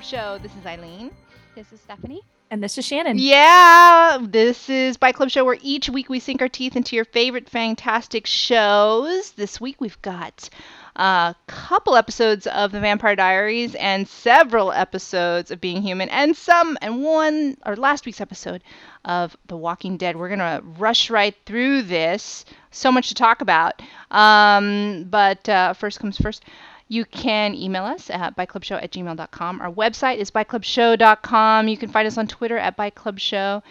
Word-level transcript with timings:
Club 0.00 0.08
Show. 0.08 0.38
This 0.38 0.56
is 0.56 0.64
Eileen. 0.64 1.10
This 1.54 1.74
is 1.74 1.80
Stephanie. 1.80 2.22
And 2.50 2.62
this 2.62 2.78
is 2.78 2.86
Shannon. 2.86 3.18
Yeah, 3.18 4.16
this 4.22 4.70
is 4.70 4.96
Bike 4.96 5.16
Club 5.16 5.28
Show 5.28 5.44
where 5.44 5.58
each 5.60 5.90
week 5.90 6.08
we 6.08 6.20
sink 6.20 6.40
our 6.40 6.48
teeth 6.48 6.74
into 6.74 6.96
your 6.96 7.04
favorite 7.04 7.50
fantastic 7.50 8.26
shows. 8.26 9.32
This 9.32 9.60
week 9.60 9.78
we've 9.78 10.00
got 10.00 10.48
a 10.96 11.34
couple 11.48 11.96
episodes 11.96 12.46
of 12.46 12.72
The 12.72 12.80
Vampire 12.80 13.14
Diaries 13.14 13.74
and 13.74 14.08
several 14.08 14.72
episodes 14.72 15.50
of 15.50 15.60
Being 15.60 15.82
Human 15.82 16.08
and 16.08 16.34
some 16.34 16.78
and 16.80 17.04
one 17.04 17.58
or 17.66 17.76
last 17.76 18.06
week's 18.06 18.22
episode 18.22 18.62
of 19.04 19.36
The 19.48 19.56
Walking 19.56 19.98
Dead. 19.98 20.16
We're 20.16 20.34
going 20.34 20.38
to 20.38 20.62
rush 20.78 21.10
right 21.10 21.36
through 21.44 21.82
this. 21.82 22.46
So 22.70 22.90
much 22.90 23.08
to 23.08 23.14
talk 23.14 23.42
about. 23.42 23.82
Um, 24.10 25.04
but 25.10 25.46
uh, 25.46 25.74
first 25.74 26.00
comes 26.00 26.16
first. 26.16 26.42
You 26.90 27.04
can 27.04 27.54
email 27.54 27.84
us 27.84 28.10
at 28.10 28.36
bikeclubshow 28.36 28.82
at 28.82 28.90
gmail.com. 28.90 29.60
Our 29.60 29.70
website 29.70 30.16
is 30.16 30.32
bikeclubshow.com. 30.32 31.68
You 31.68 31.76
can 31.76 31.88
find 31.88 32.04
us 32.04 32.18
on 32.18 32.26
Twitter 32.26 32.58
at 32.58 32.76
bikeclubshow. 32.76 33.62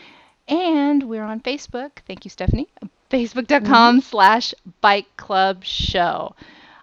And 0.47 1.03
we're 1.03 1.25
on 1.25 1.41
Facebook. 1.41 1.97
Thank 2.07 2.23
you, 2.23 2.31
Stephanie. 2.31 2.69
Facebook.com 3.11 3.99
slash 3.99 4.53
bikeclubshow. 4.81 6.33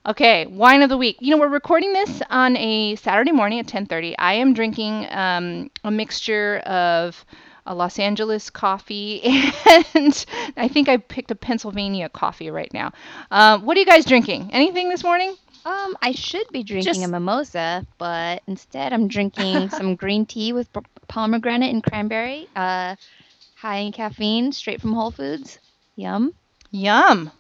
Okay, 0.05 0.45
wine 0.45 0.83
of 0.83 0.91
the 0.91 0.99
week. 0.99 1.17
You 1.21 1.31
know, 1.31 1.41
we're 1.41 1.49
recording 1.49 1.95
this 1.95 2.21
on 2.29 2.55
a 2.59 2.97
Saturday 2.97 3.33
morning 3.33 3.59
at 3.59 3.67
10:30. 3.67 4.15
I 4.19 4.35
am 4.35 4.53
drinking 4.53 5.07
um, 5.11 5.71
a 5.85 5.91
mixture 5.91 6.59
of 6.67 7.25
a 7.65 7.75
Los 7.75 7.99
Angeles 7.99 8.51
coffee 8.51 9.23
and 9.95 10.27
I 10.59 10.69
think 10.69 10.91
I 10.91 10.99
picked 10.99 11.31
a 11.31 11.35
Pennsylvania 11.35 12.11
coffee 12.11 12.51
right 12.51 12.73
now. 12.75 12.93
Uh, 13.31 13.59
what 13.59 13.75
are 13.79 13.81
you 13.81 13.87
guys 13.87 14.05
drinking? 14.05 14.51
Anything 14.53 14.91
this 14.91 15.03
morning? 15.03 15.35
Um, 15.67 15.97
I 16.01 16.13
should 16.13 16.47
be 16.53 16.63
drinking 16.63 16.95
Just- 16.95 17.05
a 17.05 17.09
mimosa, 17.09 17.87
but 17.99 18.43
instead 18.47 18.93
I'm 18.93 19.09
drinking 19.09 19.69
some 19.71 19.97
green 19.97 20.25
tea 20.25 20.53
with 20.53 20.69
pomegranate 21.09 21.75
and 21.75 21.83
cranberry. 21.83 22.49
Uh, 22.57 22.95
high 23.57 23.79
in 23.79 23.93
caffeine, 23.93 24.53
straight 24.53 24.81
from 24.81 24.93
Whole 24.93 25.11
Foods. 25.11 25.59
Yum. 25.97 26.33
Yum. 26.71 27.31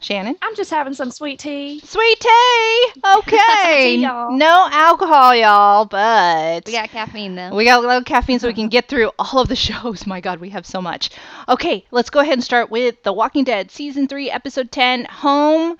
Shannon? 0.00 0.34
I'm 0.42 0.56
just 0.56 0.70
having 0.72 0.94
some 0.94 1.12
sweet 1.12 1.38
tea. 1.38 1.78
Sweet 1.78 2.18
tea. 2.20 2.86
Okay. 3.18 3.96
tea, 3.96 4.02
y'all. 4.02 4.32
no 4.36 4.68
alcohol, 4.72 5.32
y'all, 5.34 5.84
but 5.84 6.66
We 6.66 6.72
got 6.72 6.88
caffeine 6.90 7.36
though. 7.36 7.54
we 7.54 7.64
got 7.64 7.84
a 7.84 7.86
little 7.86 8.02
caffeine 8.02 8.40
so 8.40 8.48
we 8.48 8.54
can 8.54 8.68
get 8.68 8.88
through 8.88 9.12
all 9.18 9.38
of 9.40 9.48
the 9.48 9.54
shows. 9.68 10.04
My 10.06 10.20
God, 10.20 10.40
we 10.40 10.48
have 10.50 10.66
so 10.66 10.82
much. 10.82 11.10
Okay, 11.48 11.86
let's 11.92 12.10
go 12.10 12.18
ahead 12.18 12.32
and 12.34 12.42
start 12.42 12.68
with 12.68 13.00
The 13.04 13.12
Walking 13.12 13.44
Dead, 13.44 13.70
Season 13.70 14.08
3, 14.08 14.28
Episode 14.28 14.72
10, 14.72 15.04
Home. 15.04 15.76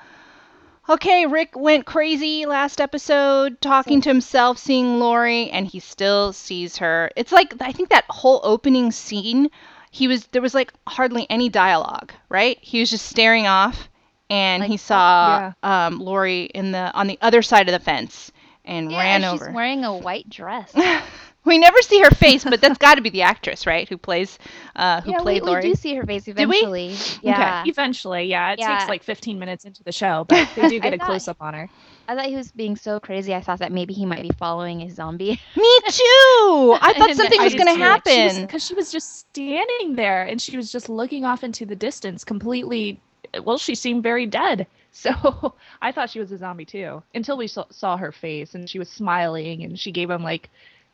Okay, 0.89 1.27
Rick 1.27 1.51
went 1.57 1.87
crazy 1.87 2.45
last 2.45 2.81
episode, 2.81 3.61
talking 3.61 4.01
to 4.01 4.09
himself, 4.09 4.59
seeing 4.59 4.99
Lori, 4.99 5.49
and 5.51 5.67
he 5.67 5.79
still 5.79 6.33
sees 6.33 6.79
her. 6.79 7.11
It's 7.17 7.31
like, 7.31 7.55
I 7.61 7.71
think 7.73 7.91
that 7.91 8.05
whole 8.09 8.41
opening 8.43 8.91
scene, 8.91 9.49
he 9.93 10.09
was, 10.09 10.27
there 10.29 10.43
was 10.43 10.55
like 10.55 10.73
hardly 10.89 11.27
any 11.31 11.49
dialogue, 11.49 12.13
right? 12.29 12.59
He 12.61 12.81
was 12.81 12.91
just 12.91 13.07
staring 13.07 13.47
off, 13.47 13.89
and 14.29 14.61
Like, 14.63 14.71
he 14.73 14.77
saw 14.77 15.53
um, 15.63 16.01
Lori 16.01 16.45
in 16.47 16.73
the, 16.73 16.93
on 16.95 17.07
the 17.07 17.19
other 17.23 17.43
side 17.43 17.69
of 17.69 17.73
the 17.73 17.85
fence 17.85 18.33
and 18.65 18.91
yeah, 18.91 18.99
ran 18.99 19.21
she's 19.23 19.41
over. 19.41 19.53
wearing 19.53 19.85
a 19.85 19.97
white 19.97 20.29
dress. 20.29 20.73
We 21.45 21.59
never 21.59 21.81
see 21.83 22.01
her 22.01 22.11
face, 22.11 22.45
but 22.45 22.61
that's 22.61 22.79
got 22.87 22.95
to 22.97 23.01
be 23.03 23.11
the 23.11 23.23
actress, 23.23 23.67
right? 23.67 23.89
Who 23.89 23.97
plays, 23.99 24.39
uh, 24.77 25.01
who 25.01 25.11
yeah, 25.11 25.17
we, 25.19 25.23
played 25.23 25.43
we 25.43 25.49
Lori? 25.49 25.63
do 25.63 25.75
see 25.75 25.95
her 25.97 26.05
face 26.07 26.27
we? 26.27 26.33
eventually. 26.33 26.95
Yeah. 27.21 27.65
Eventually, 27.67 28.25
yeah. 28.25 28.53
It 28.53 28.61
Yeah. 28.61 28.79
takes 28.79 28.89
like 28.89 29.03
15 29.03 29.39
minutes 29.39 29.65
into 29.65 29.83
the 29.83 29.93
show, 29.93 30.25
but 30.29 30.49
they 30.55 30.69
do 30.69 30.79
get 30.81 30.95
a 30.95 30.99
thought- 30.99 31.07
close 31.07 31.27
up 31.29 31.39
on 31.41 31.55
her. 31.55 31.69
I 32.09 32.17
thought 32.17 32.27
he 32.27 32.37
was 32.37 32.51
being 32.53 32.77
so 32.77 32.99
crazy. 33.01 33.33
I 33.35 33.41
thought 33.41 33.61
that 33.61 33.71
maybe 33.73 33.95
he 33.95 34.05
might 34.07 34.23
be 34.23 34.31
following 34.39 34.83
a 34.83 34.91
zombie. 34.91 35.31
Me 35.57 35.79
too. 35.89 36.77
I 36.81 36.95
thought 36.97 37.15
something 37.17 37.41
was 37.43 37.55
going 37.55 37.69
to 37.75 37.83
happen. 37.83 38.43
Because 38.43 38.65
she 38.67 38.75
was 38.75 38.91
just 38.93 39.21
standing 39.21 39.95
there 39.95 40.25
and 40.25 40.41
she 40.43 40.57
was 40.57 40.71
just 40.73 40.89
looking 40.89 41.25
off 41.25 41.45
into 41.45 41.65
the 41.65 41.77
distance, 41.77 42.25
completely. 42.25 43.01
Well, 43.43 43.57
she 43.57 43.75
seemed 43.77 44.03
very 44.03 44.27
dead. 44.27 44.67
So 44.95 45.55
I 45.81 45.91
thought 45.91 46.11
she 46.11 46.21
was 46.21 46.31
a 46.33 46.37
zombie 46.37 46.67
too 46.67 47.03
until 47.15 47.39
we 47.39 47.47
saw, 47.47 47.65
saw 47.71 47.97
her 47.97 48.13
face 48.13 48.55
and 48.55 48.69
she 48.69 48.79
was 48.79 48.91
smiling 48.91 49.65
and 49.65 49.79
she 49.81 49.91
gave 49.91 50.11
him 50.11 50.23
like, 50.23 50.51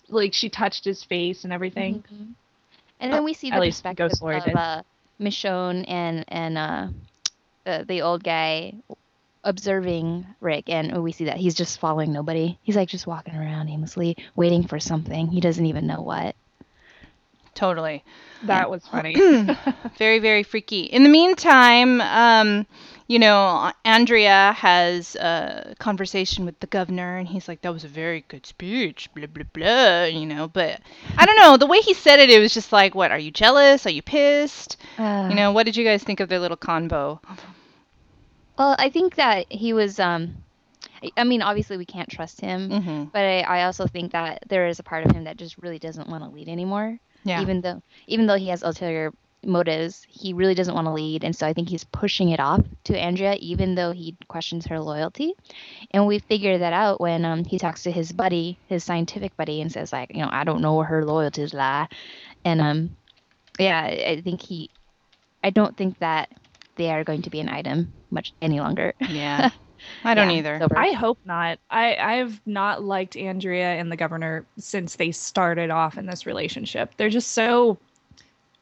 like 0.08 0.34
she 0.34 0.48
touched 0.48 0.84
his 0.84 1.02
face 1.04 1.44
and 1.44 1.52
everything. 1.52 2.02
Mhm. 2.12 2.34
And 3.00 3.12
then 3.12 3.24
we 3.24 3.34
see 3.34 3.50
At 3.50 3.54
the 3.56 3.60
least 3.60 3.78
perspective 3.78 4.08
Ghost 4.10 4.22
Lord 4.22 4.48
of 4.48 4.54
uh, 4.56 4.82
Michonne 5.20 5.84
and 5.88 6.24
and 6.28 6.58
uh, 6.58 6.88
the 7.64 7.84
the 7.86 8.02
old 8.02 8.24
guy 8.24 8.74
observing 9.44 10.26
Rick, 10.40 10.68
and 10.68 11.02
we 11.02 11.12
see 11.12 11.24
that 11.24 11.36
he's 11.36 11.54
just 11.54 11.78
following 11.78 12.12
nobody. 12.12 12.58
He's 12.62 12.76
like 12.76 12.88
just 12.88 13.06
walking 13.06 13.34
around 13.34 13.68
aimlessly, 13.68 14.16
waiting 14.36 14.66
for 14.66 14.78
something. 14.80 15.28
He 15.28 15.40
doesn't 15.40 15.64
even 15.66 15.86
know 15.86 16.02
what. 16.02 16.34
Totally. 17.54 18.04
That 18.44 18.70
was 18.70 18.86
funny. 18.86 19.14
Very, 19.98 20.20
very 20.20 20.44
freaky. 20.44 20.82
In 20.82 21.02
the 21.02 21.08
meantime, 21.08 22.00
um, 22.00 22.66
you 23.08 23.18
know, 23.18 23.72
Andrea 23.84 24.52
has 24.56 25.16
a 25.16 25.74
conversation 25.78 26.44
with 26.44 26.60
the 26.60 26.66
governor, 26.68 27.16
and 27.16 27.26
he's 27.26 27.48
like, 27.48 27.62
that 27.62 27.72
was 27.72 27.82
a 27.84 27.88
very 27.88 28.24
good 28.28 28.46
speech, 28.46 29.08
blah, 29.14 29.26
blah, 29.26 29.44
blah, 29.52 30.04
you 30.04 30.26
know. 30.26 30.46
But 30.46 30.80
I 31.16 31.26
don't 31.26 31.36
know. 31.36 31.56
The 31.56 31.66
way 31.66 31.80
he 31.80 31.94
said 31.94 32.20
it, 32.20 32.30
it 32.30 32.38
was 32.38 32.54
just 32.54 32.70
like, 32.70 32.94
what, 32.94 33.10
are 33.10 33.18
you 33.18 33.30
jealous? 33.30 33.86
Are 33.86 33.90
you 33.90 34.02
pissed? 34.02 34.76
Uh, 34.98 35.26
You 35.30 35.34
know, 35.36 35.52
what 35.52 35.64
did 35.66 35.76
you 35.76 35.84
guys 35.84 36.04
think 36.04 36.20
of 36.20 36.28
their 36.28 36.38
little 36.38 36.56
convo? 36.56 37.18
Well, 38.58 38.76
I 38.78 38.90
think 38.90 39.14
that 39.16 39.50
he 39.50 39.72
was. 39.72 39.98
Um, 39.98 40.44
I- 41.16 41.24
mean, 41.24 41.42
obviously 41.42 41.76
we 41.76 41.86
can't 41.86 42.08
trust 42.10 42.40
him, 42.40 42.70
hmm 42.70 43.04
but 43.04 43.20
I, 43.24 43.40
I 43.40 43.64
also 43.64 43.86
think 43.86 44.12
that 44.12 44.42
there 44.48 44.66
is 44.66 44.80
a 44.80 44.82
part 44.82 45.06
of 45.06 45.12
him 45.12 45.24
that 45.24 45.36
just 45.36 45.56
really 45.58 45.78
doesn't 45.78 46.08
want 46.08 46.24
to 46.24 46.30
lead 46.30 46.48
anymore. 46.48 46.98
Yeah. 47.24 47.42
even 47.42 47.60
though 47.60 47.82
even 48.06 48.26
though 48.26 48.36
he 48.36 48.48
has 48.48 48.62
ulterior 48.62 49.12
motives 49.44 50.04
he 50.08 50.32
really 50.32 50.54
doesn't 50.54 50.74
want 50.74 50.86
to 50.86 50.92
lead 50.92 51.22
and 51.24 51.34
so 51.34 51.46
i 51.46 51.52
think 51.52 51.68
he's 51.68 51.84
pushing 51.84 52.30
it 52.30 52.40
off 52.40 52.60
to 52.84 52.98
andrea 52.98 53.36
even 53.40 53.74
though 53.74 53.92
he 53.92 54.16
questions 54.28 54.66
her 54.66 54.80
loyalty 54.80 55.32
and 55.92 56.06
we 56.06 56.18
figure 56.18 56.58
that 56.58 56.72
out 56.72 57.00
when 57.00 57.24
um, 57.24 57.44
he 57.44 57.58
talks 57.58 57.82
to 57.84 57.90
his 57.92 58.12
buddy 58.12 58.58
his 58.68 58.82
scientific 58.84 59.36
buddy 59.36 59.60
and 59.60 59.70
says 59.72 59.92
like 59.92 60.10
you 60.12 60.20
know 60.20 60.28
i 60.32 60.44
don't 60.44 60.60
know 60.60 60.74
where 60.74 60.86
her 60.86 61.04
loyalties 61.04 61.54
lie 61.54 61.86
and 62.44 62.60
um 62.60 62.96
yeah 63.58 63.80
i 63.80 64.10
I 64.12 64.20
think 64.22 64.42
he 64.42 64.70
i 65.44 65.50
don't 65.50 65.76
think 65.76 65.98
that 66.00 66.30
they 66.76 66.90
are 66.90 67.04
going 67.04 67.22
to 67.22 67.30
be 67.30 67.40
an 67.40 67.48
item 67.48 67.92
much 68.10 68.32
any 68.42 68.60
longer 68.60 68.92
yeah. 69.08 69.50
I 70.04 70.14
don't 70.14 70.30
Yeah, 70.30 70.38
either. 70.38 70.54
it's. 70.56 70.72
I 70.74 70.92
hope 70.92 71.18
not. 71.24 71.58
I 71.70 71.96
I've 71.96 72.40
not 72.46 72.82
liked 72.82 73.16
Andrea 73.16 73.74
and 73.74 73.92
the 73.92 73.96
governor 73.96 74.44
since 74.58 74.96
they 74.96 75.12
started 75.12 75.70
off 75.70 75.96
in 75.96 76.06
this 76.06 76.26
relationship. 76.26 76.92
They're 76.96 77.08
just 77.10 77.32
so 77.32 77.78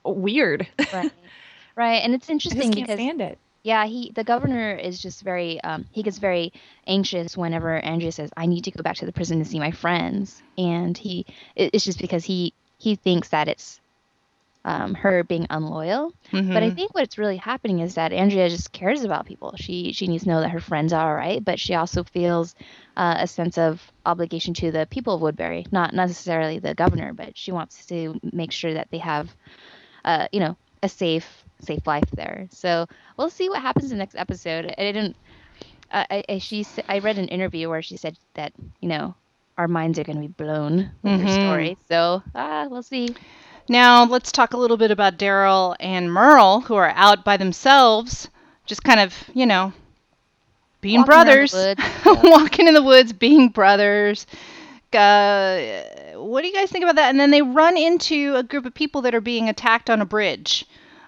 weird. 0.07 0.67
right 0.93 1.13
right 1.77 2.03
and 2.05 2.15
it's 2.15 2.29
I 2.51 2.55
just 2.55 2.55
interesting 2.55 2.71
can't 2.73 2.89
because 2.89 2.91
stand 2.91 3.21
it. 3.21 3.39
Yeah, 3.63 3.87
he 3.87 4.13
the 4.15 4.25
governor 4.25 4.75
is 4.75 5.01
just 5.01 5.23
very 5.23 5.61
um 5.63 5.87
he 5.91 6.03
gets 6.03 6.19
very 6.19 6.53
anxious 6.87 7.37
whenever 7.37 7.77
Andrea 7.79 8.13
says 8.13 8.31
I 8.37 8.47
need 8.47 8.65
to 8.65 8.71
go 8.71 8.83
back 8.83 8.97
to 8.97 9.07
the 9.07 9.13
prison 9.13 9.39
to 9.39 9.45
see 9.45 9.59
my 9.59 9.73
friends 9.73 10.43
and 10.57 10.97
he 10.97 11.27
it- 11.57 11.71
it's 11.75 11.85
just 11.85 11.99
because 12.01 12.25
he 12.25 12.55
he 12.79 12.97
thinks 12.97 13.29
that 13.31 13.49
it's 13.49 13.81
um 14.65 14.95
her 14.95 15.23
being 15.25 15.47
unloyal. 15.51 16.13
But 16.53 16.63
I 16.63 16.71
Mhm. 16.71 16.71
think 16.71 16.95
what's 16.95 17.19
really 17.19 17.37
happening 17.37 17.81
is 17.81 17.95
that 17.95 18.13
Andrea 18.13 18.49
just 18.49 18.73
cares 18.73 19.05
about 19.05 19.27
people. 19.27 19.55
She 19.57 19.93
she 19.93 20.07
needs 20.07 20.25
to 20.25 20.31
know 20.31 20.41
that 20.41 20.51
her 20.51 20.61
friends 20.61 20.93
are 20.93 21.09
all 21.11 21.15
right, 21.17 21.45
but 21.45 21.59
she 21.61 21.75
also 21.75 22.03
feels 22.05 22.55
uh, 22.97 23.17
a 23.21 23.27
sense 23.27 23.59
of 23.59 23.81
obligation 24.05 24.55
to 24.55 24.71
the 24.73 24.87
people 24.91 25.15
of 25.15 25.21
Woodbury, 25.23 25.67
not 25.73 25.95
necessarily 25.95 26.59
the 26.59 26.75
governor, 26.75 27.13
but 27.15 27.37
she 27.37 27.53
wants 27.53 27.87
to 27.87 28.19
make 28.23 28.53
sure 28.53 28.75
that 28.75 28.89
they 28.91 28.99
have 28.99 29.35
uh, 30.07 30.29
you 30.33 30.41
know, 30.41 30.57
a 30.83 30.89
safe 30.89 31.45
safe 31.61 31.87
life 31.87 32.11
there. 32.13 32.49
So 32.53 32.87
we'll 33.19 33.31
see 33.31 33.51
what 33.51 33.63
happens 33.63 33.93
in 33.93 33.99
the 33.99 34.03
next 34.03 34.17
episode. 34.17 34.67
I 34.79 34.83
didn't. 34.83 35.17
Uh, 35.91 36.05
I, 36.11 36.25
I 36.29 36.39
she 36.39 36.67
I 36.89 36.99
read 37.01 37.19
an 37.19 37.29
interview 37.29 37.69
where 37.71 37.83
she 37.83 37.97
said 37.97 38.17
that 38.35 38.53
you 38.81 38.89
know 38.89 39.15
our 39.59 39.69
minds 39.69 39.99
are 39.99 40.05
going 40.05 40.17
to 40.17 40.23
be 40.29 40.29
blown 40.45 40.93
with 41.03 41.17
her 41.17 41.27
Mhm. 41.27 41.29
story. 41.29 41.79
So 41.89 42.23
ah, 42.35 42.67
we'll 42.71 42.83
see. 42.83 43.17
Now 43.69 44.05
let's 44.05 44.33
talk 44.33 44.55
a 44.55 44.59
little 44.59 44.77
bit 44.79 44.91
about 44.91 45.19
Daryl 45.19 45.77
and 45.81 46.13
Merle, 46.13 46.61
who 46.63 46.75
are 46.77 46.91
out 46.91 47.25
by 47.25 47.37
themselves, 47.37 48.29
just 48.67 48.83
kind 48.85 49.01
of, 49.01 49.15
you 49.35 49.47
know, 49.47 49.73
being 50.81 51.03
Walking 51.03 51.05
brothers, 51.05 51.53
woods, 51.53 51.85
yeah. 52.05 52.25
walking 52.25 52.69
in 52.69 52.75
the 52.75 52.83
woods, 52.83 53.13
being 53.13 53.49
brothers. 53.49 54.27
Uh, 54.93 55.61
what 56.17 56.43
do 56.43 56.49
you 56.49 56.55
guys 56.55 56.71
think 56.71 56.83
about 56.85 56.97
that? 56.97 57.11
And 57.11 57.21
then 57.21 57.31
they 57.31 57.43
run 57.43 57.77
into 57.77 58.35
a 58.37 58.43
group 58.43 58.67
of 58.67 58.75
people 58.75 59.03
that 59.03 59.15
are 59.15 59.21
being 59.21 59.49
attacked 59.49 59.91
on 59.91 60.01
a 60.01 60.05
bridge. 60.07 60.65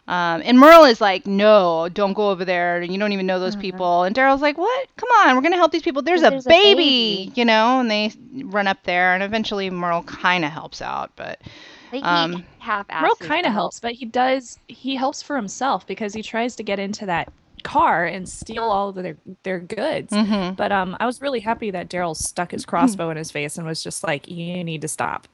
Um, 0.06 0.40
and 0.44 0.58
Merle 0.58 0.84
is 0.84 1.02
like, 1.02 1.26
no, 1.26 1.88
don't 1.92 2.14
go 2.14 2.30
over 2.30 2.42
there. 2.44 2.80
You 2.82 2.96
don't 2.98 3.12
even 3.12 3.26
know 3.26 3.38
those 3.38 3.56
Mhm. 3.56 3.60
people. 3.60 4.04
And 4.04 4.16
Daryl's 4.16 4.40
like, 4.40 4.56
what? 4.56 4.88
Come 4.96 5.08
on, 5.20 5.34
we're 5.34 5.42
going 5.42 5.52
to 5.52 5.58
help 5.58 5.70
these 5.70 5.82
people. 5.82 6.00
There's, 6.00 6.22
a, 6.22 6.30
There's 6.30 6.46
a 6.46 6.48
baby, 6.48 7.26
baby. 7.26 7.32
you 7.34 7.44
know? 7.44 7.80
And 7.80 7.90
they 7.90 8.12
run 8.44 8.66
up 8.66 8.78
there, 8.84 9.12
and 9.12 9.22
eventually 9.22 9.68
Merle 9.68 10.02
kind 10.04 10.46
of 10.46 10.50
helps 10.50 10.80
out. 10.80 11.10
But 11.14 11.40
Um, 12.02 12.32
he 12.32 12.44
half 12.58 12.86
Merle 12.88 13.16
kind 13.16 13.44
of 13.44 13.52
helps, 13.52 13.80
but 13.80 13.92
he 13.92 14.06
does 14.06 14.58
he 14.68 14.96
helps 14.96 15.20
for 15.22 15.36
himself 15.36 15.86
because 15.86 16.14
he 16.14 16.22
tries 16.22 16.56
to 16.56 16.62
get 16.62 16.78
into 16.78 17.04
that 17.06 17.30
car 17.62 18.04
and 18.04 18.28
steal 18.28 18.64
all 18.64 18.90
of 18.90 18.94
their 18.96 19.16
their 19.42 19.60
goods. 19.60 20.12
Mhm. 20.12 20.56
But 20.56 20.72
um, 20.72 20.96
I 21.00 21.06
was 21.06 21.20
really 21.20 21.40
happy 21.40 21.70
that 21.70 21.88
Daryl 21.88 22.16
stuck 22.16 22.50
his 22.52 22.64
crossbow 22.66 23.10
in 23.10 23.16
his 23.16 23.30
face 23.30 23.58
and 23.58 23.66
was 23.66 23.82
just 23.82 24.02
like, 24.04 24.28
"You 24.28 24.64
need 24.64 24.82
to 24.82 24.88
stop." 24.88 25.28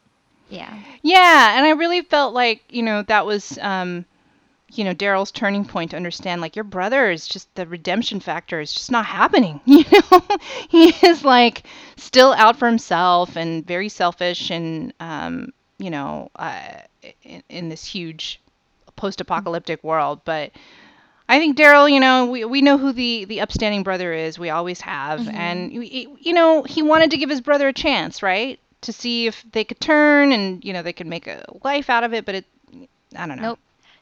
Yeah. 0.51 0.73
Yeah, 1.03 1.57
and 1.57 1.67
I 1.67 1.71
really 1.71 2.03
felt 2.03 2.35
like, 2.35 2.63
you 2.69 2.83
know, 2.83 3.03
that 3.03 3.27
was 3.27 3.59
um 3.63 4.05
you 4.73 4.83
know, 4.83 4.95
Daryl's 4.95 5.31
turning 5.31 5.65
point 5.65 5.93
to 5.93 5.97
understand 5.97 6.41
like 6.41 6.57
your 6.57 6.65
brother 6.65 7.09
is 7.11 7.29
just 7.29 7.55
the 7.55 7.67
redemption 7.67 8.19
factor 8.19 8.61
is 8.61 8.73
just 8.73 8.91
not 8.91 9.07
happening. 9.07 9.61
You 9.67 9.85
know, 9.93 10.23
he 10.69 10.89
is 11.07 11.25
like 11.25 11.63
still 11.97 12.33
out 12.33 12.57
for 12.57 12.67
himself 12.67 13.37
and 13.37 13.65
very 13.67 13.89
selfish 13.89 14.51
and 14.51 14.93
um, 15.01 15.53
you 15.79 15.91
know, 15.91 16.31
uh, 16.37 16.61
in, 17.23 17.43
in 17.49 17.69
this 17.69 17.85
huge 17.85 18.41
post-apocalyptic 18.97 19.83
world, 19.85 20.21
but 20.25 20.53
I 21.29 21.39
think 21.39 21.57
Daryl, 21.57 21.91
you 21.91 22.01
know, 22.01 22.27
we, 22.27 22.45
we 22.45 22.61
know 22.61 22.77
who 22.77 22.93
the, 22.93 23.25
the 23.25 23.41
upstanding 23.41 23.83
brother 23.83 24.13
is. 24.13 24.39
We 24.39 24.51
always 24.51 24.81
have. 24.83 25.21
Mhm. 25.21 25.35
And, 25.35 25.73
you 25.73 26.33
know, 26.35 26.63
he 26.63 26.83
wanted 26.83 27.13
to 27.13 27.17
give 27.17 27.31
his 27.31 27.41
brother 27.41 27.69
a 27.69 27.73
chance, 27.73 28.23
right? 28.23 28.61
To 28.83 28.93
see 28.93 29.27
if 29.27 29.43
they 29.53 29.65
could 29.65 29.81
turn 29.81 30.33
and, 30.33 30.63
you 30.63 30.73
know, 30.75 30.83
they 30.83 30.93
could 30.93 31.07
make 31.07 31.27
a 31.27 31.43
life 31.65 31.89
out 31.89 32.05
of 32.05 32.13
it. 32.13 32.27
But 32.27 32.35
it, 32.37 32.45
I 33.17 33.27
don't 33.27 33.37
know. 33.37 33.43
Nope. 33.43 33.59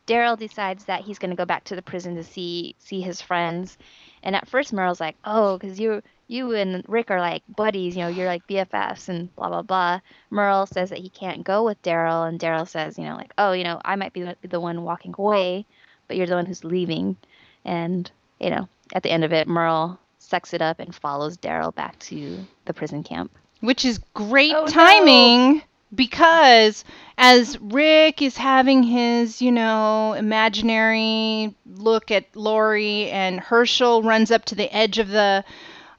Daryl 0.09 0.37
decides 0.37 0.87
that 0.87 1.03
he's 1.03 1.21
going 1.21 1.31
to 1.31 1.37
go 1.37 1.45
back 1.45 1.63
to 1.65 1.77
the 1.77 1.83
prison 1.83 2.17
to 2.17 2.25
see 2.25 2.75
see 2.81 3.01
his 3.01 3.21
friends. 3.23 3.79
And 4.25 4.35
at 4.35 4.49
first 4.49 4.73
Merle's 4.73 4.99
like, 5.01 5.15
"Oh, 5.25 5.59
cuz 5.61 5.79
you 5.79 6.03
you 6.27 6.53
and 6.57 6.85
Rick 6.89 7.13
are 7.13 7.21
like 7.21 7.45
buddies, 7.49 7.97
you 7.97 8.03
know, 8.03 8.09
you're 8.09 8.27
like 8.27 8.45
BFFs 8.49 9.09
and 9.09 9.33
blah 9.37 9.49
blah 9.49 9.63
blah." 9.63 10.01
Merle 10.31 10.67
says 10.67 10.91
that 10.91 10.99
he 10.99 11.09
can't 11.09 11.45
go 11.45 11.63
with 11.65 11.81
Daryl 11.83 12.29
and 12.29 12.41
Daryl 12.41 12.67
says, 12.67 12.99
you 12.99 13.05
know, 13.05 13.15
like, 13.15 13.33
"Oh, 13.39 13.53
you 13.53 13.63
know, 13.63 13.81
I 13.85 13.95
might 13.95 14.13
be 14.13 14.23
the, 14.23 14.37
the 14.43 14.59
one 14.59 14.83
walking 14.83 15.15
away, 15.17 15.67
but 16.13 16.19
you're 16.19 16.27
the 16.27 16.35
one 16.37 16.45
who's 16.47 16.63
leaving." 16.65 17.17
And, 17.65 18.11
you 18.39 18.51
know, 18.51 18.69
at 18.95 19.03
the 19.03 19.11
end 19.11 19.25
of 19.25 19.33
it, 19.33 19.49
Merle 19.49 19.99
sucks 20.19 20.53
it 20.53 20.61
up 20.61 20.79
and 20.79 20.95
follows 20.95 21.37
Daryl 21.39 21.75
back 21.75 21.99
to 22.01 22.39
the 22.67 22.75
prison 22.75 23.03
camp. 23.03 23.31
Which 23.61 23.85
is 23.85 23.99
great 24.15 24.53
Oh, 24.55 24.63
no. 24.63 24.67
timing 24.67 25.63
because 25.95 26.85
as 27.19 27.59
Rick 27.61 28.21
is 28.23 28.37
having 28.37 28.83
his, 28.83 29.41
you 29.41 29.53
know, 29.53 30.15
imaginary 30.15 31.55
look 31.77 32.11
at 32.11 32.25
Lori 32.35 33.09
and 33.11 33.39
Hershel 33.41 34.03
runs 34.03 34.31
up 34.31 34.45
to 34.47 34.55
the 34.55 34.75
edge 34.75 34.99
of 34.99 35.09
the 35.09 35.45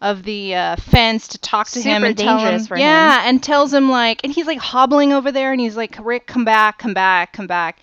of 0.02 0.24
the 0.24 0.54
uh, 0.54 0.76
fence 0.76 1.30
to 1.30 1.38
talk 1.38 1.70
to 1.70 1.82
him 1.82 2.02
Super 2.02 2.06
and 2.08 2.18
tell 2.18 2.38
him, 2.40 2.60
for 2.66 2.76
him. 2.76 2.82
yeah, 2.82 3.22
and 3.26 3.42
tells 3.42 3.74
him 3.74 3.90
like, 3.90 4.20
and 4.26 4.34
he's 4.34 4.48
like 4.48 4.60
hobbling 4.60 5.14
over 5.14 5.32
there, 5.32 5.54
and 5.54 5.62
he's 5.62 5.78
like, 5.78 5.96
Rick, 6.04 6.28
come 6.28 6.44
back, 6.44 6.78
come 6.78 6.94
back, 6.94 7.32
come 7.32 7.48
back. 7.48 7.80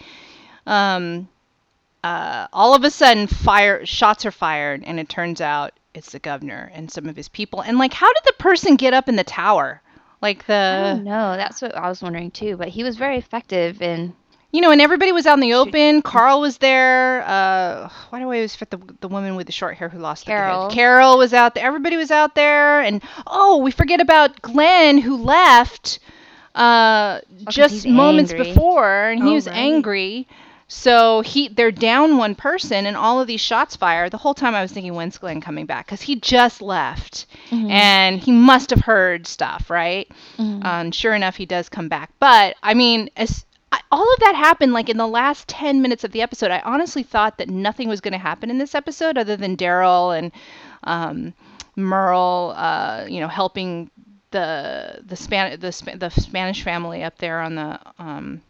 Um, 0.66 1.29
uh, 2.04 2.46
all 2.52 2.74
of 2.74 2.84
a 2.84 2.90
sudden, 2.90 3.26
fire 3.26 3.84
shots 3.86 4.24
are 4.26 4.30
fired, 4.30 4.82
and 4.84 4.98
it 5.00 5.08
turns 5.08 5.40
out 5.40 5.72
it's 5.94 6.12
the 6.12 6.18
governor 6.18 6.70
and 6.74 6.90
some 6.90 7.08
of 7.08 7.16
his 7.16 7.28
people. 7.28 7.60
And 7.60 7.78
like, 7.78 7.92
how 7.92 8.12
did 8.12 8.22
the 8.24 8.34
person 8.38 8.76
get 8.76 8.94
up 8.94 9.08
in 9.08 9.16
the 9.16 9.24
tower? 9.24 9.82
Like 10.22 10.44
I 10.48 10.94
the, 10.94 10.94
don't. 10.96 11.04
That's 11.04 11.62
what 11.62 11.74
I 11.74 11.88
was 11.88 12.02
wondering 12.02 12.30
too, 12.30 12.56
but 12.56 12.68
he 12.68 12.84
was 12.84 12.96
very 12.96 13.16
effective 13.16 13.80
in 13.82 14.14
you 14.52 14.60
know, 14.60 14.72
and 14.72 14.80
everybody 14.80 15.12
was 15.12 15.26
out 15.26 15.34
in 15.34 15.40
the 15.40 15.54
open. 15.54 16.02
Carl 16.02 16.40
was 16.40 16.58
there. 16.58 17.22
Uh, 17.24 17.88
why 18.08 18.18
do 18.18 18.22
I 18.22 18.24
always 18.24 18.56
forget 18.56 18.80
the 18.80 18.94
the 19.00 19.08
woman 19.08 19.36
with 19.36 19.46
the 19.46 19.52
short 19.52 19.76
hair 19.76 19.88
who 19.88 19.98
lost 19.98 20.26
Carol. 20.26 20.62
the 20.64 20.68
head? 20.70 20.74
Carol 20.74 21.18
was 21.18 21.32
out 21.32 21.54
there. 21.54 21.64
Everybody 21.64 21.96
was 21.96 22.10
out 22.10 22.34
there, 22.34 22.80
and 22.80 23.00
oh, 23.28 23.58
we 23.58 23.70
forget 23.70 24.00
about 24.00 24.42
Glenn 24.42 24.98
who 24.98 25.16
left 25.16 26.00
uh, 26.56 27.20
'cause 27.20 27.54
just 27.54 27.86
moments 27.86 28.32
angry. 28.32 28.52
before, 28.52 29.08
and 29.10 29.22
he 29.22 29.30
Oh, 29.30 29.34
was 29.34 29.46
right. 29.46 29.56
angry. 29.56 30.26
So 30.72 31.20
he 31.22 31.48
they're 31.48 31.72
down 31.72 32.16
one 32.16 32.36
person, 32.36 32.86
and 32.86 32.96
all 32.96 33.20
of 33.20 33.26
these 33.26 33.40
shots 33.40 33.74
fire. 33.74 34.08
The 34.08 34.16
whole 34.18 34.34
time 34.34 34.54
I 34.54 34.62
was 34.62 34.70
thinking, 34.70 34.94
when's 34.94 35.18
Glenn 35.18 35.40
coming 35.40 35.66
back? 35.66 35.86
Because 35.86 36.00
he 36.02 36.14
just 36.14 36.62
left, 36.62 37.26
Mhm. 37.50 37.68
and 37.70 38.20
he 38.20 38.30
must 38.30 38.70
have 38.70 38.82
heard 38.82 39.26
stuff, 39.26 39.68
right? 39.68 40.08
Mhm. 40.38 40.64
Um, 40.64 40.90
sure 40.92 41.12
enough, 41.14 41.34
he 41.34 41.44
does 41.44 41.68
come 41.68 41.88
back. 41.88 42.10
But 42.20 42.54
I 42.62 42.74
mean, 42.74 43.10
as 43.16 43.44
I, 43.72 43.80
all 43.90 44.02
of 44.12 44.20
that 44.20 44.36
happened 44.36 44.72
like 44.72 44.88
in 44.88 44.96
the 44.96 45.08
last 45.08 45.48
ten 45.48 45.82
minutes 45.82 46.04
of 46.04 46.12
the 46.12 46.22
episode. 46.22 46.52
I 46.52 46.60
honestly 46.64 47.02
thought 47.02 47.38
that 47.38 47.48
nothing 47.50 47.88
was 47.88 48.00
going 48.00 48.12
to 48.12 48.18
happen 48.18 48.48
in 48.48 48.58
this 48.58 48.74
episode 48.76 49.18
other 49.18 49.36
than 49.36 49.56
Daryl 49.56 50.16
and 50.16 50.30
um, 50.84 51.34
Merle, 51.74 52.54
uh, 52.56 53.06
you 53.08 53.18
know, 53.18 53.28
helping 53.28 53.90
the 54.30 55.00
the 55.04 55.16
Span 55.16 55.58
the 55.58 55.72
Sp- 55.74 55.98
the 55.98 56.10
Spanish 56.10 56.62
family 56.62 57.02
up 57.02 57.18
there 57.18 57.40
on 57.40 57.56
the 57.56 57.80
um, 57.98 58.40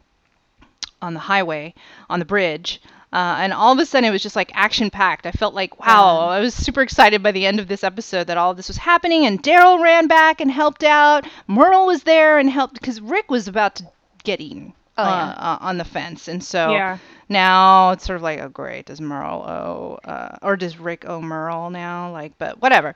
on 1.02 1.14
the 1.14 1.20
highway 1.20 1.74
on 2.08 2.18
the 2.18 2.24
bridge. 2.24 2.80
Uh, 3.12 3.38
and 3.40 3.52
all 3.52 3.72
of 3.72 3.78
a 3.80 3.84
sudden, 3.86 4.08
it 4.08 4.12
was 4.12 4.22
just 4.22 4.36
like 4.36 4.52
action 4.54 4.88
packed. 4.88 5.26
I 5.26 5.32
felt 5.32 5.52
like, 5.52 5.80
wow, 5.84 6.28
I 6.28 6.38
was 6.38 6.54
super 6.54 6.80
excited 6.80 7.22
by 7.24 7.32
the 7.32 7.44
end 7.44 7.58
of 7.58 7.66
this 7.66 7.82
episode 7.82 8.28
that 8.28 8.36
all 8.36 8.52
of 8.52 8.56
this 8.56 8.68
was 8.68 8.76
happening. 8.76 9.26
And 9.26 9.42
Daryl 9.42 9.82
ran 9.82 10.06
back 10.06 10.40
and 10.40 10.48
helped 10.50 10.84
out. 10.84 11.26
Merle 11.48 11.86
was 11.86 12.04
there 12.04 12.38
and 12.38 12.48
helped 12.48 12.74
because 12.74 13.00
Rick 13.00 13.28
was 13.30 13.48
about 13.48 13.74
to 13.76 13.84
get 14.22 14.40
eaten 14.40 14.74
Oh, 14.96 15.02
uh, 15.02 15.08
yeah. 15.08 15.30
uh, 15.30 15.58
on 15.60 15.78
the 15.78 15.84
fence. 15.84 16.28
And 16.28 16.44
so 16.44 16.70
Yeah. 16.72 16.98
now 17.28 17.90
it's 17.90 18.04
sort 18.06 18.16
of 18.16 18.22
like, 18.22 18.38
oh, 18.40 18.48
great. 18.48 18.86
Does 18.86 19.00
Merle 19.00 19.42
owe, 19.42 19.98
uh, 20.08 20.36
or 20.42 20.56
does 20.56 20.78
Rick 20.78 21.04
owe 21.08 21.20
Merle 21.20 21.70
now? 21.70 22.12
Like, 22.12 22.38
but 22.38 22.60
whatever. 22.62 22.94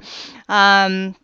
Um, 0.48 1.16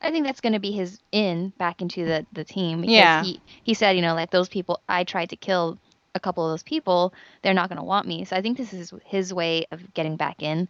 I 0.00 0.10
think 0.10 0.24
that's 0.24 0.40
going 0.40 0.54
to 0.54 0.60
be 0.60 0.72
his 0.72 0.98
in 1.12 1.50
back 1.58 1.82
into 1.82 2.06
the 2.06 2.24
the 2.32 2.44
team 2.44 2.80
because 2.80 2.94
Yeah. 2.94 3.22
he 3.22 3.40
he 3.64 3.74
said, 3.74 3.96
you 3.96 4.02
know, 4.02 4.14
like 4.14 4.30
those 4.30 4.48
people 4.48 4.80
I 4.88 5.04
tried 5.04 5.28
to 5.30 5.36
kill 5.36 5.78
a 6.14 6.20
couple 6.20 6.44
of 6.46 6.52
those 6.52 6.62
people, 6.62 7.14
they're 7.42 7.54
not 7.54 7.68
going 7.68 7.78
to 7.78 7.84
want 7.84 8.06
me. 8.06 8.24
So 8.24 8.36
I 8.36 8.42
think 8.42 8.56
this 8.56 8.72
is 8.72 8.92
his 9.04 9.32
way 9.32 9.66
of 9.70 9.94
getting 9.94 10.16
back 10.16 10.42
in. 10.42 10.68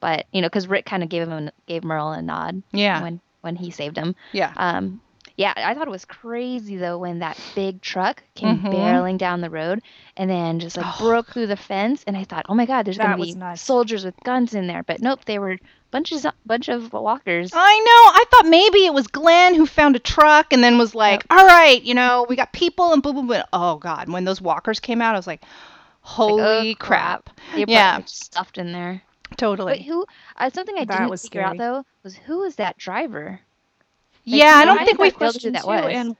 But, 0.00 0.26
you 0.32 0.40
know, 0.42 0.48
cuz 0.50 0.66
Rick 0.68 0.84
kind 0.84 1.02
of 1.02 1.08
gave 1.08 1.28
him 1.28 1.50
gave 1.66 1.84
Merle 1.84 2.12
a 2.12 2.22
nod 2.22 2.62
yeah. 2.72 3.00
when 3.02 3.20
when 3.40 3.56
he 3.56 3.70
saved 3.70 3.96
him. 3.96 4.14
yeah. 4.32 4.52
Um 4.56 5.00
yeah, 5.36 5.54
I 5.56 5.74
thought 5.74 5.86
it 5.86 5.90
was 5.90 6.04
crazy 6.04 6.76
though 6.76 6.98
when 6.98 7.20
that 7.20 7.36
big 7.54 7.80
truck 7.80 8.22
came 8.34 8.58
Mhm. 8.58 8.72
barreling 8.72 9.18
down 9.18 9.40
the 9.40 9.48
road 9.50 9.80
and 10.16 10.28
then 10.28 10.58
just 10.58 10.76
like 10.76 10.86
Oh. 10.86 10.96
broke 10.98 11.32
through 11.32 11.46
the 11.46 11.56
fence 11.56 12.04
and 12.06 12.16
I 12.16 12.24
thought, 12.24 12.46
"Oh 12.48 12.54
my 12.54 12.66
god, 12.66 12.84
there's 12.84 12.98
gonna 12.98 13.16
be 13.16 13.34
nice. 13.34 13.62
soldiers 13.62 14.04
with 14.04 14.14
guns 14.24 14.54
in 14.54 14.66
there." 14.66 14.82
But 14.82 15.00
nope, 15.00 15.24
they 15.24 15.38
were 15.38 15.58
bunches 15.92 16.26
bunch 16.44 16.68
of 16.68 16.92
walkers. 16.92 17.52
I 17.54 17.78
know. 17.78 18.20
I 18.20 18.24
thought 18.30 18.46
maybe 18.46 18.84
it 18.84 18.92
was 18.92 19.06
Glenn 19.06 19.54
who 19.54 19.66
found 19.66 19.94
a 19.94 20.00
truck 20.00 20.52
and 20.52 20.64
then 20.64 20.76
was 20.78 20.94
like, 20.96 21.24
"All 21.30 21.46
right, 21.46 21.80
you 21.82 21.94
know, 21.94 22.26
we 22.28 22.34
got 22.34 22.52
people 22.52 22.92
and 22.92 23.00
blah 23.00 23.12
blah 23.12 23.22
blah." 23.22 23.42
Oh 23.52 23.76
God, 23.76 24.08
when 24.08 24.24
those 24.24 24.40
walkers 24.40 24.80
came 24.80 25.00
out, 25.00 25.14
I 25.14 25.18
was 25.18 25.26
like, 25.28 25.42
Like, 25.42 25.50
"Holy 26.00 26.72
oh, 26.72 26.74
crap!" 26.80 27.30
They 27.54 27.60
were 27.64 27.70
Yeah. 27.70 28.00
stuffed 28.06 28.58
in 28.58 28.72
there. 28.72 29.02
Totally. 29.36 29.72
But 29.72 29.76
Totally. 29.78 29.82
who? 29.88 30.06
Uh, 30.36 30.50
something 30.50 30.74
I 30.76 30.84
That 30.84 30.98
didn't 30.98 31.10
was 31.10 31.22
figure 31.22 31.42
out 31.42 31.54
scary. 31.56 31.58
though 31.58 31.84
was 32.02 32.16
who 32.16 32.38
was 32.40 32.56
that 32.56 32.76
driver? 32.76 33.40
Yeah, 34.24 34.54
I 34.56 34.64
don't 34.64 34.84
think 34.84 34.98
I 35.00 35.02
we. 35.04 35.10
thought- 35.10 35.20
revealed 35.34 35.42
who 35.42 35.50
that 35.52 35.66
was. 35.66 35.92
And 35.94 36.16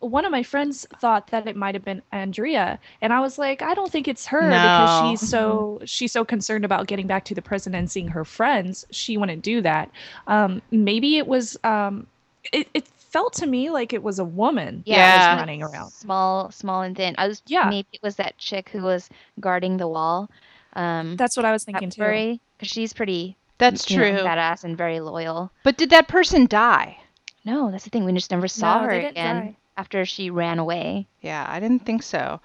one 0.00 0.24
of 0.24 0.30
my 0.32 0.42
friends 0.42 0.86
thought 1.00 1.28
that 1.28 1.46
it 1.46 1.56
might 1.56 1.74
have 1.74 1.84
been 1.84 2.02
Andrea, 2.12 2.78
and 3.00 3.12
I 3.12 3.20
was 3.20 3.38
like, 3.38 3.62
I 3.62 3.74
don't 3.74 3.90
think 3.90 4.06
it's 4.08 4.26
her 4.26 4.48
No. 4.48 4.62
because 4.62 5.00
she's 5.20 5.28
so 5.28 5.80
she's 5.84 6.12
so 6.12 6.24
concerned 6.24 6.64
about 6.64 6.86
getting 6.86 7.06
back 7.06 7.24
to 7.26 7.34
the 7.34 7.42
prison 7.42 7.74
and 7.74 7.90
seeing 7.90 8.08
her 8.08 8.24
friends. 8.24 8.86
She 8.90 9.16
wouldn't 9.16 9.42
do 9.42 9.60
that. 9.62 9.90
Um, 10.26 10.62
maybe 10.70 11.18
it 11.18 11.26
was. 11.26 11.58
Um, 11.64 12.06
it, 12.52 12.68
it 12.74 12.86
felt 12.86 13.32
to 13.34 13.46
me 13.46 13.70
like 13.70 13.92
it 13.92 14.02
was 14.02 14.18
a 14.18 14.24
woman 14.24 14.82
Yeah, 14.86 14.96
that 14.98 15.30
was 15.32 15.40
running 15.40 15.62
around. 15.62 15.90
Small, 15.90 16.50
small 16.50 16.82
and 16.82 16.96
thin. 16.96 17.14
I 17.18 17.26
was 17.26 17.42
Yeah. 17.46 17.68
maybe 17.68 17.88
it 17.92 18.02
was 18.02 18.16
that 18.16 18.36
chick 18.38 18.68
who 18.68 18.82
was 18.82 19.08
guarding 19.40 19.78
the 19.78 19.88
wall. 19.88 20.30
Um, 20.74 21.16
That's 21.16 21.36
what 21.36 21.44
I 21.46 21.52
was 21.52 21.64
thinking 21.64 21.90
too. 21.90 22.00
because 22.00 22.68
she's 22.70 22.92
pretty. 22.92 23.36
That's 23.58 23.90
you 23.90 23.96
know, 23.98 24.10
true. 24.10 24.18
badass 24.24 24.62
and 24.62 24.76
very 24.76 25.00
loyal. 25.00 25.50
But 25.64 25.76
did 25.76 25.90
that 25.90 26.06
person 26.06 26.46
die? 26.46 26.98
No, 27.44 27.70
that's 27.70 27.84
the 27.84 27.90
thing. 27.90 28.04
We 28.04 28.12
just 28.12 28.30
never 28.30 28.46
saw 28.46 28.76
No, 28.78 28.84
her 28.84 28.90
they 28.90 29.00
didn't 29.00 29.10
again 29.12 29.36
die. 29.36 29.56
After 29.78 30.04
she 30.04 30.28
ran 30.28 30.58
away. 30.58 31.06
Yeah, 31.22 31.46
I 31.48 31.60
didn't 31.60 31.86
think 31.86 32.02
so. 32.02 32.40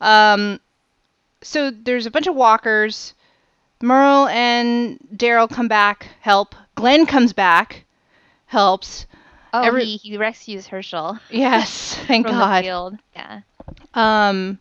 Um, 0.00 0.58
so 1.42 1.70
there's 1.70 2.06
a 2.06 2.10
bunch 2.10 2.26
of 2.26 2.34
walkers. 2.34 3.12
Merle 3.82 4.26
and 4.28 4.98
Daryl 5.14 5.50
come 5.50 5.68
back, 5.68 6.08
help. 6.20 6.54
Glenn 6.76 7.04
comes 7.04 7.34
back, 7.34 7.84
helps. 8.46 9.06
Oh, 9.52 9.62
Every- 9.62 9.84
he, 9.84 9.96
he 9.98 10.16
rescues 10.16 10.66
Hershel 10.66 11.20
Yes, 11.30 11.94
thank 12.06 12.26
God. 12.26 12.64
Yeah. 13.14 13.40
Um, 13.92 14.58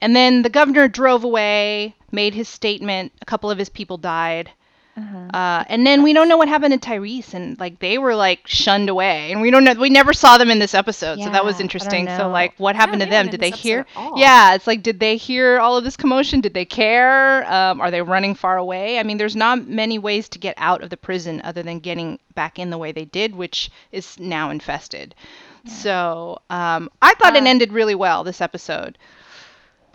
and 0.00 0.16
then 0.16 0.42
the 0.42 0.50
governor 0.50 0.88
drove 0.88 1.22
away, 1.22 1.94
made 2.10 2.34
his 2.34 2.48
statement. 2.48 3.12
A 3.22 3.24
couple 3.24 3.48
of 3.48 3.58
his 3.58 3.68
people 3.68 3.96
died. 3.96 4.50
Uh-huh. 5.00 5.18
Uh, 5.32 5.64
and 5.68 5.86
then 5.86 6.02
we 6.02 6.12
don't 6.12 6.28
know 6.28 6.36
what 6.36 6.48
happened 6.48 6.80
to 6.80 6.88
Tyrese, 6.88 7.32
and 7.32 7.58
like 7.58 7.78
they 7.78 7.96
were 7.96 8.14
like 8.14 8.46
shunned 8.46 8.88
away, 8.90 9.32
and 9.32 9.40
we 9.40 9.50
don't 9.50 9.64
know. 9.64 9.74
We 9.74 9.88
never 9.88 10.12
saw 10.12 10.36
them 10.36 10.50
in 10.50 10.58
this 10.58 10.74
episode, 10.74 11.20
so 11.20 11.30
that 11.30 11.44
was 11.44 11.60
interesting. 11.60 12.06
So 12.08 12.28
like, 12.28 12.54
what 12.58 12.76
happened 12.76 13.00
to 13.02 13.08
them? 13.08 13.28
Did 13.28 13.40
they 13.40 13.50
hear? 13.50 13.80
episode 13.80 14.00
at 14.00 14.06
all. 14.12 14.18
Yeah, 14.18 14.54
it's 14.54 14.66
like, 14.66 14.82
did 14.82 15.00
they 15.00 15.16
hear 15.16 15.58
all 15.60 15.76
of 15.76 15.84
this 15.84 15.96
commotion? 15.96 16.40
Did 16.40 16.54
they 16.54 16.64
care? 16.66 17.50
Um, 17.50 17.80
are 17.80 17.90
they 17.90 18.02
running 18.02 18.34
far 18.34 18.56
away? 18.58 18.98
I 18.98 19.02
mean, 19.04 19.16
there's 19.18 19.36
not 19.36 19.66
many 19.66 19.98
ways 19.98 20.28
to 20.30 20.38
get 20.38 20.54
out 20.58 20.82
of 20.82 20.90
the 20.90 20.96
prison 20.96 21.40
other 21.44 21.62
than 21.62 21.78
getting 21.78 22.18
back 22.34 22.58
in 22.58 22.70
the 22.70 22.78
way 22.78 22.92
they 22.92 23.04
did, 23.06 23.34
which 23.34 23.70
is 23.92 24.18
now 24.18 24.50
infested. 24.50 25.14
So 25.66 26.40
um, 26.50 26.90
I 27.02 27.14
thought 27.14 27.36
it 27.36 27.44
Uh, 27.44 27.46
ended 27.46 27.72
really 27.72 27.94
well 27.94 28.24
this 28.24 28.40
episode. 28.40 28.98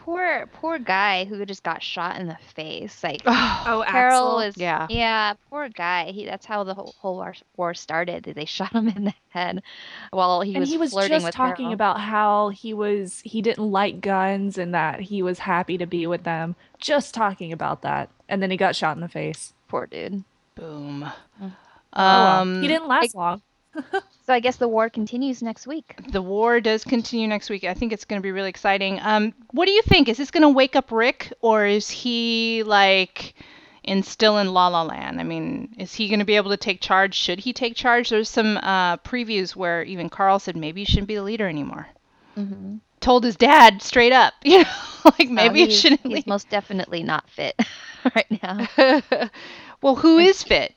Poor 0.05 0.47
poor 0.53 0.77
guy 0.77 1.25
who 1.25 1.43
just 1.45 1.63
got 1.63 1.81
shot 1.81 2.19
in 2.19 2.27
the 2.27 2.37
face. 2.53 3.03
Like 3.03 3.21
Oh, 3.25 3.83
Carol 3.87 4.37
Axel. 4.37 4.39
is 4.41 4.57
Yeah. 4.57 4.85
yeah, 4.89 5.33
poor 5.49 5.67
guy. 5.69 6.11
He 6.11 6.25
that's 6.25 6.45
how 6.45 6.63
the 6.63 6.75
whole, 6.75 6.93
whole 6.99 7.15
war, 7.15 7.33
war 7.57 7.73
started. 7.73 8.23
They 8.23 8.45
shot 8.57 8.71
him 8.73 8.87
in 8.87 9.05
the 9.05 9.13
head 9.29 9.63
while 10.11 10.41
he 10.41 10.53
and 10.53 10.59
was 10.61 10.69
he 10.69 10.77
was 10.77 10.91
flirting 10.91 11.09
just 11.15 11.25
with 11.25 11.33
talking 11.33 11.65
Carol. 11.65 11.73
about 11.73 11.99
how 11.99 12.49
he 12.49 12.73
was 12.73 13.21
he 13.25 13.41
didn't 13.41 13.71
like 13.71 13.99
guns 14.01 14.57
and 14.59 14.73
that 14.75 14.99
he 15.01 15.23
was 15.23 15.39
happy 15.39 15.77
to 15.79 15.85
be 15.87 16.05
with 16.07 16.23
them. 16.23 16.55
Just 16.77 17.13
talking 17.15 17.51
about 17.51 17.81
that, 17.81 18.09
and 18.29 18.43
then 18.43 18.51
he 18.51 18.57
got 18.57 18.75
shot 18.75 18.95
in 18.95 19.01
the 19.01 19.09
face. 19.09 19.53
poor 19.67 19.87
dude. 19.87 20.23
Boom. 20.53 21.11
Mm. 21.41 21.51
Oh, 21.93 21.97
well. 21.97 22.41
Um, 22.41 22.61
he 22.61 22.67
didn't 22.67 22.87
last 22.87 23.15
long. 23.15 23.41
So 24.25 24.33
I 24.33 24.39
guess 24.39 24.55
the 24.55 24.67
war 24.67 24.89
continues 24.89 25.43
next 25.43 25.67
week. 25.67 25.99
The 26.09 26.21
war 26.21 26.59
does 26.59 26.83
continue 26.83 27.27
next 27.27 27.47
week. 27.47 27.63
I 27.63 27.75
think 27.75 27.93
it's 27.93 28.05
going 28.05 28.19
to 28.19 28.23
be 28.23 28.31
really 28.31 28.49
exciting. 28.49 28.99
Um, 29.03 29.35
what 29.51 29.67
do 29.67 29.71
you 29.71 29.83
think? 29.83 30.09
Is 30.09 30.17
this 30.17 30.31
going 30.31 30.41
to 30.41 30.49
wake 30.49 30.75
up 30.75 30.91
Rick, 30.91 31.31
or 31.41 31.67
is 31.67 31.91
he 31.91 32.63
like 32.63 33.35
in 33.83 34.01
still 34.01 34.39
in 34.39 34.51
La 34.51 34.67
La 34.69 34.81
Land? 34.81 35.19
I 35.19 35.23
mean, 35.23 35.75
is 35.77 35.93
he 35.93 36.07
going 36.07 36.19
to 36.19 36.25
be 36.25 36.37
able 36.37 36.49
to 36.49 36.57
take 36.57 36.81
charge? 36.81 37.13
Should 37.13 37.39
he 37.39 37.53
take 37.53 37.75
charge? 37.75 38.09
There's 38.09 38.27
some 38.27 38.57
uh, 38.57 38.97
previews 38.97 39.55
where 39.55 39.83
even 39.83 40.09
Carl 40.09 40.39
said 40.39 40.57
maybe 40.57 40.81
you 40.81 40.87
shouldn't 40.87 41.07
be 41.07 41.15
the 41.15 41.23
leader 41.23 41.47
anymore. 41.47 41.87
Mm-hmm. 42.35 42.77
Told 43.01 43.25
his 43.25 43.35
dad 43.35 43.83
straight 43.83 44.11
up, 44.11 44.33
you 44.43 44.63
know, 44.63 44.69
like 45.19 45.29
maybe 45.29 45.65
he's, 45.65 45.79
shouldn't. 45.79 46.01
he's 46.01 46.11
leave. 46.11 46.27
most 46.27 46.49
definitely 46.49 47.03
not 47.03 47.29
fit 47.29 47.59
right 48.15 48.41
now. 48.43 48.67
well, 49.83 49.97
who 49.97 50.17
is 50.17 50.41
fit? 50.41 50.73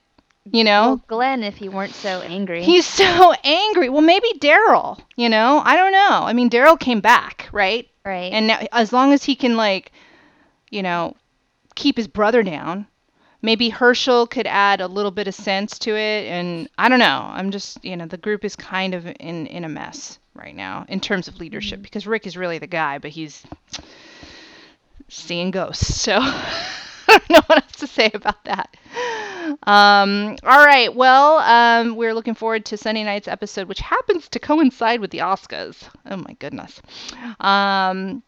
You 0.52 0.64
know, 0.64 0.83
Well, 0.87 1.05
Glenn, 1.07 1.43
if 1.43 1.57
he 1.57 1.69
weren't 1.69 1.95
so 1.95 2.21
angry. 2.21 2.62
He's 2.62 2.87
so 2.87 3.33
angry. 3.45 3.88
Well, 3.88 4.02
maybe 4.02 4.28
Daryl, 4.38 4.99
you 5.17 5.28
know? 5.28 5.62
I 5.64 5.76
don't 5.76 5.93
know. 5.93 6.23
I 6.23 6.33
mean, 6.33 6.50
Daryl 6.50 6.78
came 6.78 7.00
back, 7.00 7.49
right? 7.52 7.88
right. 8.05 8.33
And 8.33 8.47
now, 8.49 8.67
as 8.73 8.93
long 8.93 9.12
as 9.12 9.25
he 9.25 9.35
can, 9.35 9.57
like, 9.57 9.93
you 10.71 10.83
know, 10.83 11.17
keep 11.75 11.97
his 11.97 12.09
brother 12.09 12.43
down, 12.43 12.87
maybe 13.43 13.71
Hershel 13.71 14.28
could 14.28 14.47
add 14.47 14.81
a 14.81 14.87
little 14.87 15.11
bit 15.11 15.28
of 15.28 15.35
sense 15.35 15.78
to 15.81 15.97
it. 15.97 16.26
And 16.26 16.69
I 16.78 16.88
don't 16.88 16.99
know. 16.99 17.28
I'm 17.31 17.50
just, 17.50 17.85
you 17.85 17.97
know, 17.97 18.07
the 18.07 18.17
group 18.17 18.45
is 18.45 18.57
kind 18.57 18.95
of 18.95 19.07
in, 19.07 19.47
in 19.47 19.64
a 19.64 19.69
mess 19.69 20.19
right 20.35 20.55
now 20.55 20.87
in 20.88 21.00
terms 21.00 21.28
of 21.28 21.40
leadership 21.40 21.78
mm-hmm. 21.78 21.83
because 21.83 22.07
Rick 22.07 22.26
is 22.26 22.37
really 22.37 22.59
the 22.59 22.67
guy, 22.67 22.99
but 22.99 23.11
he's 23.11 23.45
seeing 25.09 25.50
ghosts. 25.50 26.00
So 26.00 26.19
I 26.21 26.73
don't 27.09 27.31
know 27.31 27.43
what 27.47 27.62
else 27.62 27.76
to 27.78 27.87
say 27.87 28.11
about 28.14 28.45
that. 28.45 28.76
Um, 29.62 30.37
all 30.45 30.64
right. 30.64 30.95
Well, 30.95 31.38
um, 31.38 31.97
we're 31.97 32.14
looking 32.14 32.35
forward 32.35 32.64
to 32.67 32.76
Sunday 32.76 33.05
night's 33.05 33.28
episode, 33.28 33.69
which 33.69 33.81
happens 33.81 34.28
to 34.31 34.38
coincide 34.38 35.00
with 35.00 35.11
the 35.11 35.19
Oscars. 35.19 35.83
Oh 36.11 36.17
my 36.17 36.35
goodness. 36.38 36.81
Um, 37.40 38.23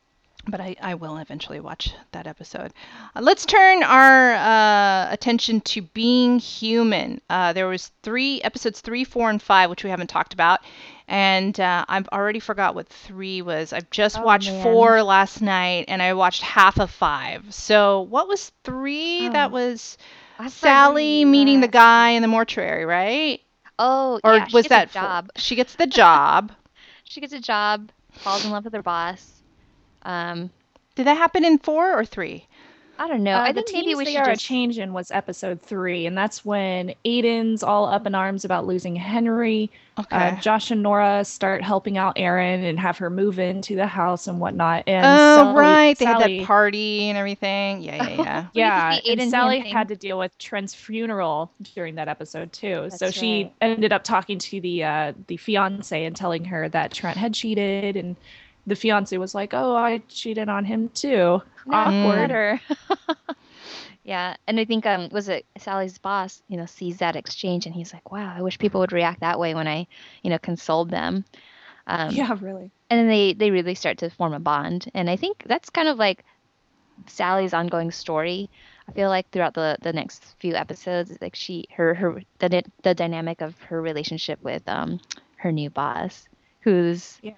but 0.48 0.60
I, 0.60 0.74
I 0.80 0.94
will 0.94 1.18
eventually 1.18 1.60
watch 1.60 1.92
that 2.12 2.26
episode. 2.26 2.72
Uh, 3.14 3.20
let's 3.20 3.44
turn 3.44 3.82
our 3.82 4.32
uh, 4.34 5.12
attention 5.12 5.60
to 5.62 5.82
being 5.82 6.38
human. 6.38 7.20
Uh, 7.28 7.52
there 7.52 7.68
was 7.68 7.92
three 8.02 8.40
episodes, 8.42 8.80
three, 8.80 9.04
four, 9.04 9.28
and 9.28 9.40
five, 9.42 9.68
which 9.68 9.84
we 9.84 9.90
haven't 9.90 10.06
talked 10.08 10.32
about, 10.32 10.60
and 11.08 11.60
uh, 11.60 11.84
I've 11.88 12.08
already 12.08 12.40
forgot 12.40 12.74
what 12.74 12.88
three 12.88 13.42
was. 13.42 13.74
I've 13.74 13.90
just 13.90 14.18
Oh, 14.18 14.22
watched 14.22 14.48
man. 14.50 14.62
four 14.62 15.02
last 15.02 15.42
night, 15.42 15.84
and 15.88 16.00
I 16.00 16.14
watched 16.14 16.40
half 16.40 16.80
of 16.80 16.90
five. 16.90 17.52
So 17.54 18.00
what 18.02 18.26
was 18.26 18.50
three? 18.64 19.28
Oh. 19.28 19.32
That 19.32 19.50
was 19.50 19.98
Sally 20.48 21.24
meeting 21.24 21.60
the 21.60 21.68
guy 21.68 22.10
in 22.10 22.22
the 22.22 22.28
mortuary, 22.28 22.84
right? 22.84 23.40
Oh, 23.78 24.20
Or 24.24 24.34
yeah, 24.36 24.46
she 24.46 24.52
was 24.52 24.68
gets 24.68 24.68
that 24.68 24.90
four? 24.90 25.02
job? 25.02 25.30
She 25.36 25.54
gets 25.56 25.74
the 25.74 25.86
job. 25.86 26.52
She 27.04 27.20
gets 27.20 27.32
a 27.32 27.40
job, 27.40 27.90
falls 28.12 28.44
in 28.44 28.50
love 28.50 28.64
with 28.64 28.72
her 28.74 28.82
boss. 28.82 29.42
Um, 30.02 30.50
Did 30.94 31.06
that 31.06 31.16
happen 31.16 31.44
in 31.44 31.58
four 31.58 31.92
or 31.98 32.04
three? 32.04 32.46
I 32.98 33.08
don't 33.08 33.22
know. 33.24 33.38
Uh, 33.38 33.40
I 33.40 33.52
the 33.52 33.62
think 33.62 33.70
maybe 33.72 33.94
teens 33.94 33.98
we 33.98 34.04
they 34.04 34.12
should 34.14 34.20
are 34.20 34.24
just. 34.26 34.44
a 34.44 34.46
changing 34.46 34.92
was 34.92 35.10
episode 35.10 35.60
three, 35.62 36.06
and 36.06 36.16
that's 36.16 36.44
when 36.44 36.94
Aidan's 37.04 37.62
all 37.62 37.86
up 37.86 38.06
in 38.06 38.14
arms 38.14 38.44
about 38.44 38.66
losing 38.66 38.94
Henry. 38.96 39.70
Okay. 40.00 40.16
Uh, 40.16 40.36
Josh 40.40 40.70
and 40.70 40.82
Nora 40.82 41.24
start 41.24 41.62
helping 41.62 41.98
out 41.98 42.14
Erin 42.16 42.64
and 42.64 42.78
have 42.80 42.96
her 42.98 43.10
move 43.10 43.38
into 43.38 43.76
the 43.76 43.86
house 43.86 44.26
and 44.26 44.40
whatnot. 44.40 44.84
And 44.86 45.04
oh, 45.04 45.36
Sally, 45.36 45.54
right. 45.58 45.98
They 45.98 46.04
Sally, 46.06 46.22
had 46.38 46.40
that 46.42 46.46
party 46.46 47.08
and 47.08 47.18
everything. 47.18 47.82
Yeah, 47.82 48.08
yeah, 48.08 48.22
yeah. 48.22 48.46
Yeah, 48.54 48.90
get 48.94 48.98
and 49.04 49.12
Aidan 49.12 49.30
Sally 49.30 49.56
dancing. 49.58 49.72
had 49.72 49.88
to 49.88 49.96
deal 49.96 50.18
with 50.18 50.36
Trent's 50.38 50.74
funeral 50.74 51.50
during 51.74 51.94
that 51.96 52.08
episode 52.08 52.52
too. 52.52 52.88
so 52.90 53.06
That's 53.06 53.16
she 53.16 53.44
right. 53.44 53.52
ended 53.60 53.92
up 53.92 54.04
talking 54.04 54.38
to 54.38 54.60
the 54.60 54.84
uh, 54.84 55.12
the 55.26 55.36
fiance 55.36 56.04
and 56.04 56.16
telling 56.16 56.44
her 56.44 56.68
that 56.70 56.92
Trent 56.92 57.16
had 57.16 57.34
cheated, 57.34 57.96
and 57.96 58.16
the 58.66 58.76
fiance 58.76 59.16
was 59.16 59.34
like, 59.34 59.52
"Oh, 59.54 59.74
I 59.76 59.98
cheated 60.08 60.48
on 60.48 60.64
him 60.64 60.88
too." 60.90 61.42
No, 61.66 61.76
Awkward. 61.76 62.16
let 62.16 62.30
her. 62.30 62.60
yeah, 64.04 64.36
and 64.46 64.58
I 64.60 64.64
think 64.64 64.86
um 64.86 65.08
was 65.10 65.28
it 65.28 65.46
Sally's 65.58 65.98
boss, 65.98 66.42
you 66.48 66.56
know, 66.56 66.66
sees 66.66 66.98
that 66.98 67.16
exchange 67.16 67.66
and 67.66 67.74
he's 67.74 67.92
like, 67.92 68.10
"Wow, 68.10 68.32
I 68.36 68.42
wish 68.42 68.58
people 68.58 68.80
would 68.80 68.92
react 68.92 69.20
that 69.20 69.38
way 69.38 69.54
when 69.54 69.68
I, 69.68 69.86
you 70.22 70.30
know, 70.30 70.38
consoled 70.38 70.90
them." 70.90 71.24
Um, 71.86 72.14
yeah, 72.14 72.36
really. 72.40 72.70
and 72.90 73.00
then 73.00 73.08
they 73.08 73.34
they 73.34 73.50
really 73.50 73.74
start 73.74 73.98
to 73.98 74.10
form 74.10 74.34
a 74.34 74.40
bond, 74.40 74.90
and 74.94 75.08
I 75.10 75.16
think 75.16 75.42
that's 75.46 75.70
kind 75.70 75.88
of 75.88 75.98
like 75.98 76.24
Sally's 77.06 77.54
ongoing 77.54 77.90
story. 77.90 78.50
I 78.88 78.92
feel 78.92 79.08
like 79.08 79.30
throughout 79.30 79.54
the 79.54 79.76
the 79.82 79.92
next 79.92 80.24
few 80.40 80.54
episodes, 80.54 81.16
like 81.20 81.36
she 81.36 81.66
her 81.76 81.94
her 81.94 82.22
the 82.38 82.62
the 82.82 82.94
dynamic 82.94 83.40
of 83.40 83.58
her 83.62 83.80
relationship 83.80 84.40
with 84.42 84.68
um 84.68 85.00
her 85.36 85.52
new 85.52 85.70
boss, 85.70 86.28
who's 86.62 87.18
Yeah. 87.22 87.32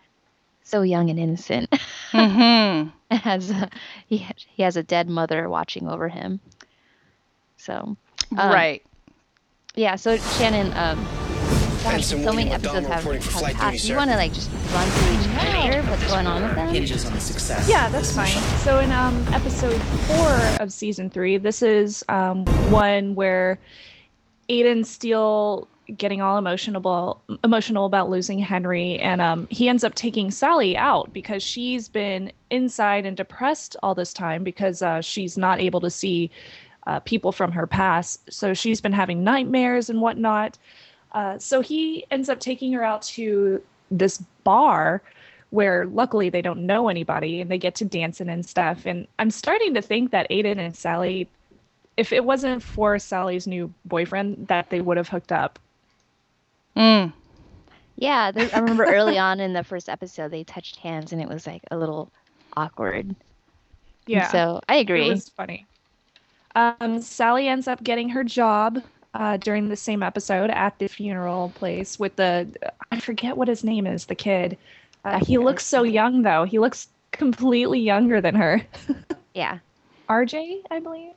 So 0.64 0.82
young 0.82 1.10
and 1.10 1.18
innocent. 1.18 1.70
mm-hmm. 2.12 2.88
has 3.16 3.50
a, 3.50 3.68
he 4.06 4.26
he 4.36 4.62
has 4.62 4.76
a 4.76 4.82
dead 4.82 5.08
mother 5.08 5.48
watching 5.48 5.88
over 5.88 6.08
him. 6.08 6.40
So 7.56 7.96
Um, 8.36 8.52
right. 8.52 8.82
yeah, 9.74 9.96
so 9.96 10.16
Shannon, 10.16 10.72
um, 10.76 11.04
gosh, 11.84 12.06
so 12.06 12.32
many 12.32 12.50
episodes 12.50 12.86
have, 12.86 13.04
have 13.04 13.54
passed. 13.56 13.84
You 13.88 13.96
want 13.96 14.10
to 14.10 14.16
like 14.16 14.32
just 14.32 14.50
run 14.72 14.88
through 14.88 15.12
each 15.14 15.38
character, 15.38 15.90
what's 15.90 16.06
going 16.06 16.26
on 16.26 16.42
with 16.42 16.54
them? 16.54 16.68
hinges 16.74 17.04
on 17.04 17.12
the 17.12 17.20
success. 17.20 17.68
Yeah, 17.68 17.88
that's 17.90 18.14
fine. 18.14 18.32
So 18.60 18.78
in 18.80 18.90
um, 18.92 19.24
episode 19.32 19.80
four 19.80 20.30
of 20.60 20.72
season 20.72 21.10
three, 21.10 21.36
this 21.38 21.62
is 21.62 22.04
um, 22.08 22.44
one 22.70 23.14
where 23.14 23.58
Aidan 24.48 24.84
still 24.84 25.68
getting 25.96 26.20
all 26.22 26.38
emotional 26.38 27.22
emotional 27.44 27.86
about 27.86 28.10
losing 28.10 28.38
Henry, 28.38 28.98
and 28.98 29.20
um, 29.20 29.46
he 29.50 29.68
ends 29.68 29.84
up 29.84 29.94
taking 29.94 30.30
Sally 30.30 30.76
out 30.76 31.12
because 31.12 31.42
she's 31.42 31.88
been 31.88 32.32
inside 32.50 33.06
and 33.06 33.16
depressed 33.16 33.76
all 33.82 33.94
this 33.94 34.12
time 34.12 34.44
because 34.44 34.82
uh, 34.82 35.00
she's 35.00 35.36
not 35.36 35.60
able 35.60 35.80
to 35.80 35.90
see 35.90 36.30
uh, 36.86 37.00
people 37.00 37.32
from 37.32 37.52
her 37.52 37.66
past. 37.66 38.32
So 38.32 38.54
she's 38.54 38.80
been 38.80 38.92
having 38.92 39.24
nightmares 39.24 39.90
and 39.90 40.00
whatnot. 40.00 40.58
Uh, 41.12 41.38
so 41.38 41.60
he 41.60 42.06
ends 42.10 42.28
up 42.28 42.40
taking 42.40 42.72
her 42.72 42.82
out 42.82 43.02
to 43.02 43.62
this 43.90 44.18
bar 44.44 45.02
where 45.50 45.86
luckily 45.86 46.30
they 46.30 46.40
don't 46.40 46.64
know 46.64 46.88
anybody 46.88 47.40
and 47.40 47.50
they 47.50 47.58
get 47.58 47.74
to 47.74 47.84
dancing 47.84 48.30
and 48.30 48.46
stuff. 48.46 48.86
And 48.86 49.06
I'm 49.18 49.30
starting 49.30 49.74
to 49.74 49.82
think 49.82 50.10
that 50.10 50.26
Aidan 50.30 50.58
and 50.58 50.74
Sally, 50.74 51.28
if 51.98 52.10
it 52.12 52.24
wasn't 52.24 52.62
for 52.62 52.98
Sally's 52.98 53.46
new 53.46 53.72
boyfriend, 53.84 54.48
that 54.48 54.70
they 54.70 54.80
would 54.80 54.96
have 54.96 55.08
hooked 55.08 55.30
up. 55.30 55.58
Mm. 56.76 57.12
Yeah, 57.96 58.32
there, 58.32 58.50
I 58.54 58.58
remember 58.58 58.84
early 58.84 59.18
on 59.18 59.40
in 59.40 59.52
the 59.52 59.64
first 59.64 59.88
episode 59.88 60.30
they 60.30 60.44
touched 60.44 60.76
hands 60.76 61.12
and 61.12 61.20
it 61.20 61.28
was 61.28 61.46
like 61.46 61.62
a 61.70 61.76
little 61.76 62.10
awkward. 62.56 63.14
And 64.08 64.26
so 64.30 64.60
I 64.68 64.76
agree. 64.76 65.06
It 65.06 65.10
was 65.10 65.28
funny. 65.28 65.66
Um, 66.54 67.00
Sally 67.00 67.48
ends 67.48 67.68
up 67.68 67.82
getting 67.82 68.08
her 68.10 68.24
job 68.24 68.82
uh, 69.14 69.36
during 69.38 69.68
the 69.68 69.76
same 69.76 70.02
episode 70.02 70.50
at 70.50 70.78
the 70.78 70.88
funeral 70.88 71.52
place 71.54 71.98
with 71.98 72.16
the 72.16 72.48
I 72.90 73.00
forget 73.00 73.36
what 73.36 73.48
his 73.48 73.64
name 73.64 73.86
is, 73.86 74.06
the 74.06 74.14
kid. 74.14 74.58
Uh, 75.04 75.18
he 75.18 75.36
forget 75.36 75.40
looks 75.40 75.66
so 75.66 75.82
young 75.82 76.22
though. 76.22 76.44
He 76.44 76.58
looks 76.58 76.88
completely 77.10 77.80
younger 77.80 78.20
than 78.20 78.34
her. 78.34 78.66
yeah. 79.34 79.58
RJ, 80.08 80.62
I 80.70 80.80
believe. 80.80 81.12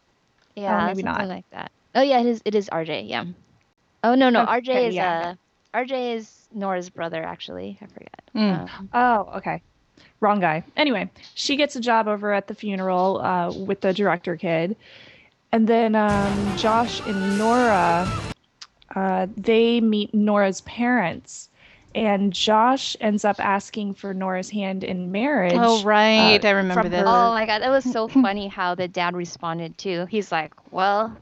Yeah, 0.55 0.85
maybe 0.87 1.01
something 1.01 1.27
not. 1.27 1.27
like 1.27 1.49
that. 1.51 1.71
Oh 1.95 2.01
yeah, 2.01 2.19
it 2.19 2.25
is. 2.25 2.41
It 2.45 2.55
is 2.55 2.69
RJ. 2.69 3.09
Yeah. 3.09 3.25
Oh 4.03 4.15
no, 4.15 4.29
no, 4.29 4.45
RJ 4.45 4.89
is 4.89 4.95
yeah. 4.95 5.35
RJ 5.75 6.15
is 6.15 6.47
Nora's 6.53 6.89
brother. 6.89 7.21
Actually, 7.23 7.77
I 7.81 7.85
forget. 7.87 8.21
Mm. 8.35 8.69
Um, 8.79 8.89
Oh, 8.93 9.29
okay. 9.37 9.61
Wrong 10.21 10.39
guy. 10.39 10.63
Anyway, 10.77 11.09
she 11.33 11.55
gets 11.57 11.75
a 11.75 11.81
job 11.81 12.07
over 12.07 12.31
at 12.33 12.47
the 12.47 12.55
funeral 12.55 13.19
uh, 13.21 13.51
with 13.51 13.81
the 13.81 13.93
director 13.93 14.37
kid. 14.37 14.75
And 15.51 15.67
then 15.67 15.95
um, 15.95 16.53
Josh 16.53 17.01
and 17.05 17.37
Nora, 17.37 18.13
uh, 18.95 19.27
they 19.35 19.81
meet 19.81 20.13
Nora's 20.13 20.61
parents. 20.61 21.49
And 21.93 22.33
Josh 22.33 22.97
ends 22.99 23.23
up 23.23 23.37
asking 23.39 23.93
for 23.93 24.13
Nora's 24.13 24.49
hand 24.49 24.83
in 24.83 25.11
marriage. 25.13 25.53
Oh, 25.55 25.81
right. 25.83 26.43
uh, 26.43 26.47
I 26.47 26.51
remember 26.51 26.81
from 26.83 26.91
this. 26.91 27.01
her- 27.01 27.07
oh 27.07 27.31
my 27.31 27.45
god, 27.45 27.61
that 27.61 27.69
was 27.69 27.83
so 27.89 28.07
funny 28.23 28.47
how 28.47 28.75
the 28.75 28.87
dad 28.87 29.15
responded 29.15 29.77
too. 29.77 30.05
He's 30.07 30.29
like, 30.31 30.53
"Well, 30.73 31.15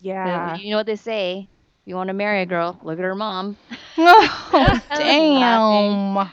Yeah. 0.00 0.56
you 0.56 0.70
know 0.70 0.76
what 0.76 0.86
they 0.86 0.96
say. 0.96 1.48
You 1.86 1.94
want 1.96 2.08
to 2.08 2.14
marry 2.14 2.40
a 2.42 2.46
girl, 2.46 2.78
look 2.82 2.98
at 2.98 3.04
her 3.04 3.14
mom." 3.14 3.56
Oh, 3.96 4.80
damn. 4.96 6.30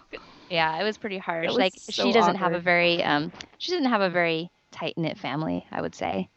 Yeah, 0.50 0.80
it 0.80 0.84
was 0.84 0.98
pretty 0.98 1.18
harsh. 1.18 1.48
was 1.48 1.56
Like 1.58 1.74
so 1.78 2.04
she 2.04 2.12
doesn't 2.12 2.36
have 2.36 2.54
a 2.54 2.60
very 2.60 3.04
um 3.04 3.32
she 3.60 3.72
doesn't 3.72 3.90
have 3.90 4.02
a 4.02 4.10
very 4.10 4.50
tight 4.72 4.98
knit 4.98 5.18
family, 5.18 5.66
I 5.72 5.82
would 5.82 5.94
say. 5.96 6.28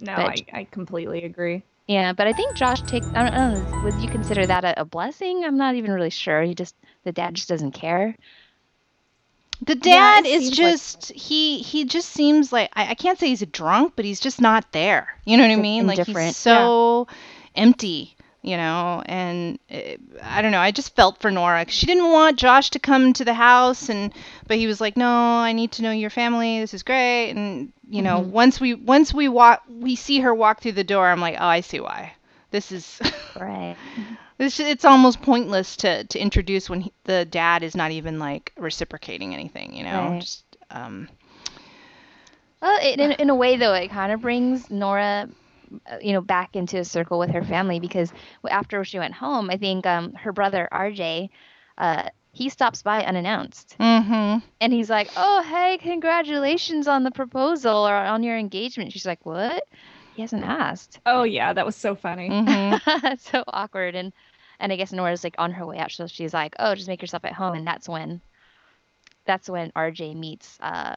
No, 0.00 0.14
But- 0.16 0.26
I, 0.26 0.44
I 0.52 0.64
completely 0.70 1.24
agree. 1.24 1.62
Yeah, 1.86 2.12
but 2.14 2.26
I 2.26 2.32
think 2.32 2.56
Josh 2.56 2.82
takes. 2.82 3.06
I 3.14 3.22
don't, 3.24 3.34
I 3.34 3.36
don't 3.36 3.52
know. 3.52 3.68
Would 3.82 4.00
you 4.00 4.08
consider 4.08 4.46
that 4.46 4.64
a, 4.64 4.80
a 4.80 4.84
blessing? 4.86 5.44
I'm 5.44 5.58
not 5.58 5.74
even 5.74 5.90
really 5.92 6.08
sure. 6.10 6.42
He 6.42 6.54
just 6.54 6.74
the 7.04 7.12
dad 7.12 7.34
just 7.34 7.48
doesn't 7.48 7.72
care. 7.72 8.16
The 9.60 9.74
Yeah, 9.74 10.20
dad 10.20 10.26
it 10.26 10.30
is 10.30 10.44
seems 10.46 10.58
like- 10.58 10.72
just 10.72 11.12
he 11.12 11.58
he 11.58 11.84
just 11.84 12.08
seems 12.10 12.52
like 12.52 12.70
I, 12.74 12.90
I 12.90 12.94
can't 12.94 13.18
say 13.18 13.28
he's 13.28 13.42
a 13.42 13.46
drunk, 13.46 13.92
but 13.96 14.04
he's 14.06 14.18
just 14.20 14.40
not 14.40 14.72
there. 14.72 15.08
You 15.26 15.36
know 15.36 15.44
what 15.46 15.52
I 15.52 15.56
mean? 15.56 15.86
Like 15.86 16.04
he's 16.06 16.36
so 16.36 17.06
empty, 17.54 18.16
you 18.42 18.56
know. 18.56 19.02
And 19.06 19.58
uh 19.70 19.96
I 20.22 20.42
don't 20.42 20.52
know. 20.52 20.60
I 20.60 20.70
just 20.70 20.94
felt 20.96 21.20
for 21.20 21.30
nora 21.30 21.66
She 21.68 21.86
didn't 21.86 22.10
want 22.10 22.38
Josh 22.38 22.70
to 22.70 22.78
come 22.78 23.12
to 23.14 23.24
the 23.24 23.34
house, 23.34 23.88
and 23.88 24.12
but 24.46 24.56
he 24.58 24.66
was 24.66 24.80
like, 24.80 24.96
"No, 24.96 25.08
I 25.08 25.52
need 25.52 25.72
to 25.72 25.82
know 25.82 25.90
your 25.92 26.10
family. 26.10 26.60
This 26.60 26.74
is 26.74 26.82
great." 26.82 27.30
And 27.30 27.72
you 27.88 28.02
know, 28.02 28.20
Mhm. 28.22 28.30
once 28.30 28.60
we 28.60 28.74
once 28.74 29.12
we 29.14 29.28
walk, 29.28 29.62
we 29.68 29.96
see 29.96 30.20
her 30.20 30.34
walk 30.34 30.60
through 30.60 30.72
the 30.72 30.84
door. 30.84 31.08
I'm 31.10 31.20
like, 31.20 31.36
"Oh, 31.38 31.46
I 31.46 31.60
see 31.60 31.80
why." 31.80 32.14
This 32.50 32.70
is 32.72 33.00
Right. 33.34 33.76
It's, 34.38 34.58
it's 34.58 34.84
almost 34.84 35.22
pointless 35.22 35.76
to, 35.76 36.02
to 36.04 36.18
introduce 36.18 36.68
when 36.68 36.80
he, 36.82 36.92
the 37.04 37.24
dad 37.24 37.62
is 37.62 37.76
not 37.76 37.92
even 37.92 38.18
like 38.18 38.52
reciprocating 38.56 39.32
anything, 39.32 39.74
you 39.74 39.84
know? 39.84 40.08
Right. 40.10 40.20
Just 40.20 40.44
um 40.70 41.08
Well, 42.60 42.78
it, 42.82 42.98
in 43.00 43.12
in 43.18 43.30
a 43.30 43.34
way 43.34 43.56
though, 43.56 43.74
it 43.74 43.88
kind 43.90 44.12
of 44.12 44.20
brings 44.20 44.70
Nora, 44.70 45.28
you 46.00 46.12
know, 46.12 46.20
back 46.20 46.56
into 46.56 46.78
a 46.78 46.84
circle 46.84 47.18
with 47.18 47.30
her 47.30 47.42
family 47.42 47.80
because 47.80 48.12
after 48.48 48.84
she 48.84 48.98
went 48.98 49.14
home, 49.14 49.50
I 49.50 49.56
think 49.56 49.86
um 49.86 50.12
her 50.14 50.32
brother 50.32 50.68
RJ, 50.72 51.30
uh, 51.78 52.08
he 52.32 52.48
stops 52.48 52.82
by 52.82 53.04
unannounced 53.04 53.76
mhm. 53.78 54.42
and 54.60 54.72
he's 54.72 54.90
like, 54.90 55.08
"Oh, 55.16 55.42
hey, 55.42 55.78
congratulations 55.78 56.88
on 56.88 57.04
the 57.04 57.10
proposal 57.10 57.86
or 57.88 57.94
on 57.94 58.22
your 58.22 58.36
engagement." 58.38 58.92
She's 58.92 59.06
like, 59.06 59.24
"What?" 59.24 59.64
He 60.14 60.22
hasn't 60.22 60.44
asked. 60.44 61.00
Oh 61.06 61.24
yeah, 61.24 61.52
that 61.52 61.66
was 61.66 61.76
so 61.76 61.94
funny. 61.94 62.28
Mhm. 62.30 63.18
So 63.20 63.42
awkward 63.46 63.94
and 63.94 64.12
and 64.60 64.72
I 64.72 64.76
guess 64.76 64.92
Nora's 64.92 65.24
like 65.24 65.34
on 65.38 65.50
her 65.52 65.66
way 65.66 65.78
out, 65.78 65.90
so 65.92 66.06
she's 66.06 66.32
like, 66.34 66.54
"Oh, 66.58 66.74
just 66.74 66.88
make 66.88 67.02
yourself 67.02 67.24
at 67.24 67.32
home," 67.32 67.54
and 67.54 67.66
that's 67.66 67.88
when 67.88 68.20
that's 69.26 69.48
when 69.48 69.70
RJ 69.72 70.14
meets 70.16 70.58
uh 70.60 70.94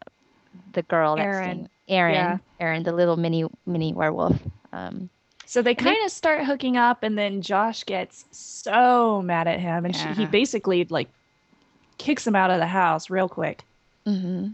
the 0.73 0.83
girl 0.83 1.15
that's 1.15 1.25
Erin. 1.25 1.43
staying- 1.45 1.69
Erin, 1.89 2.13
Yeah. 2.13 2.37
Erin, 2.59 2.83
the 2.83 2.91
little 2.91 3.15
mini 3.15 3.45
mini 3.65 3.93
werewolf. 3.93 4.37
Um, 4.73 5.09
So 5.45 5.61
they 5.61 5.75
kind 5.75 5.97
of 6.05 6.11
start 6.11 6.43
hooking 6.45 6.77
up, 6.77 7.03
and 7.03 7.17
then 7.17 7.41
Josh 7.41 7.85
gets 7.85 8.25
so 8.31 9.21
mad 9.21 9.47
at 9.47 9.59
him, 9.59 9.85
and 9.85 9.95
she, 9.95 10.01
he 10.13 10.25
basically 10.25 10.85
like 10.89 11.09
kicks 11.97 12.27
him 12.27 12.35
out 12.35 12.51
of 12.51 12.59
the 12.59 12.67
house 12.67 13.09
real 13.09 13.29
quick. 13.29 13.63
hmm 14.05 14.49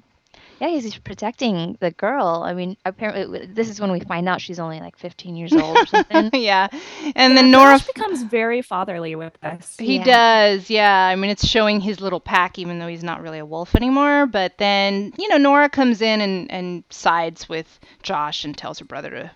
Yeah, 0.60 0.70
he's 0.70 0.96
protecting 0.98 1.78
the 1.80 1.92
girl. 1.92 2.44
I 2.46 2.54
mean, 2.54 2.78
apparently 2.86 3.46
this 3.48 3.70
is 3.70 3.82
when 3.82 3.92
we 3.92 4.00
find 4.02 4.30
out 4.30 4.40
she's 4.40 4.60
only 4.60 4.80
like 4.80 4.98
15 4.98 5.36
years 5.36 5.54
old 5.54 5.78
or 5.82 5.86
something. 5.88 6.30
yeah. 6.34 6.68
And 7.16 7.36
then 7.38 7.52
Nora 7.52 7.78
Josh 7.80 7.88
becomes 7.88 8.24
very 8.24 8.62
fatherly 8.62 9.16
with 9.16 9.34
this. 9.42 9.76
he 9.78 9.98
Yeah. 9.98 10.04
does. 10.04 10.70
Yeah. 10.70 11.08
I 11.08 11.16
mean, 11.16 11.32
it's 11.32 11.48
showing 11.48 11.82
his 11.82 12.00
little 12.00 12.20
pack 12.20 12.58
even 12.60 12.80
though 12.80 12.88
he's 12.88 13.04
not 13.04 13.22
really 13.22 13.40
a 13.40 13.46
wolf 13.46 13.76
anymore, 13.76 14.26
but 14.28 14.58
then, 14.58 15.14
you 15.18 15.28
know, 15.28 15.38
Nora 15.38 15.70
comes 15.70 16.02
in 16.02 16.22
and 16.22 16.50
and 16.52 16.84
sides 16.90 17.50
with 17.50 17.80
Josh 18.04 18.46
and 18.46 18.56
tells 18.56 18.80
her 18.80 18.86
brother 18.86 19.10
to 19.10 19.32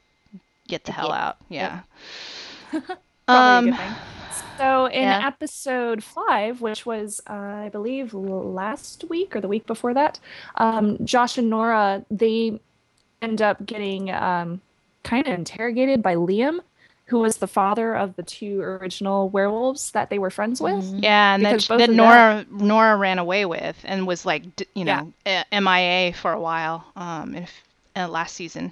get 0.67 0.83
the 0.85 0.91
hell 0.91 1.09
Get- 1.09 1.17
out. 1.17 1.37
Yeah. 1.49 1.81
Probably 2.71 2.95
um 3.27 3.67
a 3.67 3.71
good 3.71 3.77
thing. 3.79 3.95
So 4.57 4.85
in 4.87 5.03
Yeah. 5.03 5.27
episode 5.27 6.03
five, 6.03 6.61
which 6.61 6.83
was 6.85 7.21
uh, 7.29 7.33
I 7.33 7.69
believe 7.71 8.11
last 8.15 9.03
week 9.07 9.35
or 9.35 9.41
the 9.41 9.47
week 9.47 9.67
before 9.67 9.93
that, 9.93 10.19
um, 10.55 10.97
Josh 11.05 11.37
and 11.37 11.49
Nora 11.49 12.03
they 12.09 12.59
end 13.21 13.39
up 13.41 13.63
getting 13.67 14.09
um, 14.11 14.61
kind 15.03 15.27
of 15.27 15.33
interrogated 15.33 16.01
by 16.01 16.15
Liam, 16.15 16.59
who 17.05 17.19
was 17.19 17.37
the 17.37 17.45
father 17.47 17.95
of 17.95 18.15
the 18.15 18.23
two 18.23 18.59
original 18.61 19.29
werewolves 19.29 19.91
that 19.91 20.09
they 20.09 20.17
were 20.17 20.31
friends 20.31 20.59
with. 20.59 20.73
Mhm. 20.85 21.03
Yeah, 21.03 21.35
and 21.35 21.45
that, 21.45 21.51
Because 21.51 21.63
sh- 21.65 21.67
both 21.67 21.79
that 21.79 21.89
of 21.89 21.95
Nora 21.95 22.45
Nora 22.49 22.97
ran 22.97 23.19
away 23.19 23.45
with 23.45 23.77
and 23.83 24.07
was 24.07 24.25
like, 24.25 24.43
you 24.73 24.85
know, 24.85 25.13
uh, 25.27 25.43
MIA 25.51 26.13
for 26.13 26.31
a 26.33 26.39
while 26.41 26.83
um, 26.95 27.35
if, 27.35 27.51
uh, 27.95 28.07
last 28.07 28.33
season. 28.35 28.71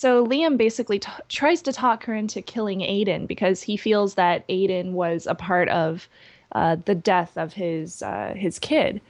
So 0.00 0.26
Liam 0.26 0.56
basically 0.56 0.98
t- 0.98 1.10
tries 1.28 1.60
to 1.60 1.74
talk 1.74 2.04
her 2.04 2.14
into 2.14 2.40
killing 2.40 2.80
Aidan 2.80 3.26
because 3.26 3.60
he 3.60 3.76
feels 3.76 4.14
that 4.14 4.44
Aidan 4.48 4.94
was 4.94 5.26
a 5.26 5.34
part 5.34 5.68
of 5.68 6.08
uh, 6.52 6.78
the 6.86 6.94
death 6.94 7.36
of 7.36 7.52
his 7.52 8.00
uh, 8.00 8.32
his 8.34 8.58
kid. 8.58 9.02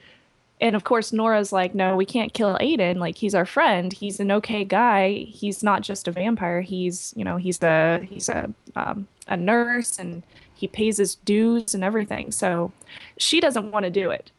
And 0.60 0.74
of 0.74 0.82
course, 0.82 1.12
Nora's 1.12 1.52
like, 1.52 1.76
"No, 1.76 1.94
we 1.94 2.04
can't 2.04 2.32
kill 2.32 2.56
Aidan. 2.58 2.98
Like 2.98 3.16
he's 3.16 3.36
our 3.36 3.46
friend. 3.46 3.92
He's 3.92 4.18
an 4.18 4.32
okay 4.32 4.64
guy. 4.64 5.12
He's 5.28 5.62
not 5.62 5.82
just 5.82 6.08
a 6.08 6.10
vampire. 6.10 6.60
He's 6.60 7.14
you 7.16 7.24
know 7.24 7.36
he's 7.36 7.62
a 7.62 8.00
he's 8.10 8.28
a 8.28 8.52
um, 8.74 9.06
a 9.28 9.36
nurse 9.36 9.96
and 9.96 10.24
he 10.56 10.66
pays 10.66 10.96
his 10.96 11.14
dues 11.14 11.72
and 11.72 11.84
everything. 11.84 12.32
So 12.32 12.72
she 13.16 13.40
doesn't 13.40 13.70
want 13.70 13.84
to 13.84 13.90
do 13.90 14.10
it. 14.10 14.32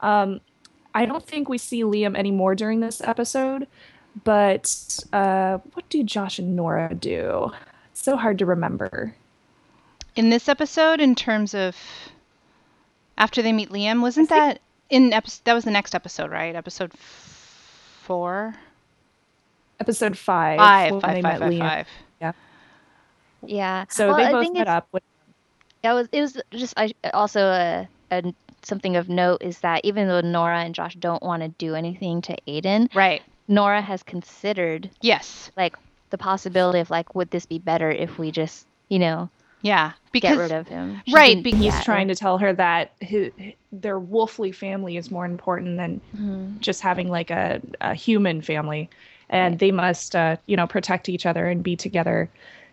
Um, 0.00 0.42
I 0.94 1.06
don't 1.06 1.26
think 1.26 1.48
we 1.48 1.56
see 1.56 1.84
Liam 1.84 2.18
anymore 2.18 2.54
during 2.54 2.80
this 2.80 3.00
episode. 3.00 3.66
But 4.24 4.98
uh, 5.12 5.58
what 5.74 5.88
do 5.90 6.02
Josh 6.02 6.38
and 6.38 6.56
Nora 6.56 6.94
do? 6.94 7.52
It's 7.92 8.02
so 8.02 8.16
hard 8.16 8.38
to 8.38 8.46
remember. 8.46 9.14
In 10.14 10.30
this 10.30 10.48
episode, 10.48 11.00
in 11.00 11.14
terms 11.14 11.54
of 11.54 11.76
after 13.18 13.42
they 13.42 13.52
meet 13.52 13.70
Liam, 13.70 14.00
wasn't 14.00 14.28
think- 14.28 14.40
that 14.40 14.60
in 14.90 15.12
episode? 15.12 15.42
That 15.44 15.54
was 15.54 15.64
the 15.64 15.70
next 15.70 15.94
episode, 15.94 16.30
right? 16.30 16.54
Episode 16.54 16.92
f- 16.94 18.00
four, 18.02 18.54
Episode 19.80 20.16
five. 20.16 20.58
five, 20.58 20.92
when 20.92 21.00
five, 21.02 21.14
they 21.14 21.22
five, 21.22 21.40
met 21.40 21.40
five, 21.40 21.52
Liam. 21.52 21.58
five. 21.60 21.86
Yeah. 23.44 23.84
So 23.90 24.08
Well, 24.08 24.16
they 24.16 24.32
both 24.32 24.54
met 24.54 24.66
up 24.66 24.88
with. 24.92 25.02
It 25.82 25.88
was 25.92 26.08
it 26.10 26.20
was 26.22 26.40
just 26.50 26.74
I 26.78 26.92
also 27.12 27.40
a, 27.42 27.88
a 28.10 28.34
something 28.62 28.96
of 28.96 29.08
note 29.10 29.42
is 29.42 29.58
that 29.60 29.84
even 29.84 30.08
though 30.08 30.20
Nora 30.22 30.60
and 30.60 30.74
Josh 30.74 30.94
don't 30.96 31.22
want 31.22 31.42
to 31.42 31.48
do 31.50 31.74
anything 31.74 32.22
to 32.22 32.36
Aidan, 32.48 32.88
Right. 32.94 33.22
Nora 33.48 33.80
has 33.82 34.02
considered 34.02 34.90
Yes. 35.00 35.50
like 35.56 35.76
the 36.10 36.18
possibility 36.18 36.78
of 36.80 36.90
like 36.90 37.14
would 37.14 37.30
this 37.30 37.46
be 37.46 37.58
better 37.58 37.90
if 37.90 38.18
we 38.18 38.30
just 38.30 38.66
you 38.88 38.98
know 38.98 39.28
Yeah. 39.62 39.92
get 40.12 40.12
Because 40.12 40.38
rid 40.38 40.52
of 40.52 40.68
him? 40.68 41.02
She's 41.06 41.14
right, 41.14 41.42
because- 41.42 41.60
He's 41.60 41.84
trying 41.84 42.08
to 42.08 42.14
tell 42.14 42.38
her 42.38 42.52
that 42.54 42.92
his, 43.00 43.32
their 43.72 43.98
wolfly 44.00 44.54
family 44.54 44.96
is 44.96 45.10
more 45.10 45.24
important 45.24 45.76
than 45.76 46.00
Mhm. 46.16 46.60
just 46.60 46.80
having 46.82 47.08
like 47.08 47.30
a, 47.30 47.60
a 47.80 47.94
human 47.94 48.40
family, 48.42 48.88
and 49.28 49.52
Right. 49.54 49.58
they 49.58 49.72
must, 49.72 50.14
uh, 50.14 50.36
you 50.46 50.56
know, 50.56 50.66
protect 50.66 51.08
each 51.08 51.26
other 51.26 51.46
and 51.48 51.62
be 51.62 51.74
together. 51.76 52.28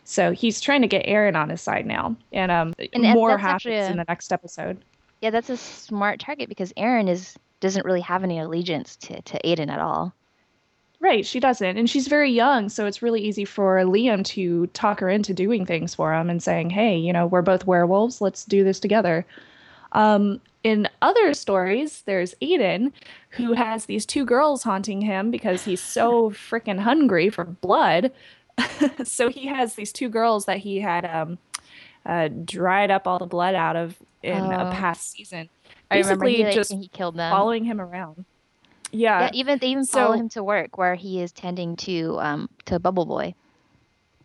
So 0.05 0.31
he's 0.31 0.59
trying 0.61 0.81
to 0.81 0.87
get 0.87 1.03
Erin 1.05 1.35
on 1.35 1.49
his 1.49 1.61
side 1.61 1.85
now, 1.85 2.15
and 2.31 2.51
um, 2.51 2.73
And 2.93 3.03
more 3.13 3.37
happens 3.37 3.65
a- 3.87 3.91
in 3.91 3.97
the 3.97 4.05
next 4.07 4.31
episode. 4.33 4.77
Yeah, 5.21 5.29
that's 5.31 5.49
a 5.49 5.55
smart 5.57 6.19
target 6.19 6.49
because 6.49 6.73
Erin 6.77 7.07
is 7.07 7.37
doesn't 7.61 7.85
really 7.85 8.01
have 8.01 8.23
any 8.23 8.37
allegiance 8.39 8.97
to 8.97 9.21
to 9.21 9.39
Aidan 9.47 9.69
at 9.69 9.79
all. 9.79 10.13
Right, 11.03 11.25
she 11.25 11.41
doesn't. 11.41 11.77
And 11.77 11.89
she's 11.89 12.07
very 12.07 12.31
young, 12.31 12.69
so 12.69 12.85
it's 12.85 13.01
really 13.01 13.19
easy 13.21 13.43
for 13.43 13.75
Liam 13.79 14.23
to 14.27 14.67
talk 14.67 15.01
her 15.01 15.09
into 15.09 15.33
doing 15.33 15.65
things 15.65 15.93
for 15.93 16.13
him 16.13 16.29
and 16.29 16.41
saying, 16.41 16.69
hey, 16.69 16.95
you 16.95 17.11
know, 17.11 17.27
we're 17.27 17.41
both 17.41 17.67
werewolves, 17.67 18.21
let's 18.21 18.45
do 18.45 18.63
this 18.63 18.79
together. 18.79 19.25
Um, 19.91 20.39
in 20.63 20.87
other 21.01 21.33
stories, 21.33 22.03
there's 22.05 22.33
Aidan, 22.39 22.93
who 23.31 23.51
has 23.51 23.83
these 23.85 24.05
two 24.05 24.23
girls 24.23 24.63
haunting 24.63 25.01
him 25.01 25.29
because 25.29 25.65
he's 25.65 25.81
so 25.81 26.29
freaking 26.49 26.79
hungry 26.79 27.29
for 27.29 27.43
blood. 27.43 28.09
so 29.03 29.29
he 29.29 29.47
has 29.47 29.75
these 29.75 29.91
two 29.91 30.07
girls 30.07 30.45
that 30.45 30.59
he 30.59 30.79
had 30.79 31.03
um, 31.03 31.37
uh, 32.05 32.29
dried 32.45 32.91
up 32.91 33.07
all 33.09 33.19
the 33.19 33.25
blood 33.25 33.55
out 33.55 33.75
of 33.75 33.97
in 34.21 34.37
a 34.37 34.69
Oh. 34.69 34.71
past 34.71 35.11
season. 35.11 35.49
I 35.91 35.97
remember 35.97 36.27
he, 36.27 36.37
Basically, 36.37 36.45
like, 36.45 36.55
just 36.55 36.71
he 36.73 36.87
killed 36.87 37.17
them. 37.17 37.29
following 37.29 37.65
him 37.65 37.81
around. 37.81 38.23
Yeah, 38.93 39.23
Yeah. 39.23 39.29
even 39.33 39.59
they 39.59 39.67
even 39.67 39.85
follow 39.85 40.13
him 40.13 40.29
to 40.29 40.43
work 40.43 40.77
where 40.77 40.95
he 40.95 41.21
is 41.21 41.31
tending 41.33 41.75
to 41.77 42.17
um 42.21 42.49
to 42.65 42.79
Bubble 42.79 43.05
Boy. 43.05 43.33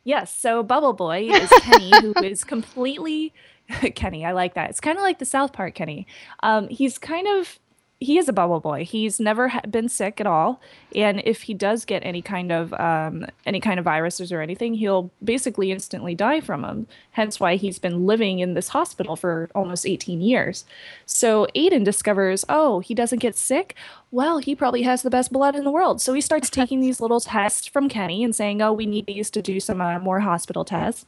Yes, 0.04 0.34
so 0.34 0.62
Bubble 0.62 0.92
Boy 0.94 1.28
is 1.32 1.50
Kenny, 1.62 1.90
who 2.00 2.14
is 2.22 2.44
completely 2.44 3.32
Kenny. 3.94 4.24
I 4.24 4.32
like 4.32 4.54
that. 4.54 4.70
It's 4.70 4.80
kind 4.80 4.96
of 4.96 5.02
like 5.02 5.18
the 5.18 5.24
South 5.26 5.52
Park 5.52 5.74
Kenny. 5.74 6.06
Um, 6.42 6.68
he's 6.68 6.98
kind 6.98 7.26
of 7.26 7.58
he 8.00 8.16
is 8.16 8.28
a 8.28 8.32
Bubble 8.32 8.60
Boy. 8.60 8.84
He's 8.84 9.18
never 9.18 9.52
been 9.68 9.88
sick 9.88 10.20
at 10.20 10.26
all, 10.26 10.60
and 10.94 11.20
if 11.24 11.42
he 11.42 11.54
does 11.54 11.84
get 11.84 12.04
any 12.04 12.22
kind 12.22 12.52
of 12.52 12.72
um, 12.74 13.26
any 13.44 13.58
kind 13.58 13.78
of 13.78 13.84
viruses 13.84 14.30
or 14.30 14.40
anything, 14.40 14.74
he'll 14.74 15.10
basically 15.22 15.72
instantly 15.72 16.14
die 16.14 16.40
from 16.40 16.62
them. 16.62 16.86
Hence, 17.12 17.40
why 17.40 17.56
he's 17.56 17.80
been 17.80 18.06
living 18.06 18.38
in 18.38 18.54
this 18.54 18.68
hospital 18.68 19.16
for 19.16 19.50
almost 19.52 19.84
18 19.84 20.20
years. 20.20 20.64
So 21.06 21.48
Aidan 21.56 21.82
discovers, 21.82 22.44
oh, 22.48 22.78
he 22.80 22.94
doesn't 22.94 23.18
get 23.18 23.36
sick. 23.36 23.74
Well, 24.12 24.38
he 24.38 24.54
probably 24.54 24.82
has 24.82 25.02
the 25.02 25.10
best 25.10 25.32
blood 25.32 25.56
in 25.56 25.64
the 25.64 25.70
world. 25.70 26.00
So 26.00 26.14
he 26.14 26.20
starts 26.20 26.50
taking 26.50 26.80
these 26.80 27.00
little 27.00 27.20
tests 27.20 27.66
from 27.66 27.88
Kenny 27.88 28.22
and 28.22 28.34
saying, 28.34 28.62
oh, 28.62 28.72
we 28.72 28.86
need 28.86 29.06
these 29.06 29.28
to 29.30 29.42
do 29.42 29.58
some 29.58 29.80
uh, 29.80 29.98
more 29.98 30.20
hospital 30.20 30.64
tests. 30.64 31.04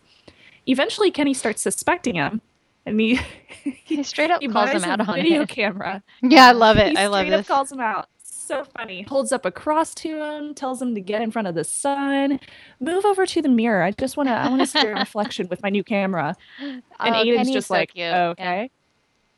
Eventually, 0.66 1.10
Kenny 1.10 1.34
starts 1.34 1.62
suspecting 1.62 2.16
him 2.16 2.42
and 2.90 3.00
he 3.00 3.20
He 3.84 4.02
straight 4.04 4.30
up 4.30 4.40
he 4.40 4.48
calls 4.48 4.70
him 4.70 4.84
out 4.84 5.00
a 5.00 5.04
on 5.04 5.14
video 5.16 5.42
it. 5.42 5.48
camera. 5.60 6.02
Yeah, 6.22 6.46
I 6.48 6.52
love 6.52 6.76
it. 6.78 6.90
He 6.92 6.96
I 6.96 7.06
love 7.08 7.26
straight 7.26 7.38
up 7.38 7.46
calls 7.46 7.72
him 7.72 7.80
out. 7.80 8.08
So 8.22 8.64
funny. 8.64 9.02
Holds 9.02 9.30
up 9.32 9.44
a 9.46 9.50
cross 9.52 9.94
to 9.96 10.08
him, 10.24 10.54
tells 10.54 10.82
him 10.82 10.94
to 10.96 11.00
get 11.00 11.22
in 11.22 11.30
front 11.30 11.46
of 11.46 11.54
the 11.54 11.62
sun. 11.64 12.40
Move 12.80 13.04
over 13.04 13.24
to 13.26 13.40
the 13.42 13.48
mirror. 13.48 13.82
I 13.82 13.92
just 13.92 14.16
want 14.16 14.28
to. 14.28 14.32
I 14.34 14.48
want 14.48 14.60
to 14.60 14.66
see 14.66 14.80
your 14.82 14.94
reflection 14.96 15.46
with 15.48 15.62
my 15.62 15.68
new 15.70 15.84
camera. 15.84 16.34
And 16.60 16.82
Oh, 16.98 17.14
Aidan's 17.14 17.36
Kenny's 17.38 17.52
just 17.54 17.68
so 17.68 17.74
like, 17.74 17.90
cute. 17.94 17.98
Yeah. 18.06 18.28
okay. 18.30 18.70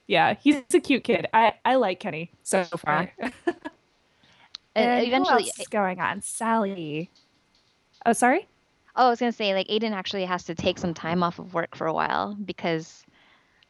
Yeah. 0.06 0.34
he's 0.40 0.62
a 0.72 0.80
cute 0.80 1.04
kid. 1.04 1.26
I 1.34 1.54
I 1.64 1.74
like 1.74 2.00
Kenny 2.00 2.30
so 2.42 2.64
far. 2.64 3.12
Uh, 3.20 3.22
And 4.74 5.06
eventually, 5.06 5.44
else 5.44 5.60
is 5.60 5.68
going 5.68 6.00
on? 6.00 6.22
Sally. 6.22 7.10
Oh, 8.06 8.12
sorry. 8.14 8.48
Oh, 8.96 9.06
I 9.06 9.10
was 9.10 9.20
gonna 9.20 9.32
say 9.32 9.52
like 9.54 9.66
Aidan 9.70 9.92
actually 9.92 10.24
has 10.24 10.44
to 10.44 10.54
take 10.54 10.78
some 10.78 10.94
time 10.94 11.22
off 11.22 11.38
of 11.38 11.52
work 11.54 11.76
for 11.76 11.86
a 11.86 11.92
while 11.92 12.34
because, 12.44 13.04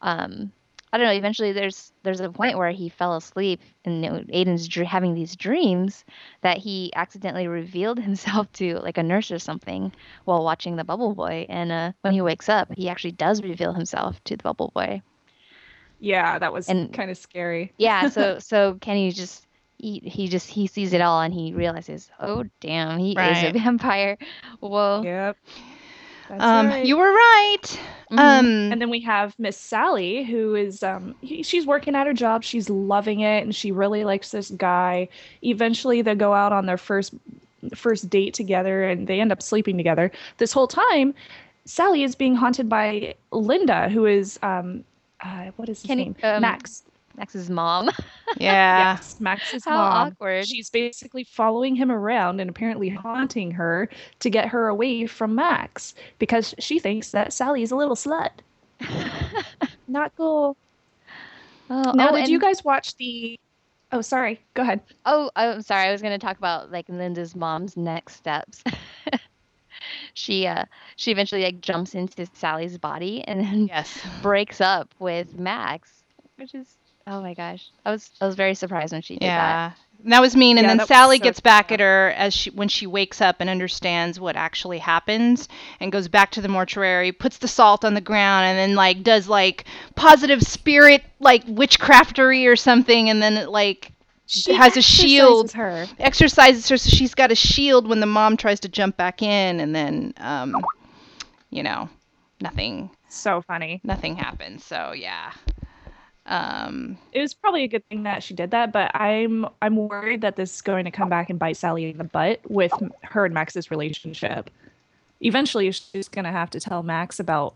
um, 0.03 0.51
I 0.91 0.97
don't 0.99 1.07
know. 1.07 1.13
Eventually, 1.13 1.53
there's 1.53 1.91
there's 2.03 2.19
a 2.19 2.29
point 2.29 2.55
where 2.59 2.69
he 2.69 2.87
fell 2.89 3.15
asleep 3.15 3.59
and 3.83 4.27
Aidan's 4.31 4.67
dr- 4.67 4.85
having 4.85 5.15
these 5.15 5.35
dreams 5.35 6.05
that 6.41 6.59
he 6.59 6.91
accidentally 6.95 7.47
revealed 7.47 7.97
himself 8.09 8.51
to 8.53 8.75
like 8.79 8.99
a 8.99 9.03
nurse 9.03 9.31
or 9.31 9.39
something 9.39 9.91
while 10.25 10.43
watching 10.43 10.75
the 10.75 10.83
Bubble 10.83 11.15
Boy. 11.15 11.47
And 11.49 11.71
uh, 11.71 11.91
when 12.01 12.13
he 12.13 12.21
wakes 12.21 12.47
up, 12.47 12.71
he 12.77 12.89
actually 12.89 13.13
does 13.13 13.41
reveal 13.41 13.73
himself 13.73 14.23
to 14.25 14.37
the 14.37 14.43
Bubble 14.43 14.71
Boy. 14.75 15.01
Yeah, 15.99 16.37
that 16.37 16.53
was 16.53 16.69
And- 16.69 16.93
kind 16.93 17.09
of 17.09 17.17
scary. 17.17 17.73
Yeah. 17.77 18.09
So 18.09 18.37
so 18.51 18.75
Kenny 18.79 19.11
just. 19.11 19.47
He, 19.79 19.99
he 20.05 20.29
just 20.29 20.47
he 20.47 20.67
sees 20.67 20.93
it 20.93 21.01
all 21.01 21.19
and 21.19 21.33
he 21.33 21.51
realizes 21.53 22.09
oh 22.17 22.45
damn 22.61 22.99
he 22.99 23.11
is 23.19 23.43
a 23.43 23.51
vampire 23.51 24.17
whoa 24.61 25.01
Yep. 25.03 25.35
Um, 26.29 26.67
right. 26.67 26.85
you 26.85 26.97
were 26.97 27.11
right. 27.11 27.79
Mhm. 28.11 28.19
Um, 28.19 28.45
And 28.71 28.81
then 28.81 28.89
we 28.89 29.01
have 29.01 29.33
Miss 29.39 29.57
Sally, 29.57 30.23
who 30.23 30.55
is 30.55 30.83
um 30.83 31.15
he, 31.21 31.43
she's 31.43 31.65
working 31.65 31.95
at 31.95 32.07
her 32.07 32.13
job. 32.13 32.43
She's 32.43 32.69
loving 32.69 33.21
it, 33.21 33.43
and 33.43 33.55
she 33.55 33.71
really 33.71 34.03
likes 34.03 34.31
this 34.31 34.49
guy. 34.51 35.09
Eventually, 35.41 36.01
they 36.01 36.15
go 36.15 36.33
out 36.33 36.51
on 36.53 36.65
their 36.65 36.77
first 36.77 37.13
first 37.75 38.09
date 38.09 38.33
together, 38.33 38.83
and 38.83 39.07
they 39.07 39.19
end 39.21 39.31
up 39.31 39.41
sleeping 39.41 39.77
together. 39.77 40.11
This 40.37 40.51
whole 40.51 40.67
time, 40.67 41.13
Sally 41.65 42.03
is 42.03 42.13
being 42.15 42.35
haunted 42.35 42.67
by 42.69 43.15
Linda, 43.31 43.89
who 43.89 44.05
is 44.05 44.37
um 44.43 44.83
uh, 45.21 45.51
what 45.55 45.69
is 45.69 45.81
his 45.81 45.87
Kenny- 45.87 46.03
name? 46.05 46.15
um, 46.23 46.41
Max. 46.41 46.83
Max's 47.17 47.49
mom 47.49 47.89
yeah. 48.37 48.93
Yes, 48.95 49.19
Max's 49.19 49.63
How 49.65 49.77
mom. 49.77 50.07
awkward. 50.07 50.47
She's 50.47 50.69
basically 50.69 51.23
following 51.23 51.75
him 51.75 51.91
around 51.91 52.39
and 52.39 52.49
apparently 52.49 52.89
haunting 52.89 53.51
her 53.51 53.87
to 54.19 54.29
get 54.29 54.47
her 54.49 54.67
away 54.67 55.05
from 55.05 55.35
Max 55.35 55.93
because 56.19 56.55
she 56.59 56.79
thinks 56.79 57.11
that 57.11 57.31
Sally 57.33 57.61
is 57.61 57.71
a 57.71 57.75
little 57.75 57.95
slut. 57.95 58.31
Not 59.87 60.11
cool. 60.17 60.57
Oh, 61.69 61.91
Now, 61.93 62.09
oh, 62.11 62.15
did 62.15 62.29
you 62.29 62.39
guys 62.39 62.63
watch 62.63 62.95
the? 62.97 63.39
Oh, 63.91 64.01
sorry. 64.01 64.39
Go 64.55 64.63
ahead. 64.63 64.81
Oh, 65.05 65.29
I'm 65.35 65.61
sorry. 65.61 65.87
I 65.87 65.91
was 65.91 66.01
going 66.01 66.17
to 66.19 66.25
talk 66.25 66.37
about 66.37 66.71
like 66.71 66.89
Linda's 66.89 67.35
mom's 67.35 67.77
next 67.77 68.15
steps. 68.15 68.63
she 70.13 70.45
uh 70.47 70.65
she 70.95 71.11
eventually 71.11 71.43
like 71.43 71.61
jumps 71.61 71.93
into 71.95 72.25
Sally's 72.33 72.77
body 72.77 73.23
and 73.27 73.39
then 73.41 73.67
Yes. 73.67 73.99
breaks 74.21 74.61
up 74.61 74.93
with 74.99 75.37
Max, 75.37 76.03
which 76.37 76.53
is 76.55 76.77
oh 77.07 77.21
my 77.21 77.33
gosh. 77.33 77.69
I 77.85 77.91
was 77.91 78.09
I 78.21 78.25
was 78.25 78.35
very 78.35 78.55
surprised 78.55 78.93
when 78.93 79.01
she 79.01 79.15
did 79.15 79.21
that. 79.21 79.27
Yeah. 79.27 79.71
And 80.03 80.11
That 80.11 80.21
was 80.21 80.35
mean, 80.35 80.57
and 80.57 80.67
Yeah, 80.67 80.75
then 80.75 80.85
Sally 80.87 81.17
so 81.17 81.23
gets 81.23 81.39
back 81.39 81.69
sad. 81.69 81.75
at 81.75 81.79
her 81.79 82.09
as 82.17 82.33
she 82.33 82.49
when 82.51 82.67
she 82.67 82.87
wakes 82.87 83.21
up 83.21 83.37
and 83.39 83.49
understands 83.49 84.19
what 84.19 84.35
actually 84.35 84.79
happens, 84.79 85.47
and 85.79 85.91
goes 85.91 86.07
back 86.07 86.31
to 86.31 86.41
the 86.41 86.47
mortuary, 86.49 87.11
puts 87.11 87.37
the 87.37 87.47
salt 87.47 87.85
on 87.85 87.93
the 87.93 88.01
ground, 88.01 88.45
and 88.45 88.57
then 88.57 88.75
like 88.75 89.03
does 89.03 89.27
like 89.27 89.65
positive 89.95 90.41
spirit 90.43 91.03
like 91.19 91.45
witchcraftery 91.47 92.45
or 92.51 92.55
something, 92.55 93.09
and 93.09 93.21
then 93.21 93.37
it 93.37 93.49
like 93.49 93.91
She 94.25 94.53
has 94.53 94.75
a 94.77 94.81
shield. 94.81 95.45
exercises 95.45 95.53
Her. 95.53 96.03
exercises 96.03 96.69
her 96.69 96.77
so 96.77 96.89
she's 96.89 97.13
got 97.15 97.31
a 97.31 97.35
shield 97.35 97.87
when 97.87 97.99
the 98.01 98.05
mom 98.05 98.35
tries 98.37 98.59
to 98.61 98.69
jump 98.69 98.97
back 98.97 99.21
in, 99.21 99.59
and 99.61 99.73
then 99.73 100.13
um, 100.17 100.55
you 101.49 101.63
know, 101.63 101.87
nothing 102.41 102.89
So 103.09 103.41
funny. 103.41 103.79
nothing 103.85 104.15
happens. 104.17 104.65
So 104.65 104.91
yeah. 104.93 105.31
Um, 106.25 106.97
It 107.11 107.19
was 107.19 107.33
probably 107.33 107.63
a 107.63 107.67
good 107.67 107.87
thing 107.89 108.03
that 108.03 108.23
she 108.23 108.33
did 108.33 108.51
that, 108.51 108.71
but 108.71 108.91
I'm 108.95 109.45
I'm 109.61 109.75
worried 109.75 110.21
that 110.21 110.35
this 110.37 110.55
is 110.55 110.61
going 110.61 110.85
to 110.85 110.91
come 110.91 111.09
back 111.09 111.29
and 111.29 111.37
bite 111.37 111.57
Sally 111.57 111.89
in 111.89 111.97
the 111.97 112.05
butt 112.05 112.39
with 112.49 112.71
her 113.03 113.25
and 113.25 113.33
Max's 113.33 113.69
relationship. 113.69 114.49
Eventually, 115.21 115.69
she's 115.71 116.07
going 116.07 116.25
to 116.25 116.31
have 116.31 116.49
to 116.51 116.59
tell 116.59 116.81
Max 116.83 117.19
about 117.19 117.55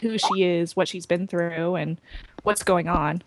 who 0.00 0.18
she 0.18 0.42
is, 0.44 0.76
what 0.76 0.88
she's 0.88 1.06
been 1.06 1.26
through, 1.26 1.74
and 1.76 1.98
what's 2.42 2.62
going 2.62 2.88
on. 2.88 3.22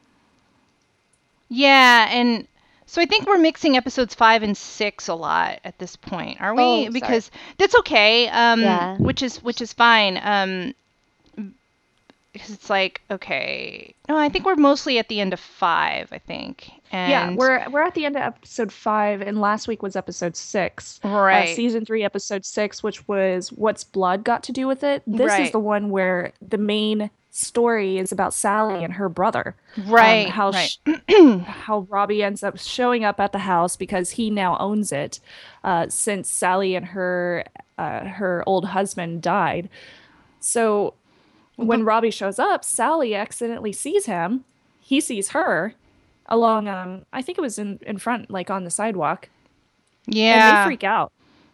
Yeah, 1.49 2.07
and 2.11 2.47
so 2.85 3.01
I 3.01 3.05
think 3.05 3.27
we're 3.27 3.37
mixing 3.37 3.77
episodes 3.77 4.13
five 4.13 4.43
and 4.43 4.55
six 4.57 5.07
a 5.07 5.13
lot 5.15 5.59
at 5.63 5.77
this 5.79 5.95
point, 5.95 6.41
are 6.41 6.53
we? 6.53 6.61
Oh, 6.61 6.89
because 6.91 7.31
that's 7.57 7.75
okay. 7.79 8.27
Um, 8.29 8.61
Yeah. 8.61 8.97
which 8.97 9.21
is 9.21 9.41
which 9.43 9.61
is 9.61 9.73
fine. 9.73 10.19
Um, 10.21 10.73
because 12.33 12.49
it's 12.49 12.69
like 12.69 13.01
okay, 13.09 13.93
no, 14.09 14.17
I 14.17 14.27
think 14.29 14.45
we're 14.45 14.55
mostly 14.55 14.97
at 14.99 15.07
the 15.07 15.21
end 15.21 15.31
of 15.33 15.39
five. 15.39 16.09
I 16.11 16.17
think. 16.17 16.69
And 16.91 17.09
yeah, 17.11 17.33
we're 17.33 17.69
we're 17.69 17.83
at 17.83 17.93
the 17.95 18.05
end 18.05 18.15
of 18.17 18.21
episode 18.23 18.71
five, 18.71 19.21
and 19.21 19.39
last 19.39 19.67
week 19.67 19.81
was 19.81 19.95
episode 19.95 20.35
six. 20.35 20.99
uh, 21.05 21.09
right. 21.09 21.55
season 21.55 21.85
three, 21.85 22.03
episode 22.03 22.43
six, 22.45 22.83
which 22.83 23.07
was 23.07 23.51
what's 23.53 23.83
blood 23.83 24.23
got 24.23 24.43
to 24.43 24.51
do 24.51 24.67
with 24.67 24.83
it. 24.83 25.03
This 25.07 25.29
Right. 25.29 25.41
is 25.45 25.51
the 25.51 25.59
one 25.59 25.89
where 25.89 26.33
the 26.41 26.57
main 26.57 27.09
story 27.35 27.97
is 27.97 28.11
about 28.11 28.31
Sally 28.31 28.83
and 28.83 28.93
her 28.93 29.09
brother. 29.09 29.55
um, 29.77 29.89
right. 29.89 30.29
how 30.29 30.51
right. 30.51 30.69
sh- 30.85 31.39
how 31.47 31.79
Robbie 31.89 32.21
ends 32.21 32.43
up 32.43 32.59
showing 32.59 33.03
up 33.03 33.19
at 33.19 33.31
the 33.31 33.39
house 33.39 33.75
because 33.75 34.11
he 34.11 34.29
now 34.29 34.55
owns 34.59 34.91
it, 34.91 35.19
uh, 35.63 35.87
since 35.89 36.29
Sally 36.29 36.75
and 36.75 36.85
her 36.87 37.43
uh, 37.79 38.01
her 38.05 38.43
old 38.45 38.65
husband 38.65 39.23
died. 39.23 39.67
So 40.39 40.93
when 41.55 41.83
Robbie 41.83 42.11
shows 42.11 42.39
up, 42.39 42.63
Sally 42.65 43.13
accidentally 43.15 43.71
sees 43.73 44.05
him. 44.05 44.43
He 44.81 44.99
sees 45.01 45.29
her 45.29 45.73
along 46.27 46.67
um 46.67 47.03
I 47.11 47.21
think 47.21 47.37
it 47.37 47.41
was 47.41 47.59
in 47.59 47.79
in 47.85 47.97
front 47.97 48.31
like 48.31 48.49
on 48.49 48.63
the 48.63 48.71
sidewalk 48.71 49.29
Yeah. 50.07 50.49
and 50.49 50.57
they 50.57 50.69
freak 50.69 50.83
out. 50.83 51.11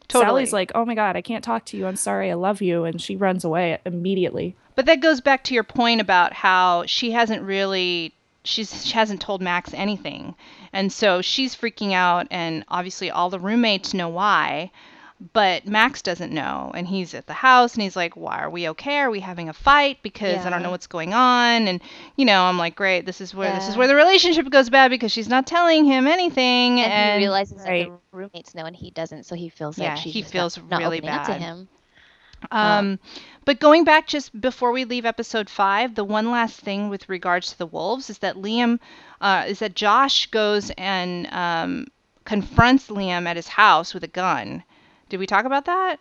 Totally. 0.07 0.25
Sally's 0.27 0.53
like, 0.53 0.71
"Oh 0.73 0.85
my 0.85 0.95
god, 0.95 1.15
I 1.15 1.21
can't 1.21 1.43
talk 1.43 1.65
to 1.65 1.77
you. 1.77 1.85
I'm 1.85 1.95
sorry. 1.95 2.31
I 2.31 2.33
love 2.33 2.61
you." 2.61 2.83
And 2.83 2.99
she 2.99 3.15
runs 3.15 3.43
away 3.43 3.77
immediately. 3.85 4.55
But 4.75 4.85
that 4.87 5.01
goes 5.01 5.21
back 5.21 5.43
to 5.45 5.53
your 5.53 5.63
point 5.63 6.01
about 6.01 6.33
how 6.33 6.85
she 6.87 7.11
hasn't 7.11 7.43
really 7.43 8.13
she's 8.43 8.85
she 8.85 8.93
hasn't 8.93 9.21
told 9.21 9.41
Max 9.41 9.71
anything. 9.73 10.33
And 10.73 10.91
so 10.91 11.21
she's 11.21 11.55
freaking 11.55 11.93
out 11.93 12.25
and 12.31 12.63
obviously 12.69 13.11
all 13.11 13.29
the 13.29 13.39
roommates 13.39 13.93
know 13.93 14.09
why, 14.09 14.71
but 15.33 15.65
Max 15.67 16.01
doesn't 16.01 16.31
know 16.33 16.71
and 16.73 16.87
he's 16.87 17.13
at 17.13 17.27
the 17.27 17.33
house 17.33 17.73
and 17.73 17.83
he's 17.83 17.95
like, 17.95 18.15
"Why 18.15 18.39
are 18.39 18.49
we 18.49 18.69
okay? 18.69 18.99
Are 18.99 19.09
we 19.09 19.19
having 19.19 19.49
a 19.49 19.53
fight 19.53 19.99
because 20.01 20.45
I 20.45 20.49
don't 20.49 20.63
know 20.63 20.71
what's 20.71 20.87
going 20.87 21.13
on?" 21.13 21.67
And 21.67 21.81
you 22.15 22.25
know, 22.25 22.43
I'm 22.43 22.57
like, 22.57 22.75
"Great, 22.75 23.05
this 23.05 23.21
is 23.21 23.33
where 23.33 23.53
this 23.53 23.67
is 23.67 23.75
where 23.77 23.87
the 23.87 23.95
relationship 23.95 24.49
goes 24.49 24.69
bad 24.69 24.89
because 24.89 25.11
she's 25.11 25.29
not 25.29 25.45
telling 25.47 25.85
him 25.85 26.07
anything." 26.07 26.79
And, 26.79 26.93
And, 26.93 27.13
he 27.13 27.17
realizes 27.17 27.63
Right. 27.63 27.85
that 27.85 28.01
the 28.11 28.17
roommates 28.17 28.55
know 28.55 28.65
and 28.65 28.75
he 28.75 28.91
doesn't, 28.91 29.25
so 29.25 29.35
he 29.35 29.49
feels 29.49 29.77
Yeah, 29.77 29.95
like 29.95 29.95
she's 29.95 30.13
he 30.13 30.21
feels 30.21 30.57
not, 30.57 30.69
not 30.69 30.79
really 30.81 30.99
opening 30.99 31.13
up 31.15 31.23
to 31.23 31.33
bad. 31.33 31.41
him. 31.41 31.69
Um, 32.51 32.99
but 33.45 33.59
going 33.59 33.83
back 33.83 34.07
just 34.07 34.39
before 34.39 34.71
we 34.71 34.85
leave 34.85 35.05
episode 35.05 35.49
five, 35.49 35.95
the 35.95 36.03
one 36.03 36.31
last 36.31 36.59
thing 36.59 36.89
with 36.89 37.09
regards 37.09 37.51
to 37.51 37.57
the 37.57 37.65
wolves 37.65 38.09
is 38.09 38.19
that 38.19 38.35
Liam, 38.35 38.79
uh, 39.21 39.45
is 39.47 39.59
that 39.59 39.75
Josh 39.75 40.27
goes 40.27 40.69
and 40.77 41.27
um, 41.33 41.87
confronts 42.25 42.87
Liam 42.89 43.25
at 43.27 43.35
his 43.35 43.47
house 43.47 43.93
with 43.93 44.03
a 44.03 44.07
gun. 44.07 44.63
Did 45.09 45.19
we 45.19 45.27
talk 45.27 45.45
about 45.45 45.65
that? 45.65 45.97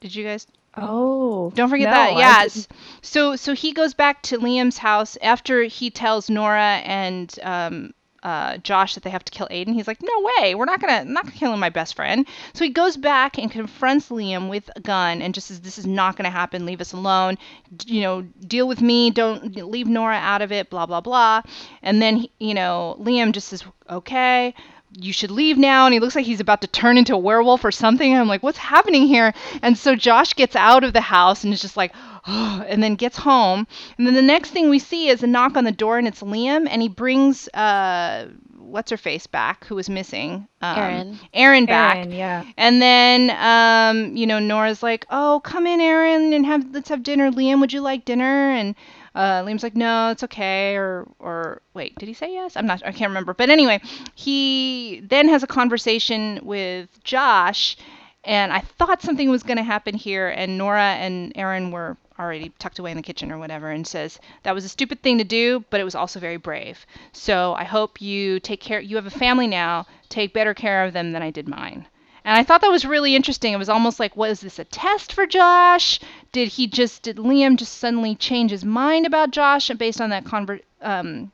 Did 0.00 0.14
you 0.14 0.24
guys? 0.24 0.46
Oh, 0.76 1.50
Don't 1.54 1.68
forget 1.68 1.90
no, 1.90 1.94
that. 1.94 2.16
Yes. 2.16 2.66
So 3.02 3.36
so 3.36 3.54
he 3.54 3.72
goes 3.72 3.92
back 3.94 4.22
to 4.22 4.38
Liam's 4.38 4.78
house 4.78 5.18
after 5.22 5.62
he 5.64 5.90
tells 5.90 6.30
Nora 6.30 6.80
and 6.84 7.32
um, 7.42 7.92
uh, 8.22 8.56
Josh 8.58 8.94
that 8.94 9.02
they 9.02 9.10
have 9.10 9.24
to 9.24 9.32
kill 9.32 9.48
Aidan. 9.50 9.74
He's 9.74 9.86
like, 9.86 10.00
"No 10.02 10.30
way, 10.40 10.54
we're 10.54 10.64
not 10.64 10.80
gonna 10.80 10.94
I'm 11.00 11.12
not 11.12 11.24
gonna 11.24 11.36
kill 11.36 11.54
my 11.58 11.68
best 11.68 11.94
friend." 11.94 12.26
So 12.54 12.64
he 12.64 12.70
goes 12.70 12.96
back 12.96 13.38
and 13.38 13.50
confronts 13.50 14.08
Liam 14.08 14.48
with 14.48 14.70
a 14.74 14.80
gun 14.80 15.20
and 15.20 15.34
just 15.34 15.48
says, 15.48 15.60
"This 15.60 15.76
is 15.78 15.86
not 15.86 16.16
gonna 16.16 16.30
happen. 16.30 16.64
Leave 16.64 16.80
us 16.80 16.94
alone. 16.94 17.36
D- 17.76 17.96
you 17.96 18.00
know, 18.00 18.22
deal 18.22 18.66
with 18.66 18.80
me. 18.80 19.10
Don't 19.10 19.54
leave 19.54 19.88
Nora 19.88 20.16
out 20.16 20.40
of 20.40 20.52
it. 20.52 20.70
Blah 20.70 20.86
blah 20.86 21.02
blah." 21.02 21.42
And 21.82 22.00
then 22.00 22.16
he- 22.16 22.30
you 22.38 22.54
know 22.54 22.96
Liam 22.98 23.32
just 23.32 23.48
says, 23.48 23.62
"Okay." 23.90 24.54
You 25.00 25.12
should 25.12 25.30
leave 25.30 25.58
now 25.58 25.86
and 25.86 25.94
he 25.94 26.00
looks 26.00 26.14
like 26.14 26.26
he's 26.26 26.40
about 26.40 26.60
to 26.62 26.66
turn 26.66 26.98
into 26.98 27.14
a 27.14 27.18
werewolf 27.18 27.64
or 27.64 27.70
something 27.70 28.14
i'm 28.16 28.28
like 28.28 28.42
what's 28.42 28.58
happening 28.58 29.06
here 29.06 29.32
and 29.62 29.76
so 29.76 29.96
josh 29.96 30.34
gets 30.34 30.54
out 30.54 30.84
of 30.84 30.92
the 30.92 31.00
house 31.00 31.44
and 31.44 31.52
is 31.52 31.62
just 31.62 31.76
like 31.76 31.92
oh, 32.26 32.64
and 32.68 32.82
then 32.82 32.94
gets 32.94 33.16
home 33.16 33.66
and 33.96 34.06
then 34.06 34.14
the 34.14 34.22
next 34.22 34.50
thing 34.50 34.68
we 34.68 34.78
see 34.78 35.08
is 35.08 35.22
a 35.22 35.26
knock 35.26 35.56
on 35.56 35.64
the 35.64 35.72
door 35.72 35.98
and 35.98 36.06
it's 36.06 36.22
liam 36.22 36.66
and 36.68 36.82
he 36.82 36.88
brings 36.88 37.48
uh 37.54 38.28
what's 38.72 38.90
her 38.90 38.96
face 38.96 39.26
back 39.26 39.64
who 39.66 39.74
was 39.74 39.88
missing 39.90 40.48
um, 40.62 40.78
Erin. 40.78 41.18
Erin 41.34 41.66
back 41.66 41.96
Erin, 41.96 42.12
yeah. 42.12 42.44
and 42.56 42.80
then, 42.80 43.30
um, 43.30 44.16
you 44.16 44.26
know, 44.26 44.38
Nora's 44.38 44.82
like, 44.82 45.04
"Oh, 45.10 45.40
come 45.44 45.66
in, 45.66 45.80
Erin, 45.80 46.32
and 46.32 46.46
have 46.46 46.66
let's 46.72 46.88
have 46.88 47.02
dinner. 47.02 47.30
Liam, 47.30 47.60
would 47.60 47.72
you 47.72 47.80
like 47.82 48.04
dinner?" 48.04 48.50
And 48.50 48.74
uh, 49.14 49.42
Liam's 49.42 49.62
like, 49.62 49.76
no, 49.76 50.10
it's 50.10 50.22
okay. 50.24 50.76
Or, 50.76 51.06
or 51.18 51.62
wait, 51.74 51.96
did 51.98 52.08
he 52.08 52.14
say 52.14 52.32
yes? 52.32 52.56
I'm 52.56 52.66
not, 52.66 52.82
I 52.84 52.92
can't 52.92 53.10
remember. 53.10 53.34
But 53.34 53.50
anyway, 53.50 53.80
he 54.14 55.02
then 55.04 55.28
has 55.28 55.42
a 55.42 55.46
conversation 55.46 56.40
with 56.42 56.88
Josh, 57.04 57.76
and 58.24 58.52
I 58.52 58.60
thought 58.60 59.02
something 59.02 59.28
was 59.28 59.42
going 59.42 59.56
to 59.58 59.62
happen 59.62 59.94
here, 59.94 60.28
and 60.28 60.56
Nora 60.56 60.94
and 60.94 61.32
Erin 61.34 61.70
were 61.70 61.96
already 62.18 62.52
tucked 62.58 62.78
away 62.78 62.90
in 62.90 62.96
the 62.96 63.02
kitchen 63.02 63.32
or 63.32 63.38
whatever, 63.38 63.70
and 63.70 63.86
says 63.86 64.18
that 64.44 64.54
was 64.54 64.64
a 64.64 64.68
stupid 64.68 65.02
thing 65.02 65.18
to 65.18 65.24
do, 65.24 65.64
but 65.70 65.80
it 65.80 65.84
was 65.84 65.94
also 65.94 66.20
very 66.20 66.36
brave. 66.36 66.86
So 67.12 67.54
I 67.54 67.64
hope 67.64 68.00
you 68.00 68.38
take 68.40 68.60
care. 68.60 68.80
You 68.80 68.96
have 68.96 69.06
a 69.06 69.10
family 69.10 69.46
now. 69.46 69.86
Take 70.08 70.32
better 70.32 70.54
care 70.54 70.84
of 70.84 70.92
them 70.92 71.12
than 71.12 71.22
I 71.22 71.30
did 71.30 71.48
mine. 71.48 71.86
And 72.24 72.36
I 72.36 72.44
thought 72.44 72.60
that 72.60 72.70
was 72.70 72.84
really 72.84 73.16
interesting. 73.16 73.52
It 73.52 73.58
was 73.58 73.68
almost 73.68 73.98
like, 73.98 74.16
was 74.16 74.40
this 74.40 74.58
a 74.58 74.64
test 74.64 75.12
for 75.12 75.26
Josh? 75.26 75.98
Did 76.30 76.48
he 76.48 76.66
just, 76.66 77.02
did 77.02 77.16
Liam 77.16 77.56
just 77.56 77.78
suddenly 77.78 78.14
change 78.14 78.50
his 78.50 78.64
mind 78.64 79.06
about 79.06 79.32
Josh 79.32 79.68
based 79.70 80.00
on 80.00 80.10
that 80.10 80.24
conver- 80.24 80.62
um, 80.80 81.32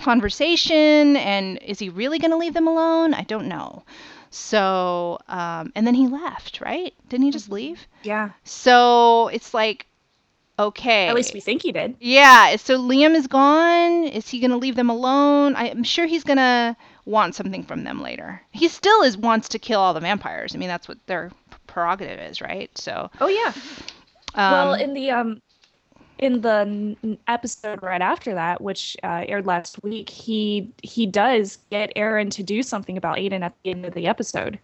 conversation? 0.00 1.16
And 1.16 1.58
is 1.62 1.78
he 1.78 1.88
really 1.88 2.18
going 2.18 2.32
to 2.32 2.36
leave 2.36 2.54
them 2.54 2.66
alone? 2.66 3.14
I 3.14 3.22
don't 3.22 3.46
know. 3.46 3.84
So, 4.30 5.20
um, 5.28 5.72
and 5.76 5.86
then 5.86 5.94
he 5.94 6.08
left, 6.08 6.60
right? 6.60 6.92
Didn't 7.08 7.26
he 7.26 7.30
just 7.30 7.50
leave? 7.50 7.86
Yeah. 8.02 8.30
So 8.42 9.28
it's 9.28 9.54
like, 9.54 9.86
okay. 10.58 11.06
At 11.06 11.14
least 11.14 11.34
we 11.34 11.40
think 11.40 11.62
he 11.62 11.70
did. 11.70 11.94
Yeah. 12.00 12.56
So 12.56 12.76
Liam 12.76 13.14
is 13.14 13.28
gone. 13.28 14.04
Is 14.04 14.28
he 14.28 14.40
going 14.40 14.50
to 14.50 14.56
leave 14.56 14.74
them 14.74 14.90
alone? 14.90 15.54
I'm 15.54 15.84
sure 15.84 16.06
he's 16.06 16.24
going 16.24 16.38
to 16.38 16.76
want 17.04 17.34
something 17.34 17.62
from 17.62 17.84
them 17.84 18.00
later. 18.00 18.40
He 18.52 18.68
still 18.68 19.02
is 19.02 19.16
wants 19.16 19.48
to 19.50 19.58
kill 19.58 19.80
all 19.80 19.94
the 19.94 20.00
vampires. 20.00 20.54
I 20.54 20.58
mean, 20.58 20.68
that's 20.68 20.88
what 20.88 20.98
their 21.06 21.30
prerogative 21.66 22.18
is, 22.18 22.40
right? 22.40 22.70
So. 22.76 23.10
Oh 23.20 23.28
yeah. 23.28 23.52
Um, 24.34 24.52
well, 24.52 24.74
in 24.74 24.94
the 24.94 25.10
um, 25.10 25.40
in 26.18 26.40
the 26.40 27.18
episode 27.28 27.82
right 27.82 28.00
after 28.00 28.34
that, 28.34 28.60
which 28.60 28.96
uh, 29.02 29.24
aired 29.28 29.46
last 29.46 29.82
week, 29.82 30.08
he 30.08 30.72
he 30.82 31.06
does 31.06 31.58
get 31.70 31.92
Erin 31.96 32.30
to 32.30 32.42
do 32.42 32.62
something 32.62 32.96
about 32.96 33.18
Aidan 33.18 33.42
at 33.42 33.54
the 33.62 33.70
end 33.70 33.84
of 33.84 33.94
the 33.94 34.06
episode. 34.06 34.58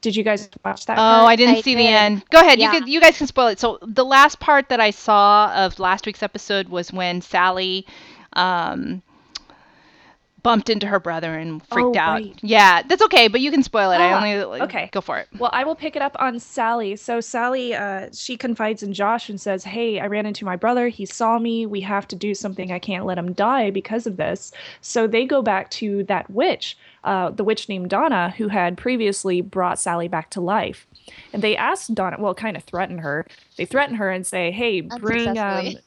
Did 0.00 0.16
you 0.16 0.24
guys 0.24 0.48
watch 0.64 0.86
that? 0.86 0.94
Oh, 0.94 0.96
part? 0.96 1.28
I 1.28 1.36
didn't 1.36 1.56
I 1.56 1.60
see 1.60 1.76
the 1.76 1.86
end. 1.86 2.24
Go 2.30 2.40
ahead. 2.40 2.58
Yeah. 2.58 2.72
You 2.72 2.80
could. 2.80 2.88
You 2.88 3.00
guys 3.00 3.18
can 3.18 3.26
spoil 3.26 3.48
it. 3.48 3.60
So 3.60 3.78
the 3.82 4.04
last 4.04 4.40
part 4.40 4.68
that 4.68 4.80
I 4.80 4.90
saw 4.90 5.52
of 5.54 5.78
last 5.78 6.06
week's 6.06 6.22
episode 6.22 6.68
was 6.68 6.92
when 6.92 7.20
Sally, 7.20 7.86
um, 8.32 9.02
bumped 10.42 10.68
into 10.68 10.86
her 10.86 10.98
brother 10.98 11.34
and 11.34 11.64
freaked 11.68 11.96
Oh, 11.96 12.00
out. 12.00 12.14
right. 12.14 12.36
Yeah, 12.42 12.82
that's 12.82 13.02
okay. 13.02 13.28
But 13.28 13.40
you 13.40 13.50
can 13.50 13.62
spoil 13.62 13.90
it. 13.92 13.96
I 13.98 14.12
Ah, 14.12 14.16
only 14.16 14.44
like, 14.44 14.62
okay. 14.62 14.88
Go 14.92 15.00
for 15.00 15.18
it. 15.18 15.28
Well, 15.38 15.50
I 15.52 15.64
will 15.64 15.74
pick 15.76 15.94
it 15.94 16.02
up 16.02 16.16
on 16.18 16.38
Sally. 16.40 16.96
So 16.96 17.20
Sally, 17.20 17.74
uh, 17.74 18.08
she 18.12 18.36
confides 18.36 18.82
in 18.82 18.92
Josh 18.92 19.28
and 19.28 19.40
says, 19.40 19.64
"Hey, 19.64 20.00
I 20.00 20.06
ran 20.06 20.26
into 20.26 20.44
my 20.44 20.56
brother. 20.56 20.88
He 20.88 21.06
saw 21.06 21.38
me. 21.38 21.66
We 21.66 21.80
have 21.82 22.08
to 22.08 22.16
do 22.16 22.34
something. 22.34 22.72
I 22.72 22.78
can't 22.78 23.06
let 23.06 23.18
him 23.18 23.32
die 23.32 23.70
because 23.70 24.06
of 24.06 24.16
this." 24.16 24.52
So 24.80 25.06
they 25.06 25.24
go 25.24 25.42
back 25.42 25.70
to 25.72 26.02
that 26.04 26.30
witch, 26.30 26.76
uh, 27.04 27.30
the 27.30 27.44
witch 27.44 27.68
named 27.68 27.90
Donna, 27.90 28.34
who 28.36 28.48
had 28.48 28.76
previously 28.76 29.40
brought 29.40 29.78
Sally 29.78 30.08
back 30.08 30.30
to 30.30 30.40
life. 30.40 30.86
And 31.32 31.42
they 31.42 31.56
ask 31.56 31.92
Donna, 31.92 32.16
well, 32.18 32.34
kind 32.34 32.56
of 32.56 32.62
threaten 32.64 32.98
her. 32.98 33.26
They 33.56 33.64
threaten 33.64 33.96
her 33.96 34.10
and 34.10 34.26
say, 34.26 34.50
"Hey, 34.50 34.80
bring 35.00 35.28
um, 35.28 35.36
Unsuccessfully. 35.38 35.78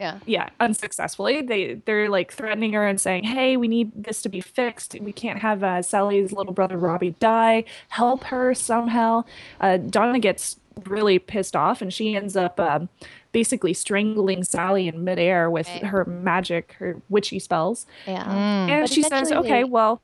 Yeah. 0.00 0.18
yeah 0.24 0.48
unsuccessfully 0.60 1.42
they 1.42 1.74
they're 1.84 2.08
like 2.08 2.32
threatening 2.32 2.72
her 2.72 2.86
and 2.86 2.98
saying 2.98 3.24
hey 3.24 3.56
we 3.58 3.68
need 3.68 3.92
this 3.94 4.22
to 4.22 4.28
be 4.30 4.40
fixed 4.40 4.96
we 5.00 5.12
can't 5.12 5.38
have 5.40 5.62
uh, 5.62 5.82
sally's 5.82 6.32
little 6.32 6.54
brother 6.54 6.78
robbie 6.78 7.14
die 7.20 7.64
help 7.90 8.24
her 8.24 8.54
somehow 8.54 9.24
uh, 9.60 9.76
donna 9.76 10.18
gets 10.18 10.56
really 10.86 11.18
pissed 11.18 11.54
off 11.54 11.82
and 11.82 11.92
she 11.92 12.16
ends 12.16 12.34
up 12.34 12.58
um, 12.58 12.88
basically 13.32 13.74
strangling 13.74 14.42
sally 14.42 14.88
in 14.88 15.04
midair 15.04 15.50
with 15.50 15.68
Right. 15.68 15.84
her 15.84 16.06
magic 16.06 16.74
her 16.78 16.96
witchy 17.10 17.38
spells 17.38 17.84
Yeah. 18.06 18.24
Mm. 18.24 18.70
and 18.70 18.82
But 18.84 18.90
she 18.90 19.02
says 19.02 19.30
okay 19.30 19.48
they- 19.60 19.64
well 19.64 20.00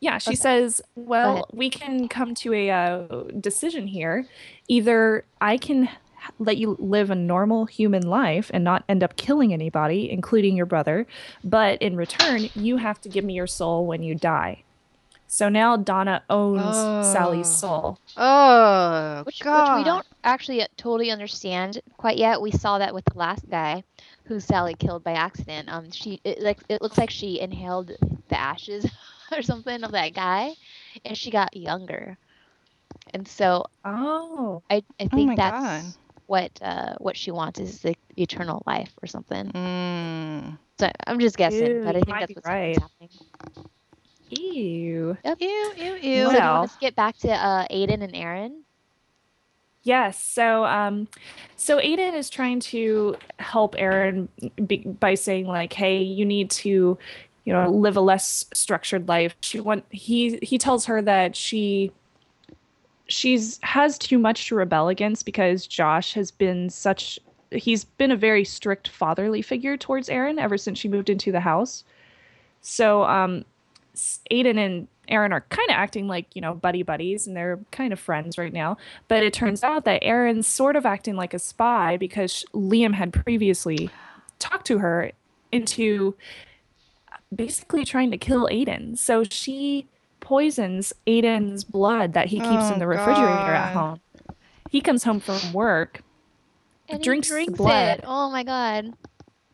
yeah 0.00 0.16
she 0.16 0.30
Okay. 0.30 0.36
says 0.36 0.80
well 0.94 1.46
we 1.52 1.68
can 1.68 2.08
come 2.08 2.34
to 2.36 2.54
a 2.54 2.70
uh, 2.70 3.24
decision 3.38 3.86
here 3.86 4.26
either 4.68 5.24
i 5.40 5.58
can 5.58 5.84
h- 5.84 5.90
let 6.38 6.56
you 6.56 6.76
live 6.78 7.10
a 7.10 7.14
normal 7.14 7.66
human 7.66 8.02
life 8.02 8.50
and 8.52 8.64
not 8.64 8.84
end 8.88 9.02
up 9.02 9.16
killing 9.16 9.52
anybody 9.52 10.10
including 10.10 10.56
your 10.56 10.66
brother 10.66 11.06
but 11.44 11.80
in 11.82 11.96
return 11.96 12.48
you 12.54 12.76
have 12.76 13.00
to 13.00 13.08
give 13.08 13.24
me 13.24 13.34
your 13.34 13.46
soul 13.46 13.86
when 13.86 14.02
you 14.02 14.14
die 14.14 14.62
so 15.28 15.48
now 15.48 15.76
donna 15.76 16.22
owns 16.30 16.90
sally's 17.00 17.48
Oh. 17.48 17.56
soul 17.60 17.98
Oh 18.16 19.22
Which, 19.24 19.40
which 19.40 19.70
we 19.74 19.84
don't 19.84 20.04
actually 20.24 20.66
totally 20.76 21.10
understand 21.10 21.80
quite 21.96 22.18
yet. 22.18 22.40
We 22.40 22.50
saw 22.50 22.78
that 22.78 22.94
with 22.94 23.04
the 23.06 23.18
last 23.18 23.48
guy, 23.48 23.82
who 24.26 24.40
Sally 24.40 24.74
killed 24.74 25.04
by 25.04 25.12
accident. 25.12 25.68
Um, 25.68 25.90
she 25.90 26.20
it, 26.24 26.40
like 26.40 26.58
it 26.68 26.82
looks 26.82 26.98
like 26.98 27.10
she 27.10 27.40
inhaled 27.40 27.92
the 28.28 28.38
ashes 28.40 28.86
or 29.32 29.42
something 29.42 29.84
of 29.84 29.92
that 29.92 30.14
guy, 30.14 30.54
and 31.04 31.16
she 31.16 31.30
got 31.30 31.56
younger. 31.56 32.18
And 33.14 33.26
so 33.26 33.64
oh 33.84 34.62
I 34.70 34.82
I 35.00 35.04
Oh 35.12 35.16
think 35.16 35.28
my 35.28 35.36
that's 35.36 35.62
God. 35.62 35.94
What 36.30 36.52
uh 36.62 36.94
what 36.98 37.16
she 37.16 37.32
wants 37.32 37.58
is 37.58 37.80
the 37.80 37.96
eternal 38.16 38.62
life 38.64 38.92
or 39.02 39.08
something. 39.08 39.50
Mm. 39.50 40.58
So 40.78 40.88
I'm 41.08 41.18
just 41.18 41.36
guessing, 41.36 41.66
Ew, 41.78 41.82
but 41.84 41.96
I 41.96 42.02
think 42.02 42.20
that's 42.20 42.34
what's 42.36 42.46
right. 42.46 42.78
happening. 42.78 43.10
ew 44.30 45.16
Ew, 45.24 45.36
ew, 45.40 45.72
So 45.76 45.82
ew. 45.82 45.98
do 46.00 46.08
you 46.08 46.26
Well- 46.28 46.60
want 46.60 46.70
to 46.70 46.78
get 46.80 46.94
back 46.94 47.16
to 47.18 47.30
uh 47.32 47.66
Aidan 47.68 48.02
and 48.02 48.14
Erin? 48.14 48.62
Yes. 49.82 50.22
So, 50.22 50.64
um, 50.66 51.08
so 51.56 51.80
Aidan 51.80 52.14
is 52.14 52.30
trying 52.30 52.60
to 52.60 53.16
help 53.40 53.74
Erin 53.76 54.28
be, 54.66 54.78
by 55.00 55.14
saying 55.14 55.46
like, 55.48 55.72
"Hey, 55.72 56.00
you 56.02 56.24
need 56.24 56.50
to, 56.62 56.96
you 57.44 57.52
know, 57.52 57.68
live 57.70 57.96
a 57.96 58.00
less 58.00 58.44
structured 58.54 59.08
life." 59.08 59.34
She 59.40 59.58
want 59.58 59.84
he 59.90 60.38
he 60.42 60.58
tells 60.58 60.84
her 60.86 61.02
that 61.02 61.34
she 61.34 61.90
she's 63.10 63.58
has 63.62 63.98
too 63.98 64.18
much 64.18 64.48
to 64.48 64.54
rebel 64.54 64.88
against 64.88 65.26
because 65.26 65.66
Josh 65.66 66.14
has 66.14 66.30
been 66.30 66.70
such 66.70 67.18
he's 67.50 67.84
been 67.84 68.10
a 68.10 68.16
very 68.16 68.44
strict 68.44 68.88
fatherly 68.88 69.42
figure 69.42 69.76
towards 69.76 70.08
Erin 70.08 70.38
ever 70.38 70.56
since 70.56 70.78
she 70.78 70.88
moved 70.88 71.10
into 71.10 71.32
the 71.32 71.40
house. 71.40 71.84
So, 72.60 73.04
um, 73.04 73.44
Aidan 74.30 74.58
and 74.58 74.86
Erin 75.08 75.32
are 75.32 75.40
kind 75.40 75.68
of 75.68 75.74
acting 75.74 76.06
like, 76.06 76.26
you 76.34 76.40
know, 76.40 76.54
buddy 76.54 76.84
buddies 76.84 77.26
and 77.26 77.36
they're 77.36 77.58
kind 77.72 77.92
of 77.92 77.98
friends 77.98 78.38
right 78.38 78.52
now. 78.52 78.76
But 79.08 79.24
it 79.24 79.32
turns 79.32 79.64
out 79.64 79.84
that 79.84 80.04
Erin's 80.04 80.46
sort 80.46 80.76
of 80.76 80.86
acting 80.86 81.16
like 81.16 81.34
a 81.34 81.38
spy 81.38 81.96
because 81.96 82.44
Liam 82.54 82.94
had 82.94 83.12
previously 83.12 83.90
talked 84.38 84.66
to 84.68 84.78
her 84.78 85.10
into 85.50 86.14
basically 87.34 87.84
trying 87.84 88.12
to 88.12 88.18
kill 88.18 88.48
Aidan. 88.50 88.94
So 88.96 89.24
she 89.24 89.88
poisons 90.30 90.92
Aidan's 91.08 91.64
blood 91.64 92.12
that 92.12 92.28
he 92.28 92.38
keeps 92.38 92.70
Oh, 92.70 92.72
in 92.74 92.78
the 92.78 92.86
refrigerator 92.86 93.52
at 93.52 93.72
home. 93.74 94.00
He 94.70 94.80
comes 94.80 95.02
home 95.02 95.18
from 95.18 95.52
work 95.52 96.02
And 96.88 97.02
Drinks 97.02 97.26
he 97.28 97.34
drinks 97.34 97.56
blood. 97.58 97.98
it. 97.98 98.04
Oh 98.06 98.30
my 98.30 98.44
god. 98.44 98.92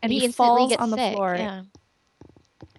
and 0.03 0.13
he, 0.13 0.25
instantly 0.25 0.33
falls 0.33 0.73
on 0.77 0.91
the 0.91 0.97
sick, 0.99 1.15
floor. 1.15 1.35
Yeah. 1.37 1.63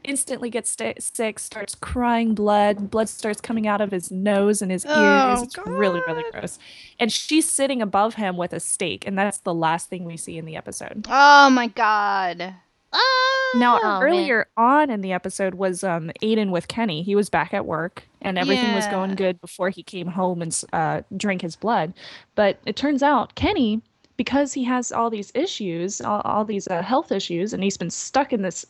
instantly 0.03 0.49
gets 0.51 0.69
sta 0.69 0.93
sick, 0.99 1.39
starts 1.39 1.73
crying 1.75 2.35
blood. 2.35 2.91
Blood 2.91 3.09
starts 3.09 3.41
coming 3.41 3.65
out 3.67 3.81
of 3.81 3.89
his 3.91 4.11
nose 4.11 4.61
and 4.61 4.71
his 4.71 4.85
ears. 4.85 4.93
Oh, 4.95 5.43
it's 5.43 5.57
really, 5.65 5.99
really 6.07 6.23
gross. 6.31 6.59
And 6.99 7.11
she's 7.11 7.49
sitting 7.49 7.81
above 7.81 8.13
him 8.13 8.37
with 8.37 8.53
a 8.53 8.59
stake, 8.59 9.05
and 9.07 9.17
that's 9.17 9.39
the 9.39 9.53
last 9.53 9.89
thing 9.89 10.05
we 10.05 10.17
see 10.17 10.37
in 10.37 10.45
the 10.45 10.55
episode. 10.55 11.07
Oh 11.09 11.49
my 11.49 11.67
God. 11.67 12.53
Now, 13.55 13.79
Oh, 13.81 13.99
man. 13.99 14.03
earlier 14.03 14.47
on 14.57 14.89
in 14.89 15.01
the 15.01 15.13
episode 15.13 15.55
was 15.55 15.83
um, 15.83 16.11
Aidan 16.21 16.51
with 16.51 16.67
Kenny. 16.67 17.01
He 17.01 17.15
was 17.15 17.29
back 17.29 17.53
at 17.53 17.65
work, 17.65 18.03
and 18.21 18.37
everything 18.37 18.73
was 18.75 18.85
going 18.87 19.15
good 19.15 19.39
before 19.39 19.69
he 19.69 19.83
came 19.83 20.07
home 20.07 20.41
and 20.41 20.63
uh, 20.73 21.01
drank 21.15 21.41
his 21.41 21.55
blood. 21.55 21.93
But 22.35 22.59
it 22.65 22.75
turns 22.75 23.01
out 23.01 23.35
Kenny, 23.35 23.81
because 24.17 24.51
he 24.53 24.63
has 24.65 24.91
all 24.91 25.09
these 25.09 25.31
issues, 25.33 26.01
all, 26.01 26.21
all 26.25 26.43
these 26.43 26.67
uh, 26.67 26.81
health 26.81 27.11
issues, 27.11 27.53
and 27.53 27.63
he's 27.63 27.77
been 27.77 27.89
stuck 27.89 28.33
in 28.33 28.41
this 28.41 28.65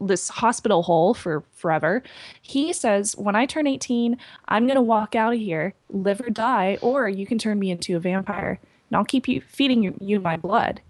this 0.00 0.28
hospital 0.28 0.82
hole 0.82 1.14
for 1.14 1.44
forever. 1.52 2.02
He 2.40 2.72
says, 2.72 3.16
"When 3.16 3.36
I 3.36 3.46
turn 3.46 3.68
18, 3.68 4.16
I'm 4.48 4.66
going 4.66 4.74
to 4.74 4.82
walk 4.82 5.14
out 5.14 5.32
of 5.34 5.38
here, 5.38 5.74
live 5.90 6.20
or 6.20 6.30
die, 6.30 6.76
or 6.82 7.08
you 7.08 7.24
can 7.24 7.38
turn 7.38 7.60
me 7.60 7.70
into 7.70 7.96
a 7.96 8.00
vampire, 8.00 8.58
and 8.90 8.96
I'll 8.96 9.04
keep 9.04 9.28
you 9.28 9.40
feeding 9.40 9.84
you, 9.84 9.94
you 10.00 10.18
my 10.18 10.36
blood." 10.36 10.80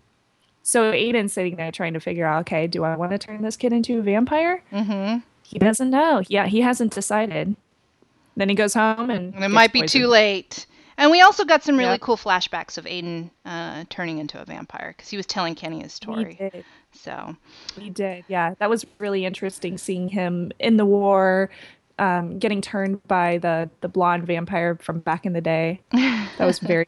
So 0.63 0.93
Aidan's 0.93 1.33
sitting 1.33 1.57
there 1.57 1.73
trying 1.73 1.95
to 1.95 2.01
figure 2.01 2.25
out, 2.27 2.41
okay, 2.43 2.67
do 2.67 2.85
I 2.85 2.97
want 2.97 3.11
to 3.13 3.19
turn 3.19 3.43
this 3.43 3.57
kid 3.57 3.73
into 3.73 3.99
a 3.99 4.03
vampire? 4.03 4.63
Mm-hmm. 4.73 5.19
He 5.43 5.59
doesn't 5.59 5.91
know. 5.91 6.23
Yeah, 6.29 6.47
he 6.47 6.61
hasn't 6.61 6.93
decided. 6.95 7.57
Then 8.37 8.49
he 8.49 8.55
goes 8.55 8.73
home 8.75 9.11
and 9.11 9.35
And 9.35 9.45
it 9.45 9.49
might 9.51 9.73
be 9.73 9.83
too 9.83 10.07
late. 10.07 10.67
And 10.97 11.11
we 11.11 11.21
also 11.21 11.45
got 11.45 11.63
some 11.65 11.77
really 11.77 11.93
Yeah. 11.93 11.99
cool 11.99 12.17
flashbacks 12.17 12.79
of 12.79 12.87
Aidan 12.87 13.31
uh, 13.45 13.85
turning 13.91 14.19
into 14.19 14.41
a 14.41 14.45
vampire 14.45 14.95
because 14.97 15.09
he 15.11 15.17
was 15.17 15.27
telling 15.27 15.55
Kenny 15.55 15.83
his 15.83 15.93
story. 15.93 16.35
did. 16.39 16.65
So 16.93 17.37
We 17.77 17.91
did. 17.91 18.25
Yeah, 18.29 18.55
that 18.59 18.71
was 18.71 18.87
really 18.99 19.25
interesting 19.25 19.79
seeing 19.79 20.09
him 20.09 20.53
in 20.59 20.77
the 20.77 20.85
war, 20.87 21.51
um, 21.99 22.39
getting 22.39 22.61
turned 22.61 23.03
by 23.09 23.39
the 23.39 23.69
the 23.81 23.89
blonde 23.89 24.27
vampire 24.27 24.77
from 24.81 25.01
back 25.01 25.27
in 25.27 25.33
the 25.33 25.41
day. 25.41 25.81
That 26.39 26.47
was 26.47 26.59
very 26.61 26.87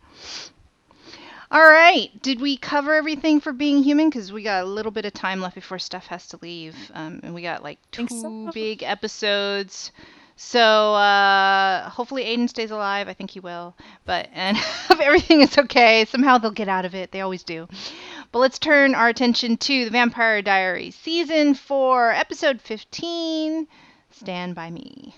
All 1.55 1.63
right. 1.63 2.11
Did 2.21 2.41
we 2.41 2.57
cover 2.57 2.95
everything 2.95 3.39
for 3.41 3.53
being 3.53 3.85
human? 3.85 4.11
Because 4.11 4.33
we 4.33 4.43
got 4.43 4.65
a 4.65 4.67
little 4.67 4.91
bit 4.91 5.05
of 5.05 5.13
time 5.13 5.41
left 5.41 5.55
before 5.55 5.79
Steph 5.79 6.09
has 6.09 6.27
to 6.29 6.39
leave, 6.43 6.75
um, 6.95 7.21
and 7.23 7.33
we 7.33 7.43
got 7.43 7.63
like 7.63 7.79
two 7.93 8.09
so. 8.09 8.51
big 8.53 8.83
episodes. 8.83 9.93
So 10.35 10.95
uh, 10.95 11.89
hopefully 11.91 12.25
Aidan 12.25 12.49
stays 12.49 12.73
alive. 12.73 13.07
I 13.07 13.13
think 13.13 13.31
he 13.31 13.39
will. 13.39 13.77
But 14.05 14.31
and 14.33 14.57
if 14.91 14.99
everything 14.99 15.43
is 15.43 15.57
okay, 15.57 16.05
somehow 16.07 16.39
they'll 16.39 16.51
get 16.51 16.69
out 16.69 16.87
of 16.87 16.97
it. 16.97 17.13
They 17.13 17.21
always 17.21 17.45
do. 17.45 17.69
But 18.33 18.41
let's 18.41 18.59
turn 18.59 18.97
our 18.97 19.07
attention 19.07 19.57
to 19.59 19.85
the 19.85 19.93
Vampire 19.93 20.43
Diaries 20.43 20.97
season 20.97 21.55
four, 21.55 22.11
episode 22.11 22.61
fifteen. 22.63 23.69
Stand 24.11 24.57
by 24.57 24.73
me. 24.73 25.15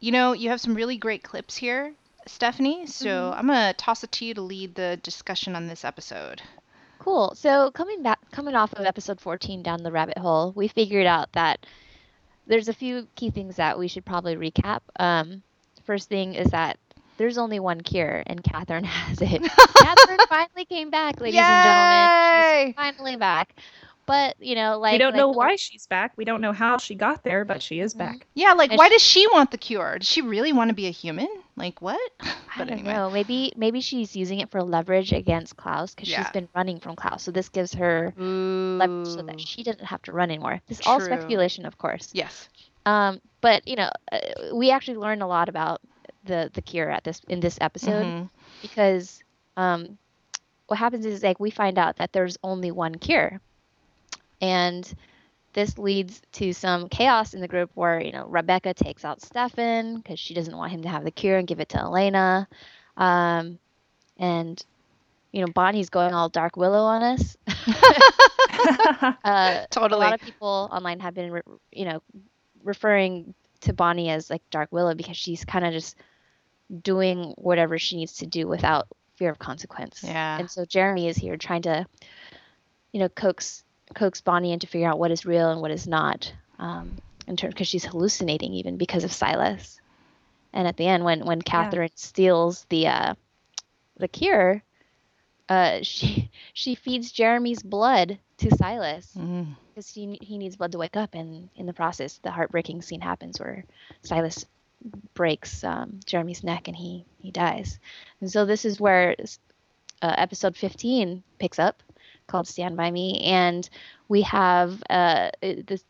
You 0.00 0.12
know, 0.12 0.32
you 0.32 0.48
have 0.48 0.60
some 0.60 0.74
really 0.74 0.96
great 0.96 1.22
clips 1.22 1.56
here, 1.56 1.92
Stephanie. 2.26 2.86
So 2.86 3.32
I'm 3.36 3.46
gonna 3.46 3.74
toss 3.74 4.02
it 4.02 4.10
to 4.12 4.24
you 4.24 4.32
to 4.34 4.40
lead 4.40 4.74
the 4.74 4.98
discussion 5.02 5.54
on 5.54 5.66
this 5.66 5.84
episode. 5.84 6.40
Cool. 6.98 7.34
So 7.34 7.70
coming 7.70 8.02
back, 8.02 8.18
coming 8.30 8.54
off 8.54 8.72
of 8.74 8.86
episode 8.86 9.20
14 9.20 9.62
down 9.62 9.82
the 9.82 9.92
rabbit 9.92 10.18
hole, 10.18 10.52
we 10.56 10.68
figured 10.68 11.06
out 11.06 11.32
that 11.32 11.66
there's 12.46 12.68
a 12.68 12.74
few 12.74 13.06
key 13.14 13.30
things 13.30 13.56
that 13.56 13.78
we 13.78 13.88
should 13.88 14.04
probably 14.04 14.36
recap. 14.36 14.80
Um, 14.98 15.42
first 15.84 16.08
thing 16.08 16.34
is 16.34 16.50
that 16.50 16.78
there's 17.18 17.36
only 17.36 17.60
one 17.60 17.82
cure, 17.82 18.22
and 18.26 18.42
Katherine 18.42 18.84
has 18.84 19.20
it. 19.20 19.42
Katherine 19.42 20.18
finally 20.30 20.64
came 20.64 20.88
back, 20.90 21.20
ladies 21.20 21.40
and 21.40 21.64
gentlemen. 21.64 22.08
Yay! 22.08 22.66
She's 22.68 22.74
finally 22.74 23.16
back. 23.16 23.54
But 24.10 24.36
you 24.40 24.54
know, 24.56 24.78
like 24.78 24.92
we 24.92 24.98
don't 24.98 25.12
like 25.12 25.18
know 25.20 25.30
the- 25.32 25.38
why 25.38 25.56
she's 25.56 25.86
back. 25.86 26.12
We 26.16 26.24
don't 26.24 26.40
know 26.40 26.52
how 26.52 26.78
she 26.78 26.94
got 26.96 27.22
there, 27.22 27.44
but 27.44 27.62
she 27.62 27.78
is 27.80 27.94
back. 27.94 28.26
Yeah, 28.34 28.54
like 28.54 28.70
And 28.70 28.78
why 28.78 28.88
she- 28.88 28.94
does 28.94 29.02
she 29.02 29.26
want 29.32 29.50
the 29.52 29.58
cure? 29.58 29.98
Does 29.98 30.08
she 30.08 30.20
really 30.22 30.52
want 30.52 30.68
to 30.70 30.74
be 30.74 30.86
a 30.86 30.90
human? 30.90 31.28
Like 31.56 31.80
what? 31.80 32.00
I 32.20 32.32
But 32.58 32.68
don't 32.68 32.78
anyway. 32.80 32.92
know. 32.94 33.10
Maybe 33.10 33.52
maybe 33.56 33.80
she's 33.80 34.16
using 34.16 34.40
it 34.40 34.50
for 34.50 34.62
leverage 34.62 35.12
against 35.12 35.56
Klaus 35.56 35.94
because 35.94 36.08
Yeah. 36.08 36.22
she's 36.24 36.32
been 36.32 36.48
running 36.56 36.80
from 36.80 36.96
Klaus. 36.96 37.22
So 37.22 37.30
this 37.30 37.48
gives 37.48 37.72
her 37.74 38.12
leverage 38.16 39.08
so 39.08 39.22
that 39.22 39.40
she 39.40 39.62
doesn't 39.62 39.84
have 39.84 40.02
to 40.02 40.12
run 40.12 40.30
anymore. 40.30 40.60
This 40.68 40.80
is 40.80 40.86
all 40.86 41.00
speculation, 41.00 41.64
of 41.66 41.78
course. 41.78 42.10
Yes. 42.12 42.48
Um, 42.86 43.20
but 43.40 43.66
you 43.68 43.76
know, 43.76 43.90
uh, 44.10 44.18
we 44.54 44.70
actually 44.70 44.96
learned 44.96 45.22
a 45.22 45.26
lot 45.26 45.48
about 45.48 45.80
the 46.24 46.50
the 46.52 46.62
cure 46.62 46.90
at 46.90 47.04
this 47.04 47.20
in 47.28 47.40
this 47.40 47.58
episode 47.60 48.04
Mhm. 48.04 48.30
because 48.62 49.22
um, 49.56 49.98
what 50.66 50.78
happens 50.78 51.04
is 51.06 51.22
like 51.22 51.38
we 51.38 51.50
find 51.50 51.78
out 51.78 51.96
that 51.96 52.12
there's 52.12 52.38
only 52.42 52.70
one 52.70 52.94
cure, 52.96 53.40
and 54.40 54.92
this 55.52 55.78
leads 55.78 56.22
to 56.32 56.52
some 56.52 56.88
chaos 56.88 57.34
in 57.34 57.40
the 57.40 57.48
group 57.48 57.70
where 57.74 58.00
you 58.00 58.12
know 58.12 58.26
Rebekah 58.26 58.74
takes 58.74 59.04
out 59.04 59.20
Stefan 59.20 59.96
because 59.96 60.18
she 60.18 60.34
doesn't 60.34 60.56
want 60.56 60.72
him 60.72 60.82
to 60.82 60.88
have 60.88 61.04
the 61.04 61.10
cure 61.10 61.38
and 61.38 61.46
give 61.46 61.60
it 61.60 61.70
to 61.70 61.80
Elena, 61.80 62.48
um, 62.96 63.58
and 64.18 64.64
you 65.32 65.44
know 65.44 65.52
Bonnie's 65.52 65.90
going 65.90 66.14
all 66.14 66.28
Dark 66.28 66.56
Willow 66.56 66.84
on 66.84 67.02
us. 67.02 67.36
uh, 69.24 69.66
a 69.76 69.96
lot 69.96 70.14
of 70.14 70.20
people 70.20 70.68
online 70.70 71.00
have 71.00 71.14
been, 71.14 71.32
re- 71.32 71.42
you 71.72 71.84
know, 71.84 72.02
referring 72.62 73.34
to 73.60 73.72
Bonnie 73.72 74.10
as 74.10 74.30
like 74.30 74.42
Dark 74.50 74.70
Willow 74.72 74.94
because 74.94 75.16
she's 75.16 75.44
kind 75.44 75.64
of 75.64 75.72
just 75.72 75.96
doing 76.82 77.34
whatever 77.36 77.78
she 77.78 77.96
needs 77.96 78.14
to 78.18 78.26
do 78.26 78.46
without 78.46 78.88
fear 79.16 79.30
of 79.30 79.38
consequence. 79.38 80.02
Yeah. 80.04 80.38
And 80.38 80.50
so 80.50 80.64
Jeremy 80.64 81.08
is 81.08 81.16
here 81.16 81.36
trying 81.36 81.62
to, 81.62 81.86
you 82.92 83.00
know, 83.00 83.08
coax 83.08 83.64
coax 83.94 84.20
Bonnie 84.20 84.52
into 84.52 84.66
figuring 84.66 84.90
out 84.90 84.98
what 84.98 85.10
is 85.10 85.24
real 85.26 85.50
and 85.50 85.60
what 85.60 85.70
is 85.70 85.86
not. 85.86 86.32
Um, 86.58 86.96
in 87.26 87.36
terms 87.36 87.54
because 87.54 87.68
she's 87.68 87.84
hallucinating 87.84 88.52
even 88.54 88.76
because 88.76 89.04
of 89.04 89.12
Silas. 89.12 89.80
And 90.52 90.66
at 90.66 90.76
the 90.76 90.86
end, 90.86 91.04
when 91.04 91.24
when 91.24 91.40
Katherine 91.42 91.90
steals 91.94 92.66
the 92.70 92.88
uh, 92.88 93.14
the 93.98 94.08
cure, 94.08 94.62
uh, 95.48 95.78
she 95.82 96.30
she 96.52 96.74
feeds 96.74 97.12
Jeremy's 97.12 97.62
blood 97.62 98.18
to 98.38 98.56
Silas 98.56 99.12
Mm. 99.16 99.54
because 99.68 99.88
he 99.94 100.18
he 100.22 100.38
needs 100.38 100.56
blood 100.56 100.72
to 100.72 100.78
wake 100.78 100.96
up, 100.96 101.14
and 101.14 101.48
in 101.56 101.66
the 101.66 101.72
process, 101.72 102.18
the 102.18 102.30
heartbreaking 102.30 102.82
scene 102.82 103.00
happens 103.00 103.38
where 103.38 103.64
Silas 104.02 104.44
breaks 105.14 105.62
um, 105.62 106.00
Jeremy's 106.06 106.42
neck 106.42 106.66
and 106.66 106.76
he 106.76 107.04
he 107.20 107.30
dies. 107.30 107.78
And 108.20 108.30
so 108.32 108.44
this 108.44 108.64
is 108.64 108.80
where 108.80 109.14
uh, 110.02 110.14
episode 110.18 110.56
15 110.56 111.22
picks 111.38 111.58
up, 111.58 111.82
called 112.30 112.48
"Stand 112.48 112.76
by 112.76 112.90
Me," 112.90 113.20
and 113.24 113.68
we 114.08 114.22
have 114.22 114.82
uh, 114.88 115.30
this 115.42 115.84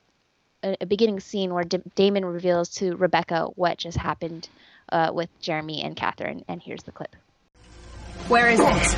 a, 0.62 0.76
a 0.80 0.86
beginning 0.86 1.20
scene 1.20 1.54
where 1.54 1.64
D- 1.64 1.82
Damon 1.94 2.24
reveals 2.24 2.68
to 2.76 2.96
Rebekah 2.96 3.50
what 3.54 3.78
just 3.78 3.96
happened 3.96 4.48
uh, 4.90 5.10
with 5.12 5.28
Jeremy 5.40 5.82
and 5.82 5.94
Katherine, 5.96 6.44
and 6.48 6.60
here's 6.62 6.82
the 6.82 6.92
clip. 6.92 7.14
Where 8.28 8.48
is 8.48 8.60
it? 8.60 8.96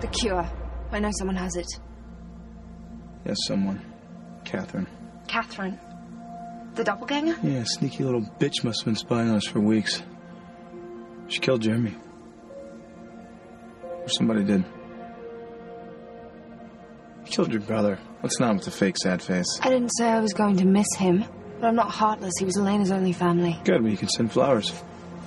The 0.00 0.08
cure. 0.08 0.48
I 0.92 0.98
know 0.98 1.10
someone 1.18 1.36
has 1.36 1.56
it. 1.56 1.66
Yes, 3.24 3.36
someone. 3.46 3.80
Katherine. 4.44 4.86
Katherine. 5.26 5.78
The 6.74 6.84
doppelganger? 6.84 7.36
Yeah, 7.42 7.64
sneaky 7.64 8.04
little 8.04 8.20
bitch 8.38 8.64
must 8.64 8.80
have 8.80 8.86
been 8.86 8.96
spying 8.96 9.30
on 9.30 9.36
us 9.36 9.46
for 9.46 9.60
weeks. 9.60 10.02
She 11.28 11.40
killed 11.40 11.62
Jeremy. 11.62 11.96
Or 13.82 14.08
somebody 14.08 14.44
did. 14.44 14.64
You 17.24 17.30
killed 17.30 17.52
your 17.52 17.60
brother. 17.62 17.98
What's 18.20 18.40
not 18.40 18.54
with 18.54 18.64
the 18.64 18.70
fake 18.70 18.96
sad 19.02 19.22
face? 19.22 19.46
I 19.62 19.70
didn't 19.70 19.90
say 19.90 20.08
I 20.08 20.20
was 20.20 20.32
going 20.32 20.56
to 20.58 20.64
miss 20.64 20.86
him, 20.96 21.24
but 21.60 21.66
I'm 21.66 21.76
not 21.76 21.90
heartless. 21.90 22.34
He 22.38 22.44
was 22.44 22.56
Elena's 22.56 22.90
only 22.90 23.12
family. 23.12 23.58
Good, 23.64 23.82
well, 23.82 23.90
you 23.90 23.96
can 23.96 24.08
send 24.08 24.32
flowers. 24.32 24.72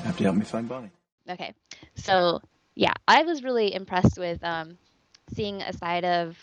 Have 0.03 0.17
to 0.17 0.23
help 0.23 0.35
me 0.35 0.45
find 0.45 0.67
Bonnie. 0.69 0.91
Okay. 1.29 1.53
So 1.95 2.41
yeah, 2.75 2.93
I 3.07 3.23
was 3.23 3.43
really 3.43 3.73
impressed 3.73 4.17
with 4.17 4.43
um, 4.43 4.77
seeing 5.33 5.61
a 5.61 5.73
side 5.73 6.05
of 6.05 6.37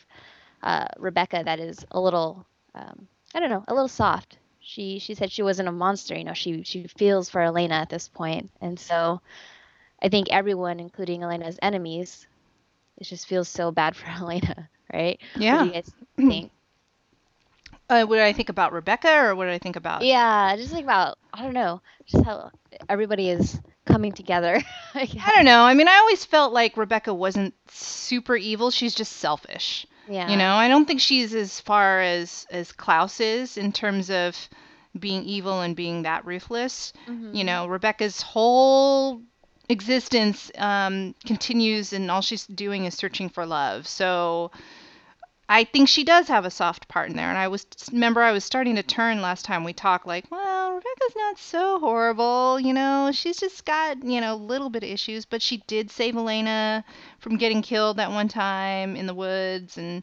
uh, 0.62 0.86
Rebekah 0.98 1.44
that 1.44 1.60
is 1.60 1.84
a 1.90 2.00
little, 2.00 2.44
um, 2.74 3.06
I 3.34 3.40
don't 3.40 3.50
know, 3.50 3.64
a 3.68 3.74
little 3.74 3.88
soft. 3.88 4.38
She 4.60 4.98
she 4.98 5.14
said 5.14 5.30
she 5.30 5.42
wasn't 5.42 5.68
a 5.68 5.72
monster. 5.72 6.16
You 6.16 6.24
know, 6.24 6.34
she 6.34 6.64
she 6.64 6.86
feels 6.98 7.30
for 7.30 7.40
Elena 7.40 7.74
at 7.74 7.88
this 7.90 8.08
point, 8.08 8.50
and 8.60 8.80
so 8.80 9.20
I 10.02 10.08
think 10.08 10.28
everyone, 10.30 10.80
including 10.80 11.22
Elena's 11.22 11.58
enemies, 11.62 12.26
it 12.96 13.04
just 13.04 13.28
feels 13.28 13.48
so 13.48 13.70
bad 13.70 13.94
for 13.94 14.06
Elena, 14.20 14.68
right? 14.92 15.20
Yeah. 15.36 15.56
What 15.58 15.62
do 15.62 15.68
you 15.68 15.74
guys 15.74 15.92
think? 16.16 16.50
Uh, 17.88 18.04
what 18.04 18.16
did 18.16 18.24
I 18.24 18.32
think 18.32 18.48
about 18.48 18.72
Rebekah, 18.72 19.26
or 19.26 19.34
what 19.34 19.44
did 19.44 19.54
I 19.54 19.58
think 19.58 19.76
about? 19.76 20.02
yeah, 20.02 20.56
just 20.56 20.72
think 20.72 20.84
about 20.84 21.18
I 21.34 21.42
don't 21.42 21.52
know, 21.52 21.82
just 22.06 22.24
how 22.24 22.50
everybody 22.88 23.28
is 23.28 23.60
coming 23.84 24.12
together. 24.12 24.60
I. 24.94 25.08
I 25.22 25.32
don't 25.34 25.44
know. 25.44 25.64
I 25.64 25.74
mean, 25.74 25.86
I 25.88 25.96
always 25.96 26.24
felt 26.24 26.52
like 26.54 26.76
Rebekah 26.78 27.12
wasn't 27.12 27.54
super 27.68 28.36
evil. 28.36 28.70
She's 28.70 28.94
just 28.94 29.12
selfish. 29.16 29.86
Yeah. 30.08 30.30
You 30.30 30.36
know, 30.36 30.54
I 30.54 30.68
don't 30.68 30.86
think 30.86 31.00
she's 31.00 31.34
as 31.34 31.60
far 31.60 32.00
as 32.00 32.46
as 32.50 32.72
Klaus 32.72 33.20
is 33.20 33.56
in 33.58 33.70
terms 33.72 34.10
of 34.10 34.36
being 34.98 35.24
evil 35.24 35.60
and 35.60 35.76
being 35.76 36.02
that 36.02 36.24
ruthless. 36.24 36.92
Mhm. 37.06 37.34
You 37.34 37.44
know, 37.44 37.66
Rebekah's 37.66 38.22
whole 38.22 39.20
existence 39.68 40.50
um, 40.59 41.14
continues, 41.24 41.92
and 41.92 42.11
all 42.11 42.20
she's 42.20 42.46
doing 42.46 42.85
is 42.85 42.94
searching 42.94 43.29
for 43.29 43.46
love. 43.46 43.87
So. 43.87 44.50
I 45.46 45.64
think 45.64 45.90
she 45.90 46.05
does 46.05 46.29
have 46.29 46.46
a 46.46 46.50
soft 46.50 46.88
part 46.88 47.11
in 47.11 47.16
there, 47.16 47.29
and 47.29 47.37
I 47.37 47.48
was 47.48 47.66
remember 47.92 48.22
I 48.22 48.33
was 48.33 48.44
starting 48.44 48.77
to 48.77 48.83
turn 48.83 49.20
last 49.20 49.44
time 49.44 49.62
we 49.62 49.74
talked, 49.74 50.07
like, 50.07 50.24
well, 50.31 50.72
Rebekah's 50.72 51.16
not 51.16 51.38
so 51.38 51.79
horrible, 51.79 52.59
you 52.59 52.72
know. 52.72 53.11
She's 53.12 53.37
just 53.37 53.66
got 53.66 54.03
you 54.03 54.22
know 54.22 54.35
a 54.35 54.37
little 54.37 54.70
bit 54.70 54.85
of 54.85 54.88
issues, 54.88 55.27
but 55.27 55.42
she 55.42 55.59
did 55.66 55.90
save 55.90 56.16
Elena 56.16 56.83
from 57.18 57.37
getting 57.37 57.61
killed 57.61 57.98
that 57.98 58.11
one 58.11 58.29
time 58.29 58.96
in 58.96 59.07
the 59.07 59.12
woods, 59.12 59.77
and 59.77 60.03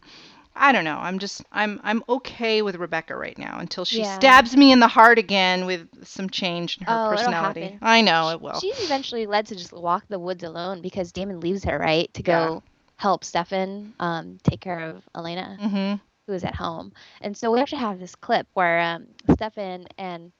I 0.55 0.71
don't 0.71 0.83
know. 0.85 0.97
I'm 0.97 1.19
just 1.19 1.43
I'm 1.51 1.79
I'm 1.83 2.03
okay 2.09 2.61
with 2.61 2.75
Rebekah 2.75 3.15
right 3.15 3.37
now 3.37 3.59
until 3.59 3.85
she 3.85 4.03
Yeah. 4.03 4.03
stabs 4.03 4.55
me 4.55 4.71
in 4.71 4.79
the 4.79 4.87
heart 4.87 5.17
again 5.17 5.65
with 5.65 6.05
some 6.05 6.29
change 6.29 6.77
in 6.77 6.85
her 6.85 6.97
Oh, 6.97 7.17
it'll 7.17 7.31
personality. 7.31 7.61
happen. 7.61 7.79
I 7.81 8.01
know 8.01 8.29
it 8.29 8.41
will. 8.41 8.59
She's 8.59 8.79
eventually 8.79 9.25
led 9.27 9.47
to 9.47 9.55
just 9.55 9.73
walk 9.73 10.05
the 10.07 10.19
woods 10.19 10.43
alone 10.43 10.81
because 10.81 11.11
Damon 11.11 11.39
leaves 11.39 11.63
her, 11.65 11.77
right, 11.77 12.11
to 12.13 12.23
go 12.23 12.63
help 12.97 13.23
Stefan 13.23 13.93
um, 13.99 14.37
take 14.43 14.61
care 14.61 14.79
of 14.89 15.07
Elena, 15.15 15.59
hmm 15.59 15.95
who 16.27 16.33
is 16.33 16.43
at 16.43 16.55
home. 16.55 16.93
And 17.21 17.35
so 17.35 17.51
we 17.51 17.59
actually 17.59 17.79
have 17.79 17.99
this 17.99 18.15
clip 18.15 18.47
where 18.53 18.79
um, 18.81 19.07
Stefan 19.33 19.85
and 19.97 20.31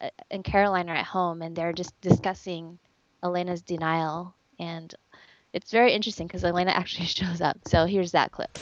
uh, 0.00 0.10
and 0.30 0.44
Caroline 0.44 0.88
are 0.90 0.96
at 0.96 1.04
home 1.06 1.42
and 1.42 1.54
they're 1.56 1.72
just 1.72 1.98
discussing 2.00 2.78
Elena's 3.22 3.62
denial, 3.62 4.34
and 4.58 4.94
it's 5.52 5.70
very 5.72 5.92
interesting 5.92 6.26
because 6.26 6.44
Elena 6.44 6.70
actually 6.74 7.06
shows 7.06 7.40
up. 7.40 7.58
So 7.66 7.86
here's 7.86 8.12
that 8.12 8.32
clip. 8.32 8.58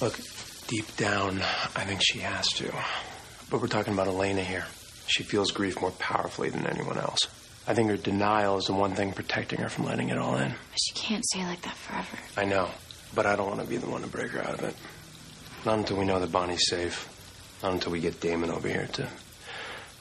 Look, 0.00 0.18
deep 0.66 0.96
down, 0.96 1.40
I 1.76 1.84
think 1.84 2.00
she 2.02 2.18
has 2.20 2.48
to. 2.54 2.72
But 3.50 3.60
we're 3.60 3.68
talking 3.68 3.92
about 3.92 4.08
Elena 4.08 4.42
here. 4.42 4.64
She 5.06 5.22
feels 5.22 5.50
grief 5.50 5.80
more 5.80 5.92
powerfully 5.92 6.50
than 6.50 6.66
anyone 6.66 6.98
else. 6.98 7.18
I 7.66 7.74
think 7.74 7.90
her 7.90 7.96
denial 7.96 8.58
is 8.58 8.64
the 8.64 8.74
one 8.74 8.94
thing 8.94 9.12
protecting 9.12 9.60
her 9.60 9.68
from 9.68 9.86
letting 9.86 10.08
it 10.08 10.18
all 10.18 10.36
in. 10.36 10.50
But 10.50 10.78
she 10.80 10.94
can't 10.94 11.24
stay 11.24 11.44
like 11.44 11.62
that 11.62 11.76
forever. 11.76 12.18
I 12.36 12.44
know, 12.44 12.70
but 13.14 13.26
I 13.26 13.36
don't 13.36 13.48
want 13.48 13.60
to 13.60 13.66
be 13.66 13.76
the 13.76 13.88
one 13.88 14.02
to 14.02 14.08
break 14.08 14.32
her 14.32 14.42
out 14.42 14.54
of 14.54 14.64
it. 14.64 14.74
Not 15.64 15.78
until 15.78 15.96
we 15.96 16.04
know 16.04 16.20
that 16.20 16.32
Bonnie's 16.32 16.68
safe. 16.68 17.08
Not 17.62 17.72
until 17.72 17.92
we 17.92 18.00
get 18.00 18.20
Damon 18.20 18.50
over 18.50 18.68
here 18.68 18.88
to 18.94 19.08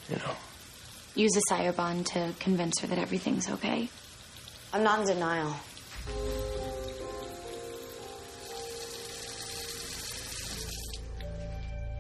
you 0.10 0.16
know. 0.18 0.36
Use 1.16 1.36
a 1.38 1.41
sire 1.48 1.74
bond 1.74 2.08
to 2.08 2.34
convince 2.39 2.80
her 2.80 2.88
that 2.88 2.98
everything's 2.98 3.50
okay. 3.50 3.89
I'm 4.74 4.84
not 4.84 5.02
in 5.02 5.08
denial. 5.08 5.56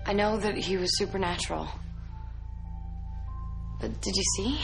I 0.05 0.13
know 0.13 0.37
that 0.37 0.55
he 0.57 0.77
was 0.77 0.97
supernatural. 0.97 1.67
But 3.79 4.01
did 4.01 4.15
you 4.15 4.23
see? 4.37 4.57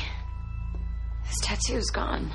His 1.26 1.38
tattoo's 1.42 1.90
gone. 1.90 2.32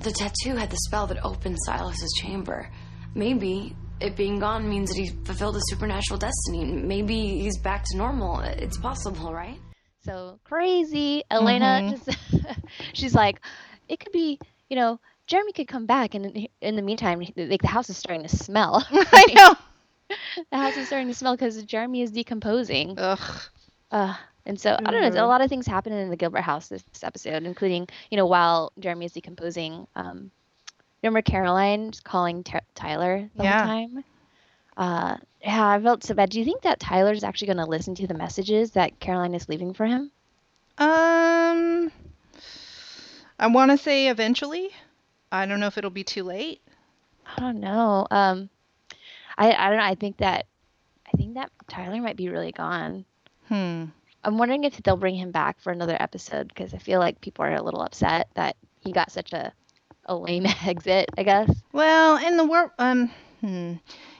The 0.00 0.10
tattoo 0.12 0.56
had 0.56 0.70
the 0.70 0.76
spell 0.86 1.06
that 1.08 1.22
opened 1.24 1.56
Silas's 1.66 2.12
chamber. 2.20 2.70
Maybe 3.14 3.76
it 4.00 4.16
being 4.16 4.38
gone 4.38 4.68
means 4.68 4.88
that 4.90 4.96
he 4.98 5.08
fulfilled 5.24 5.56
a 5.56 5.60
supernatural 5.64 6.18
destiny. 6.18 6.64
Maybe 6.64 7.40
he's 7.40 7.58
back 7.58 7.84
to 7.90 7.96
normal. 7.98 8.40
It's 8.40 8.78
possible, 8.78 9.32
right? 9.32 9.58
So 10.04 10.40
crazy. 10.44 11.22
Elena 11.30 11.80
Mhm. 11.82 11.90
just 12.06 12.18
she's 12.94 13.14
like, 13.14 13.40
it 13.88 14.00
could 14.00 14.12
be, 14.12 14.38
you 14.70 14.76
know, 14.76 14.98
Jeremy 15.26 15.52
could 15.52 15.68
come 15.68 15.84
back 15.86 16.14
and 16.14 16.26
in- 16.26 16.48
in 16.62 16.76
the 16.76 16.82
meantime 16.82 17.20
like 17.36 17.60
the 17.60 17.68
house 17.68 17.90
is 17.90 17.98
starting 17.98 18.22
to 18.26 18.34
smell. 18.34 18.84
I 18.90 19.26
know. 19.34 19.54
The 20.50 20.56
house 20.56 20.76
is 20.76 20.86
starting 20.86 21.08
to 21.08 21.14
smell 21.14 21.34
because 21.36 21.62
Jeremy 21.64 22.02
is 22.02 22.10
decomposing. 22.10 22.98
Ugh. 22.98 23.40
Uh, 23.90 24.14
and 24.46 24.58
so 24.60 24.76
I 24.78 24.90
don't 24.90 25.14
know. 25.14 25.24
A 25.24 25.26
lot 25.26 25.40
of 25.40 25.48
things 25.48 25.66
happen 25.66 25.92
in 25.92 26.10
the 26.10 26.16
Gilbert 26.16 26.40
house 26.42 26.68
this, 26.68 26.82
this 26.92 27.04
episode, 27.04 27.42
including 27.44 27.88
you 28.10 28.16
know 28.16 28.26
while 28.26 28.72
Jeremy 28.78 29.06
is 29.06 29.12
decomposing. 29.12 29.86
Um, 29.96 30.30
remember 31.02 31.22
Caroline 31.22 31.90
just 31.90 32.04
calling 32.04 32.42
Ty- 32.44 32.60
Tyler 32.74 33.28
the 33.34 33.42
Yeah. 33.44 33.58
whole 33.66 33.66
time. 33.68 34.04
Uh, 34.76 35.16
yeah, 35.42 35.68
I 35.68 35.80
felt 35.80 36.04
so 36.04 36.14
bad. 36.14 36.30
Do 36.30 36.38
you 36.38 36.44
think 36.44 36.62
that 36.62 36.80
Tyler 36.80 37.12
is 37.12 37.24
actually 37.24 37.48
going 37.48 37.56
to 37.58 37.66
listen 37.66 37.94
to 37.96 38.06
the 38.06 38.14
messages 38.14 38.70
that 38.72 38.98
Caroline 39.00 39.34
is 39.34 39.48
leaving 39.48 39.74
for 39.74 39.84
him? 39.86 40.10
Um, 40.78 41.92
I 43.38 43.46
want 43.48 43.70
to 43.72 43.76
say 43.76 44.08
eventually. 44.08 44.70
I 45.30 45.44
don't 45.46 45.60
know 45.60 45.66
if 45.66 45.76
it'll 45.78 45.90
be 45.90 46.04
too 46.04 46.24
late. 46.24 46.62
I 47.36 47.40
don't 47.40 47.60
know. 47.60 48.06
Um, 48.10 48.48
I 49.40 49.52
I 49.52 49.68
don't 49.68 49.78
know. 49.78 49.84
I 49.84 49.94
think 49.96 50.18
that 50.18 50.46
I 51.12 51.16
think 51.16 51.34
that 51.34 51.50
Tyler 51.68 52.00
might 52.00 52.16
be 52.16 52.28
really 52.28 52.52
gone. 52.52 53.04
Hmm. 53.48 53.86
I'm 54.22 54.36
wondering 54.36 54.64
if 54.64 54.76
they'll 54.82 54.96
bring 54.96 55.16
him 55.16 55.30
back 55.30 55.60
for 55.60 55.72
another 55.72 55.96
episode 55.98 56.48
because 56.48 56.74
I 56.74 56.78
feel 56.78 57.00
like 57.00 57.20
people 57.22 57.44
are 57.44 57.54
a 57.54 57.62
little 57.62 57.80
upset 57.80 58.28
that 58.34 58.56
he 58.80 58.92
got 58.92 59.10
such 59.10 59.32
a 59.32 59.52
a 60.04 60.14
lame 60.14 60.46
exit. 60.64 61.08
I 61.16 61.22
guess. 61.22 61.50
Well, 61.72 62.24
in 62.24 62.36
the 62.36 62.44
world, 62.44 62.70
um, 62.78 63.10
hmm. 63.40 63.74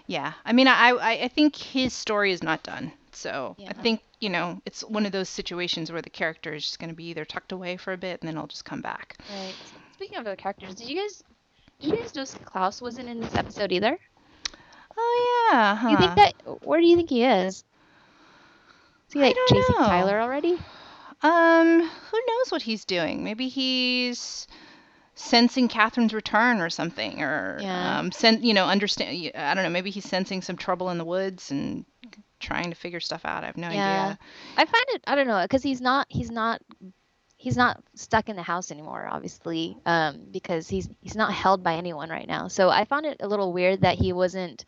Yeah. 0.07 0.33
I 0.45 0.53
mean, 0.53 0.67
I, 0.67 0.91
I, 0.91 1.11
I 1.25 1.29
think 1.29 1.55
his 1.55 1.93
story 1.93 2.33
is 2.33 2.43
not 2.43 2.65
done. 2.65 2.91
So 3.13 3.55
I 3.69 3.75
think 3.75 4.01
you 4.19 4.31
know 4.31 4.63
it's 4.65 4.83
one 4.83 5.05
of 5.05 5.13
those 5.13 5.29
situations 5.29 5.93
where 5.93 6.01
the 6.01 6.11
character 6.11 6.55
is 6.55 6.65
just 6.65 6.79
going 6.79 6.89
to 6.89 6.97
be 6.97 7.05
either 7.05 7.25
tucked 7.27 7.53
away 7.53 7.77
for 7.77 7.93
a 7.93 7.99
bit 7.99 8.21
and 8.21 8.29
then 8.29 8.39
I'll 8.39 8.47
just 8.47 8.65
come 8.65 8.81
back. 8.81 9.19
Right. 9.31 9.55
Speaking 9.95 10.17
of 10.17 10.25
the 10.25 10.37
characters, 10.37 10.75
did 10.75 10.89
you 10.89 10.97
guys 10.97 11.23
did 11.81 11.91
you 11.91 11.97
guys 11.97 12.15
know 12.15 12.25
Klaus 12.45 12.81
wasn't 12.81 13.09
in 13.09 13.21
this 13.21 13.35
episode 13.35 13.73
either? 13.73 13.99
Oh 15.03 15.49
yeah. 15.53 15.77
Huh. 15.77 15.89
You 15.89 15.97
think 15.99 16.15
that? 16.17 16.63
Where 16.65 16.81
do 16.81 16.87
you 16.87 16.97
think 16.97 17.09
he 17.11 17.25
is? 17.25 17.65
Is 19.09 19.13
he 19.15 19.21
like 19.21 19.37
chasing 19.49 19.77
know. 19.79 19.87
Tyler 19.87 20.21
already? 20.21 20.59
Um, 21.23 21.81
who 21.81 22.21
knows 22.29 22.51
what 22.51 22.63
he's 22.63 22.85
doing? 22.85 23.25
Maybe 23.25 23.49
he's 23.49 24.47
sensing 25.15 25.69
Katherine's 25.69 26.15
return 26.15 26.61
or 26.61 26.71
something, 26.71 27.23
or 27.23 27.59
Yeah. 27.61 27.99
um, 27.99 28.13
sen- 28.13 28.43
you 28.43 28.55
know, 28.55 28.67
understand. 28.67 29.33
I 29.35 29.55
don't 29.55 29.65
know. 29.65 29.71
Maybe 29.71 29.91
he's 29.91 30.09
sensing 30.09 30.43
some 30.43 30.57
trouble 30.57 30.91
in 30.91 30.99
the 30.99 31.05
woods 31.05 31.51
and 31.51 31.85
trying 32.39 32.71
to 32.71 32.77
figure 32.77 33.01
stuff 33.01 33.25
out. 33.25 33.43
I 33.43 33.47
have 33.47 33.57
no 33.57 33.69
Yeah. 33.69 33.83
idea. 34.07 34.19
I 34.57 34.65
find 34.65 34.85
it. 34.91 35.03
I 35.07 35.15
don't 35.15 35.27
know 35.27 35.43
because 35.43 35.63
he's 35.63 35.81
not. 35.81 36.07
He's 36.09 36.31
not. 36.31 36.63
He's 37.37 37.57
not 37.57 37.83
stuck 37.95 38.29
in 38.29 38.37
the 38.37 38.43
house 38.43 38.71
anymore, 38.71 39.09
obviously, 39.11 39.77
um, 39.87 40.27
because 40.31 40.69
he's 40.69 40.89
he's 41.01 41.17
not 41.17 41.33
held 41.33 41.63
by 41.63 41.75
anyone 41.75 42.11
right 42.11 42.29
now. 42.29 42.49
So 42.49 42.69
I 42.69 42.85
found 42.85 43.07
it 43.07 43.17
a 43.21 43.29
little 43.29 43.53
weird 43.53 43.81
that 43.81 43.97
he 43.99 44.13
wasn't 44.13 44.67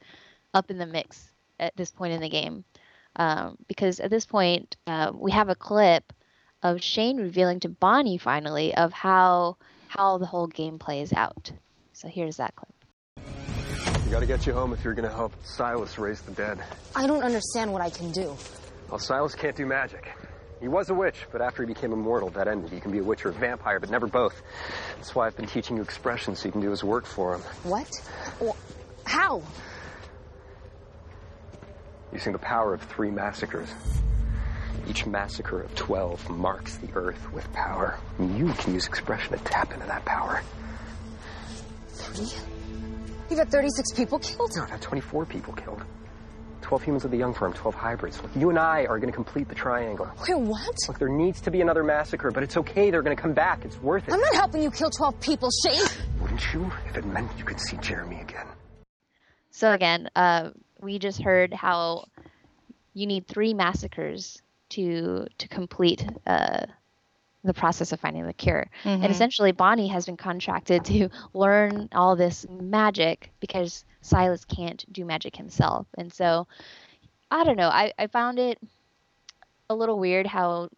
up 0.54 0.70
in 0.70 0.78
the 0.78 0.86
mix 0.86 1.32
at 1.58 1.76
this 1.76 1.90
point 1.90 2.12
in 2.12 2.20
the 2.20 2.28
game, 2.28 2.64
um, 3.16 3.56
because 3.68 4.00
at 4.00 4.10
this 4.10 4.24
point 4.24 4.76
uh, 4.86 5.12
we 5.14 5.30
have 5.32 5.48
a 5.48 5.54
clip 5.54 6.12
of 6.62 6.82
Shane 6.82 7.18
revealing 7.18 7.60
to 7.60 7.68
Bonnie 7.68 8.18
finally 8.18 8.74
of 8.74 8.92
how 8.92 9.56
how 9.88 10.18
the 10.18 10.26
whole 10.26 10.46
game 10.46 10.78
plays 10.78 11.12
out. 11.12 11.50
So 11.92 12.08
here's 12.08 12.36
that 12.38 12.54
clip. 12.56 12.72
We 14.04 14.10
gotta 14.10 14.26
get 14.26 14.46
you 14.46 14.52
home 14.52 14.72
if 14.72 14.84
you're 14.84 14.94
gonna 14.94 15.12
help 15.12 15.32
Silas 15.44 15.98
raise 15.98 16.20
the 16.22 16.32
dead. 16.32 16.58
I 16.94 17.06
don't 17.06 17.22
understand 17.22 17.72
what 17.72 17.82
I 17.82 17.90
can 17.90 18.10
do. 18.12 18.36
Well, 18.88 18.98
Silas 18.98 19.34
can't 19.34 19.56
do 19.56 19.66
magic. 19.66 20.10
He 20.60 20.68
was 20.68 20.90
a 20.90 20.94
witch, 20.94 21.16
but 21.32 21.42
after 21.42 21.64
he 21.64 21.66
became 21.66 21.92
immortal, 21.92 22.30
that 22.30 22.46
ended. 22.46 22.70
He 22.70 22.78
can 22.78 22.92
be 22.92 22.98
a 22.98 23.02
witch 23.02 23.26
or 23.26 23.30
a 23.30 23.32
vampire, 23.32 23.80
but 23.80 23.90
never 23.90 24.06
both. 24.06 24.40
That's 24.96 25.12
why 25.12 25.26
I've 25.26 25.34
been 25.36 25.46
teaching 25.48 25.76
you 25.76 25.82
expressions 25.82 26.38
so 26.38 26.46
you 26.46 26.52
can 26.52 26.60
do 26.60 26.70
his 26.70 26.84
work 26.84 27.04
for 27.04 27.34
him. 27.34 27.40
What? 27.64 27.88
Wh- 28.40 28.56
How? 29.04 29.42
Using 32.12 32.32
the 32.32 32.38
power 32.38 32.74
of 32.74 32.82
three 32.82 33.10
massacres. 33.10 33.68
Each 34.88 35.06
massacre 35.06 35.62
of 35.62 35.74
12 35.74 36.28
marks 36.30 36.76
the 36.78 36.88
earth 36.94 37.32
with 37.32 37.50
power. 37.52 37.98
You 38.18 38.52
can 38.54 38.74
use 38.74 38.86
expression 38.86 39.36
to 39.36 39.44
tap 39.44 39.72
into 39.72 39.86
that 39.86 40.04
power. 40.04 40.42
Three? 41.88 42.28
You've 43.30 43.38
had 43.38 43.50
36 43.50 43.92
people 43.92 44.18
killed. 44.18 44.50
No, 44.56 44.62
I've 44.64 44.70
had 44.70 44.82
24 44.82 45.24
people 45.26 45.54
killed. 45.54 45.82
12 46.62 46.82
humans 46.82 47.04
of 47.04 47.10
the 47.10 47.16
Young 47.16 47.34
farm, 47.34 47.52
12 47.52 47.74
hybrids. 47.74 48.22
Look, 48.22 48.30
you 48.36 48.50
and 48.50 48.58
I 48.58 48.86
are 48.86 48.98
gonna 48.98 49.12
complete 49.12 49.48
the 49.48 49.54
triangle. 49.54 50.08
Wait, 50.28 50.38
what? 50.38 50.74
Look, 50.88 50.98
there 50.98 51.08
needs 51.08 51.40
to 51.42 51.50
be 51.50 51.60
another 51.60 51.82
massacre, 51.82 52.30
but 52.30 52.42
it's 52.42 52.56
okay. 52.56 52.90
They're 52.90 53.02
gonna 53.02 53.16
come 53.16 53.32
back. 53.32 53.64
It's 53.64 53.80
worth 53.80 54.06
it. 54.08 54.14
I'm 54.14 54.20
not 54.20 54.34
helping 54.34 54.62
you 54.62 54.70
kill 54.70 54.90
12 54.90 55.20
people, 55.20 55.48
Shane. 55.64 55.84
Wouldn't 56.20 56.52
you? 56.52 56.70
If 56.88 56.96
it 56.96 57.04
meant 57.04 57.30
you 57.38 57.44
could 57.44 57.60
see 57.60 57.76
Jeremy 57.78 58.20
again. 58.20 58.46
So 59.50 59.72
again, 59.72 60.08
uh, 60.16 60.50
we 60.82 60.98
just 60.98 61.22
heard 61.22 61.54
how 61.54 62.04
you 62.94 63.06
need 63.06 63.26
three 63.28 63.54
massacres 63.54 64.42
to 64.70 65.26
to 65.38 65.48
complete 65.48 66.06
uh, 66.26 66.66
the 67.44 67.54
process 67.54 67.92
of 67.92 68.00
finding 68.00 68.26
the 68.26 68.32
cure. 68.34 68.68
And 69.00 69.10
Mhm. 69.10 69.10
essentially, 69.10 69.52
Bonnie 69.52 69.88
has 69.88 70.06
been 70.06 70.16
contracted 70.16 70.84
to 70.86 71.08
learn 71.34 71.88
all 71.94 72.16
this 72.16 72.46
magic 72.48 73.32
because 73.40 73.84
Silas 74.02 74.44
can't 74.44 74.84
do 74.92 75.04
magic 75.04 75.36
himself. 75.36 75.86
And 75.98 76.12
so, 76.12 76.46
I 77.30 77.44
don't 77.44 77.56
know. 77.56 77.68
I, 77.68 77.92
I 77.98 78.06
found 78.08 78.38
it 78.38 78.58
a 79.70 79.74
little 79.74 79.98
weird 79.98 80.26
how 80.26 80.68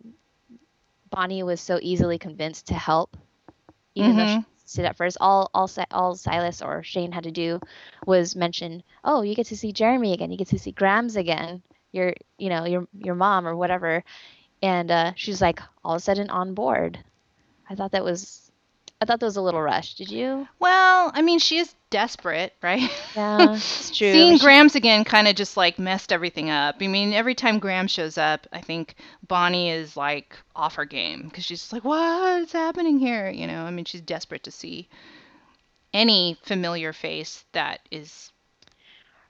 Bonnie 1.11 1.42
was 1.42 1.61
so 1.61 1.78
easily 1.82 2.18
convinced 2.18 2.66
to 2.68 2.74
help, 2.74 3.16
even 3.94 4.16
though 4.16 4.26
at 4.78 4.96
first. 4.96 5.16
All 5.20 5.50
all 5.54 5.70
all 5.90 6.16
Silas 6.16 6.62
or 6.62 6.82
Shane 6.82 7.12
had 7.12 7.24
to 7.24 7.30
do 7.30 7.60
was 8.06 8.34
mention, 8.34 8.82
"Oh, 9.04 9.22
you 9.22 9.34
get 9.34 9.46
to 9.46 9.56
see 9.56 9.72
Jeremy 9.72 10.12
again. 10.12 10.30
You 10.30 10.38
get 10.38 10.48
to 10.48 10.58
see 10.58 10.72
Grams 10.72 11.16
again. 11.16 11.62
Your 11.92 12.14
you 12.38 12.48
know 12.48 12.64
your 12.64 12.86
your 12.98 13.14
mom 13.14 13.46
or 13.46 13.56
whatever." 13.56 14.02
And 14.62 14.90
uh, 14.90 15.12
she's 15.16 15.42
like 15.42 15.60
all 15.84 15.94
of 15.94 15.98
a 15.98 16.00
sudden 16.00 16.30
on 16.30 16.54
board. 16.54 16.98
I 17.68 17.74
thought 17.74 17.92
that 17.92 18.04
was 18.04 18.50
I 19.00 19.04
thought 19.04 19.20
that 19.20 19.26
was 19.26 19.36
a 19.36 19.42
little 19.42 19.60
rushed. 19.60 19.98
Did 19.98 20.10
you? 20.10 20.48
Well, 20.58 21.10
I 21.14 21.22
mean, 21.22 21.38
she 21.38 21.58
is 21.58 21.74
desperate, 21.95 22.53
right? 22.61 22.90
Yeah, 23.14 23.53
it's 23.55 23.97
true. 23.97 24.11
Seeing 24.11 24.38
Grams 24.38 24.74
again 24.74 25.05
kind 25.05 25.28
of 25.28 25.36
just 25.36 25.57
like 25.57 25.78
messed 25.78 26.12
everything 26.12 26.51
up. 26.51 26.76
I 26.80 26.88
mean, 26.88 27.12
every 27.12 27.36
time 27.36 27.61
Grams 27.61 27.92
shows 27.92 28.18
up, 28.18 28.49
I 28.53 28.61
think 28.61 28.97
Bonnie 29.28 29.70
is 29.70 29.97
like 29.97 30.36
off 30.57 30.74
her 30.74 30.86
game 30.86 31.22
because 31.22 31.45
she's 31.45 31.61
just 31.61 31.72
like, 31.72 31.84
"What's 31.84 32.53
happening 32.53 32.99
here?" 32.99 33.30
You 33.30 33.47
know, 33.47 33.62
I 33.62 33.70
mean, 33.70 33.84
she's 33.84 34.01
desperate 34.01 34.42
to 34.42 34.51
see 34.51 34.88
any 35.92 36.36
familiar 36.42 36.92
face 36.92 37.45
that 37.53 37.78
is 37.92 38.32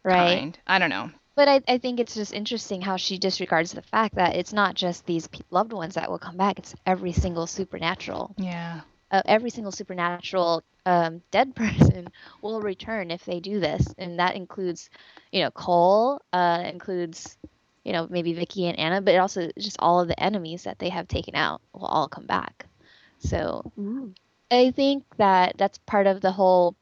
right. 0.03 0.39
kind. 0.39 0.59
I 0.67 0.79
don't 0.79 0.89
know. 0.89 1.11
But 1.37 1.49
I, 1.49 1.61
I 1.69 1.77
think 1.77 2.01
it's 2.01 2.15
just 2.15 2.33
interesting 2.33 2.81
how 2.81 2.97
she 2.97 3.19
disregards 3.19 3.73
the 3.73 3.83
fact 3.83 4.15
that 4.15 4.37
it's 4.37 4.55
not 4.55 4.75
just 4.75 5.05
these 5.05 5.27
pe- 5.27 5.41
loved 5.51 5.75
ones 5.75 5.97
that 5.97 6.11
will 6.11 6.19
come 6.19 6.39
back. 6.39 6.59
It's 6.59 6.75
every 6.87 7.13
single 7.13 7.47
supernatural. 7.47 8.35
Yeah. 8.39 8.81
Uh, 9.15 9.23
every 9.27 9.51
single 9.51 9.73
supernatural 9.73 10.65
um, 10.87 11.23
dead 11.33 11.55
person 11.57 12.11
will 12.43 12.61
return 12.63 13.11
if 13.11 13.25
they 13.25 13.41
do 13.41 13.61
this, 13.61 13.87
and 13.99 14.19
that 14.21 14.37
includes, 14.37 14.91
you 15.33 15.43
know, 15.43 15.51
Kol. 15.51 16.21
Uh, 16.33 16.63
includes, 16.67 17.39
you 17.85 17.93
know, 17.93 18.07
maybe 18.11 18.35
Vicki 18.35 18.67
and 18.69 18.79
Anna, 18.79 19.03
but 19.03 19.15
it 19.15 19.19
also 19.19 19.51
just 19.59 19.77
all 19.81 20.01
of 20.01 20.09
the 20.09 20.21
enemies 20.23 20.65
that 20.65 20.79
they 20.79 20.91
have 20.91 21.09
taken 21.09 21.37
out 21.37 21.63
will 21.75 21.87
all 21.87 22.09
come 22.09 22.27
back. 22.27 22.67
So 23.21 23.65
I 24.51 24.71
think 24.73 25.05
that 25.19 25.57
that's 25.59 25.79
part 25.87 26.07
of 26.07 26.21
the 26.21 26.33
whole, 26.33 26.77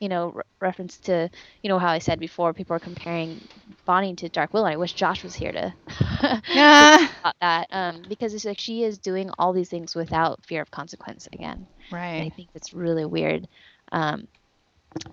you 0.00 0.08
know, 0.08 0.28
re- 0.30 0.42
reference 0.60 1.00
to, 1.00 1.30
you 1.62 1.68
know, 1.68 1.78
how 1.78 1.88
I 1.90 1.98
said 1.98 2.20
before, 2.20 2.54
people 2.54 2.76
are 2.76 2.80
comparing 2.80 3.48
Bonnie 3.84 4.14
to 4.16 4.28
Dark 4.28 4.52
Willow. 4.52 4.66
I 4.68 4.76
wish 4.76 4.94
Josh 4.94 5.22
was 5.22 5.34
here 5.34 5.52
to 5.52 5.74
Yeah. 6.52 7.08
about 7.22 7.34
that, 7.40 7.68
um, 7.72 8.04
because 8.08 8.34
it's 8.34 8.44
like 8.44 8.58
she 8.58 8.82
is 8.82 8.98
doing 8.98 9.30
all 9.38 9.52
these 9.52 9.68
things 9.68 9.94
without 9.94 10.44
fear 10.44 10.62
of 10.62 10.70
consequence 10.70 11.28
again. 11.32 11.66
And 12.14 12.24
I 12.24 12.30
think 12.30 12.50
that's 12.52 12.72
really 12.72 13.04
weird. 13.04 13.46
Um, 13.92 14.28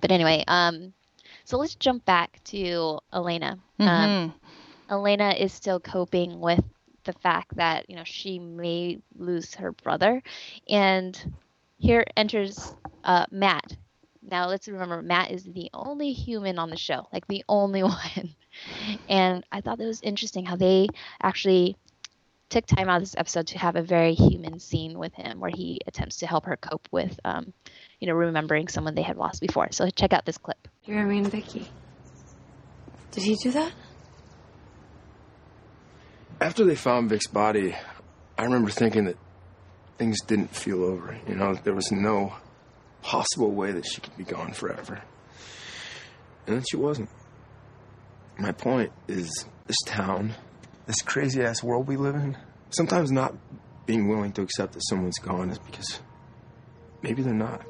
but 0.01 0.11
anyway, 0.11 0.43
um, 0.47 0.93
so 1.45 1.57
let's 1.57 1.75
jump 1.75 2.05
back 2.05 2.39
to 2.45 2.99
Elena. 3.13 3.57
Um, 3.85 4.19
Mhm. 4.19 4.33
Elena 4.89 5.31
is 5.31 5.53
still 5.53 5.79
coping 5.79 6.39
with 6.39 6.63
the 7.05 7.13
fact 7.13 7.55
that 7.55 7.89
you 7.89 7.95
know 7.95 8.03
she 8.05 8.39
may 8.39 8.97
lose 9.15 9.55
her 9.55 9.71
brother, 9.71 10.21
and 10.69 11.33
here 11.77 12.05
enters 12.15 12.75
uh, 13.03 13.25
Matt. 13.31 13.75
Now 14.31 14.47
let's 14.47 14.69
remember 14.69 15.01
Matt 15.01 15.31
is 15.31 15.43
the 15.43 15.69
only 15.73 16.13
human 16.13 16.57
on 16.57 16.69
the 16.69 16.77
show, 16.77 17.05
like 17.11 17.27
the 17.27 17.43
only 17.49 17.83
one. 17.83 18.35
And 19.09 19.45
I 19.51 19.59
thought 19.59 19.77
that 19.77 19.85
was 19.85 20.01
interesting 20.01 20.45
how 20.45 20.55
they 20.55 20.87
actually 21.21 21.75
took 22.49 22.65
time 22.65 22.89
out 22.89 22.97
of 22.97 23.01
this 23.03 23.15
episode 23.17 23.47
to 23.47 23.57
have 23.57 23.75
a 23.75 23.81
very 23.81 24.13
human 24.13 24.59
scene 24.59 24.97
with 24.97 25.13
him 25.13 25.39
where 25.39 25.51
he 25.53 25.79
attempts 25.85 26.17
to 26.17 26.27
help 26.27 26.45
her 26.45 26.57
cope 26.57 26.87
with 26.91 27.17
um, 27.23 27.53
you 27.99 28.07
know 28.07 28.13
remembering 28.13 28.67
someone 28.67 28.93
they 28.93 29.01
had 29.01 29.15
lost 29.15 29.39
before 29.39 29.69
so 29.71 29.89
check 29.89 30.11
out 30.11 30.25
this 30.25 30.37
clip 30.37 30.67
Jeremy 30.85 31.19
and 31.19 31.31
Vicki. 31.31 31.69
Did 33.11 33.23
he 33.23 33.35
do 33.35 33.51
that? 33.51 33.71
After 36.41 36.65
they 36.65 36.75
found 36.75 37.09
Vic's 37.09 37.27
body, 37.27 37.75
I 38.37 38.43
remember 38.43 38.69
thinking 38.69 39.05
that 39.05 39.17
things 39.97 40.19
didn't 40.21 40.55
feel 40.55 40.83
over. 40.83 41.17
You 41.27 41.35
know, 41.35 41.53
there 41.53 41.73
was 41.73 41.91
no 41.91 42.33
possible 43.01 43.51
way 43.51 43.71
that 43.71 43.85
she 43.85 44.01
could 44.01 44.15
be 44.17 44.23
gone 44.23 44.53
forever. 44.53 45.01
And 46.47 46.55
then 46.57 46.63
she 46.69 46.77
wasn't. 46.77 47.09
My 48.39 48.51
point 48.51 48.91
is 49.07 49.45
this 49.67 49.77
town, 49.85 50.33
this 50.87 51.01
crazy 51.01 51.41
ass 51.41 51.61
world 51.63 51.87
we 51.87 51.97
live 51.97 52.15
in, 52.15 52.37
sometimes 52.71 53.11
not 53.11 53.35
being 53.85 54.07
willing 54.07 54.31
to 54.33 54.41
accept 54.41 54.73
that 54.73 54.81
someone's 54.81 55.19
gone 55.19 55.49
is 55.49 55.59
because 55.59 55.99
maybe 57.01 57.21
they're 57.23 57.33
not. 57.33 57.61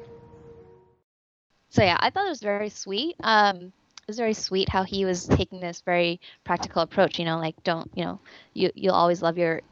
so 1.70 1.82
yeah 1.82 1.96
i 2.00 2.10
thought 2.10 2.26
it 2.26 2.28
was 2.28 2.42
very 2.42 2.68
sweet 2.68 3.16
um 3.24 3.56
it 3.56 4.08
was 4.08 4.18
very 4.18 4.34
sweet 4.34 4.68
how 4.68 4.82
he 4.84 5.04
was 5.04 5.26
taking 5.26 5.58
this 5.60 5.80
very 5.86 6.20
practical 6.44 6.82
approach 6.82 7.18
you 7.18 7.24
know 7.24 7.38
like 7.38 7.54
don't 7.64 7.90
you 7.94 8.04
know 8.04 8.20
you 8.52 8.70
you'll 8.74 8.94
always 8.94 9.22
love 9.22 9.38
your 9.38 9.62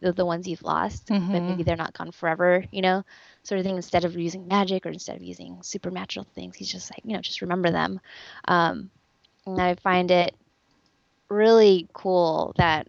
the, 0.00 0.12
the 0.12 0.24
ones 0.26 0.46
you've 0.46 0.62
lost 0.62 1.12
but 1.30 1.44
Mhm. 1.44 1.46
maybe 1.46 1.62
they're 1.64 1.76
not 1.76 1.92
gone 1.94 2.10
forever 2.12 2.64
you 2.70 2.82
know 2.82 3.02
sort 3.42 3.58
of 3.58 3.64
thing 3.66 3.76
instead 3.76 4.04
of 4.04 4.16
using 4.16 4.46
magic 4.48 4.86
or 4.86 4.90
instead 4.90 5.16
of 5.16 5.22
using 5.22 5.58
supernatural 5.62 6.26
things 6.34 6.56
he's 6.56 6.70
just 6.70 6.90
like 6.90 7.00
you 7.04 7.14
know 7.14 7.20
just 7.20 7.42
remember 7.42 7.70
them 7.70 8.00
um 8.48 8.90
and 9.46 9.60
i 9.60 9.74
find 9.76 10.10
it 10.10 10.34
really 11.30 11.88
cool 11.94 12.52
that 12.56 12.88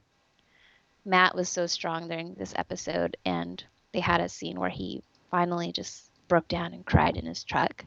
matt 1.06 1.36
was 1.36 1.50
so 1.50 1.66
strong 1.66 2.08
during 2.08 2.34
this 2.36 2.54
episode 2.56 3.16
and 3.26 3.64
they 3.94 4.00
had 4.00 4.22
a 4.22 4.30
scene 4.30 4.60
where 4.60 4.70
he 4.70 5.04
finally 5.30 5.72
just 5.72 6.12
broke 6.28 6.48
down 6.48 6.74
and 6.74 6.86
cried 6.86 7.18
in 7.18 7.26
his 7.26 7.44
truck 7.44 7.86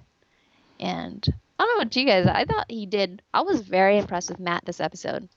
and 0.81 1.27
I 1.59 1.65
don't 1.65 1.75
know 1.79 1.85
what 1.85 1.97
you 1.97 2.05
guys. 2.07 2.27
I 2.27 2.45
thought 2.45 2.67
he 2.71 2.87
did. 2.87 3.23
I 3.33 3.43
was 3.43 3.61
very 3.61 3.99
impressed 3.99 4.31
with 4.31 4.41
Matt 4.41 4.65
this 4.65 4.81
episode. 4.81 5.29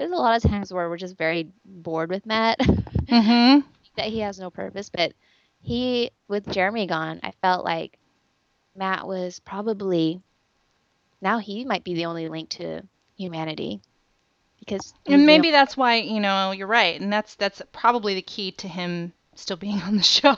There's 0.00 0.12
a 0.12 0.16
lot 0.16 0.42
of 0.42 0.50
times 0.50 0.72
where 0.72 0.88
we're 0.88 0.96
just 0.96 1.18
very 1.18 1.48
bored 1.62 2.08
with 2.08 2.24
Matt, 2.24 2.58
Mm-hmm. 3.06 3.66
that 3.96 4.06
he 4.06 4.20
has 4.20 4.38
no 4.40 4.48
purpose. 4.48 4.88
But 4.88 5.12
he, 5.60 6.10
with 6.26 6.50
Jeremy 6.50 6.86
gone, 6.86 7.20
I 7.22 7.32
felt 7.42 7.66
like 7.66 7.98
Matt 8.74 9.06
was 9.06 9.40
probably 9.40 10.22
now 11.20 11.36
he 11.38 11.66
might 11.66 11.84
be 11.84 11.92
the 11.92 12.06
only 12.06 12.30
link 12.30 12.48
to 12.50 12.80
humanity 13.18 13.82
because 14.58 14.94
And 15.04 15.26
maybe 15.26 15.50
that's 15.50 15.76
why, 15.76 15.96
you 15.96 16.20
know, 16.20 16.52
you're 16.52 16.66
right. 16.66 16.98
And 16.98 17.12
that's 17.12 17.34
that's 17.34 17.60
probably 17.72 18.14
the 18.14 18.22
key 18.22 18.52
to 18.52 18.68
him 18.68 19.12
still 19.34 19.58
being 19.58 19.82
on 19.82 19.98
the 19.98 20.02
show. 20.02 20.34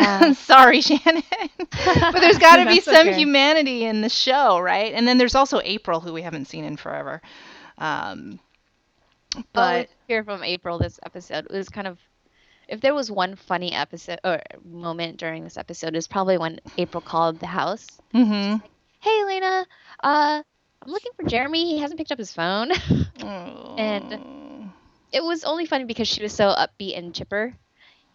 Yeah. 0.00 0.32
Sorry, 0.32 0.80
Shannon. 0.80 1.22
but 1.60 2.18
there's 2.20 2.38
got 2.38 2.56
to 2.56 2.66
be 2.66 2.80
some 2.80 3.06
okay. 3.08 3.16
humanity 3.16 3.84
in 3.84 4.00
the 4.00 4.08
show, 4.08 4.58
right? 4.58 4.92
And 4.92 5.06
then 5.06 5.18
there's 5.18 5.36
also 5.36 5.60
April, 5.62 6.00
who 6.00 6.12
we 6.12 6.22
haven't 6.22 6.46
seen 6.46 6.64
in 6.64 6.76
forever. 6.76 7.22
Um, 7.78 8.40
But 9.52 9.88
hear 10.08 10.24
from 10.24 10.42
April 10.44 10.78
this 10.78 10.98
episode. 11.04 11.46
It 11.46 11.52
was 11.52 11.68
kind 11.68 11.86
of 11.86 11.98
if 12.68 12.80
there 12.80 12.94
was 12.94 13.10
one 13.10 13.36
funny 13.36 13.72
episode 13.72 14.20
or 14.24 14.40
moment 14.64 15.18
during 15.18 15.44
this 15.44 15.56
episode, 15.58 15.94
is 15.96 16.08
probably 16.08 16.38
when 16.38 16.60
April 16.78 17.00
called 17.00 17.38
the 17.40 17.46
house. 17.46 17.86
mhm. 18.14 18.62
Hey 19.00 19.20
Elena, 19.20 19.66
uh 20.02 20.42
I'm 20.82 20.90
looking 20.92 21.12
for 21.16 21.24
Jeremy. 21.24 21.64
He 21.74 21.78
hasn't 21.80 21.98
picked 21.98 22.12
up 22.12 22.18
his 22.18 22.32
phone. 22.32 22.70
And- 23.20 24.14
Oh. 24.14 24.72
it 25.12 25.22
was 25.22 25.44
only 25.44 25.66
funny 25.66 25.84
because 25.84 26.08
she 26.08 26.22
was 26.22 26.32
so 26.32 26.48
upbeat 26.48 26.96
and 26.98 27.14
chipper 27.14 27.54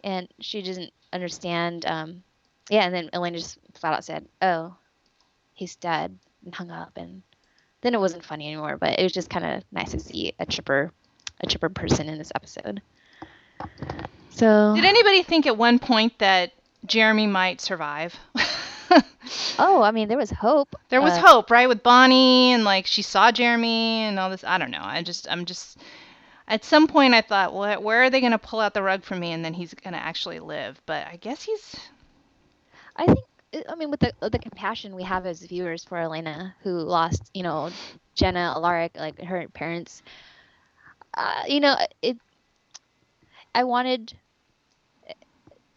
and 0.03 0.27
she 0.39 0.61
didn't 0.61 0.91
understand 1.13 1.85
um 1.85 2.23
yeah, 2.69 2.83
and 2.85 2.93
then 2.93 3.09
Elena 3.13 3.37
just 3.39 3.57
flat 3.73 3.93
out 3.93 4.03
said, 4.05 4.27
Oh, 4.41 4.75
he's 5.53 5.75
dead 5.75 6.17
and 6.45 6.53
hung 6.53 6.69
up 6.71 6.93
and 6.97 7.23
then 7.81 7.93
it 7.95 7.99
wasn't 7.99 8.23
funny 8.25 8.47
anymore, 8.47 8.77
but 8.77 8.99
it 8.99 9.03
was 9.03 9.11
just 9.13 9.29
kinda 9.29 9.61
nice 9.71 9.91
to 9.91 9.99
see 9.99 10.33
a 10.39 10.45
chipper 10.45 10.91
a 11.41 11.47
chipper 11.47 11.69
person 11.69 12.09
in 12.09 12.17
this 12.17 12.31
episode. 12.35 12.81
So 14.29 14.73
Did 14.75 14.85
anybody 14.85 15.23
think 15.23 15.47
at 15.47 15.57
one 15.57 15.79
point 15.79 16.17
that 16.19 16.53
Jeremy 16.85 17.27
might 17.27 17.61
survive? 17.61 18.15
Oh, 19.59 19.83
I 19.83 19.91
mean 19.91 20.07
there 20.07 20.17
was 20.17 20.31
hope. 20.31 20.75
There 20.89 21.01
was 21.01 21.13
Uh, 21.13 21.21
hope, 21.21 21.51
right, 21.51 21.67
with 21.67 21.83
Bonnie 21.83 22.53
and 22.53 22.63
like 22.63 22.87
she 22.87 23.01
saw 23.03 23.31
Jeremy 23.31 24.03
and 24.03 24.17
all 24.17 24.29
this. 24.29 24.43
I 24.43 24.57
don't 24.57 24.71
know. 24.71 24.81
I 24.81 25.03
just, 25.03 25.27
I'm 25.29 25.45
just. 25.45 25.77
At 26.47 26.65
some 26.65 26.87
point, 26.87 27.13
I 27.13 27.21
thought, 27.21 27.53
what? 27.53 27.83
Where 27.83 28.03
are 28.03 28.09
they 28.09 28.21
going 28.21 28.31
to 28.31 28.39
pull 28.39 28.59
out 28.59 28.73
the 28.73 28.81
rug 28.81 29.03
for 29.03 29.15
me, 29.15 29.31
and 29.33 29.45
then 29.45 29.53
he's 29.53 29.73
going 29.75 29.93
to 29.93 29.99
actually 29.99 30.39
live? 30.39 30.81
But 30.87 31.05
I 31.05 31.17
guess 31.17 31.43
he's. 31.43 31.75
I 32.95 33.05
think 33.05 33.19
I 33.69 33.75
mean 33.75 33.91
with 33.91 33.99
the 33.99 34.13
the 34.27 34.39
compassion 34.39 34.95
we 34.95 35.03
have 35.03 35.27
as 35.27 35.41
viewers 35.43 35.83
for 35.83 35.97
Elena 35.97 36.55
who 36.63 36.79
lost, 36.79 37.29
you 37.35 37.43
know, 37.43 37.69
Jenna 38.15 38.53
Alaric, 38.55 38.97
like 38.97 39.21
her 39.21 39.47
parents. 39.49 40.01
Uh, 41.19 41.43
you 41.47 41.59
know, 41.59 41.75
it. 42.01 42.17
I 43.53 43.65
wanted. 43.65 44.13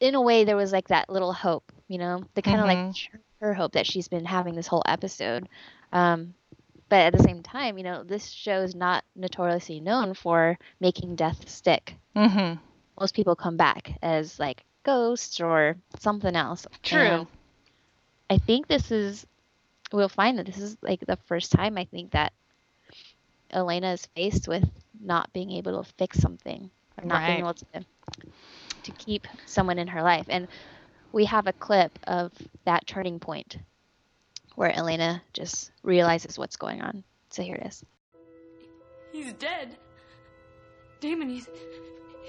In 0.01 0.15
a 0.15 0.21
way, 0.21 0.45
there 0.45 0.57
was 0.57 0.73
like 0.73 0.89
that 0.89 1.09
little 1.09 1.33
hope, 1.33 1.71
you 1.89 1.99
know, 1.99 2.25
the 2.35 2.43
kind 2.43 2.61
of 2.61 2.67
Mhm. 2.67 2.87
like 2.89 3.23
her 3.41 3.55
hope 3.55 3.73
that 3.73 3.87
she's 3.87 4.09
been 4.09 4.25
having 4.25 4.55
this 4.55 4.67
whole 4.67 4.83
episode. 4.87 5.49
Um, 5.93 6.35
but 6.89 7.01
at 7.01 7.13
the 7.13 7.23
same 7.23 7.43
time, 7.43 7.79
you 7.79 7.85
know, 7.85 8.03
this 8.03 8.29
show 8.29 8.63
is 8.63 8.75
not 8.75 9.05
notoriously 9.15 9.81
known 9.81 10.15
for 10.15 10.59
making 10.81 11.15
death 11.17 11.49
stick. 11.49 11.97
Mm-hmm. 12.17 12.61
Most 12.99 13.15
people 13.15 13.37
come 13.37 13.57
back 13.57 13.93
as 14.03 14.39
like 14.39 14.65
ghosts 14.83 15.41
or 15.41 15.77
something 16.01 16.35
else. 16.37 16.67
True. 16.83 16.99
And 16.99 17.27
I 18.29 18.39
think 18.39 18.67
this 18.67 18.91
is 18.91 19.27
we'll 19.93 20.09
find 20.09 20.39
that 20.39 20.47
this 20.47 20.59
is 20.59 20.77
like 20.83 21.01
the 21.01 21.17
first 21.27 21.53
time 21.53 21.79
I 21.79 21.85
think 21.85 22.11
that 22.13 22.33
Elena 23.51 23.93
is 23.93 24.07
faced 24.17 24.49
with 24.49 24.69
not 25.03 25.33
being 25.33 25.51
able 25.53 25.83
to 25.83 25.93
fix 25.99 26.19
something 26.21 26.71
or 26.99 27.05
not 27.05 27.27
being 27.27 27.41
able 27.41 27.55
to 27.55 27.67
to 28.85 28.93
keep 28.93 29.27
someone 29.47 29.79
in 29.79 29.89
her 29.89 30.03
life. 30.03 30.27
And 30.29 30.49
we 31.13 31.25
have 31.27 31.47
a 31.47 31.53
clip 31.53 31.99
of 32.05 32.33
that 32.65 32.87
turning 32.87 33.19
point 33.19 33.59
where 34.57 34.75
Elena 34.75 35.23
just 35.33 35.71
realizes 35.83 36.39
what's 36.39 36.57
going 36.57 36.83
on. 36.83 37.05
So 37.31 37.43
here 37.43 37.57
it 37.57 37.67
is. 37.67 37.85
He's 39.13 39.33
dead. 39.35 39.77
Damon, 41.01 41.29
he's 41.29 41.49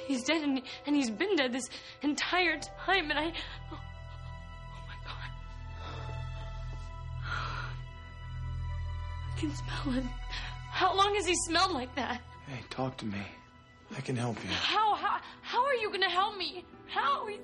he's 0.06 0.24
dead, 0.24 0.42
and 0.44 0.62
and 0.86 0.96
he's 0.96 1.10
been 1.10 1.36
dead 1.36 1.54
this 1.54 1.70
entire 2.02 2.60
time, 2.86 3.10
and 3.10 3.20
I. 3.20 3.34
Oh, 3.72 3.80
oh 3.80 4.88
my 4.88 4.96
god. 5.06 5.30
I 9.36 9.40
can 9.40 9.54
smell 9.56 9.94
him. 9.94 10.10
How 10.72 10.96
long 10.96 11.16
has 11.16 11.26
he 11.26 11.36
smelled 11.48 11.72
like 11.72 11.94
that? 11.96 12.22
Hey, 12.48 12.60
talk 12.70 12.98
to 12.98 13.06
me. 13.06 13.22
I 13.96 14.02
can 14.02 14.16
help 14.16 14.44
you. 14.44 14.50
How 14.50 14.96
how 14.96 15.20
how 15.42 15.66
are 15.66 15.76
you 15.76 15.92
gonna 15.92 16.10
help 16.10 16.38
me? 16.38 16.66
How? 16.88 17.28
You... 17.28 17.40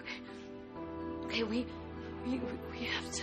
Okay. 0.00 1.24
Okay, 1.24 1.42
we, 1.42 1.66
we 2.24 2.40
we 2.70 2.86
have 2.86 3.10
to 3.12 3.22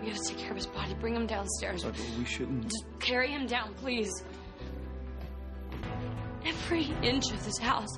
we 0.00 0.08
have 0.08 0.16
to 0.16 0.28
take 0.28 0.38
care 0.38 0.50
of 0.50 0.56
his 0.56 0.66
body. 0.66 0.94
Bring 0.94 1.14
him 1.14 1.26
downstairs. 1.26 1.84
But 1.84 1.98
we 2.18 2.24
shouldn't. 2.24 2.64
Just 2.64 2.84
carry 3.00 3.28
him 3.28 3.46
down, 3.46 3.74
please. 3.74 4.10
Every 6.44 6.90
inch 7.02 7.30
of 7.32 7.44
this 7.44 7.58
house 7.58 7.96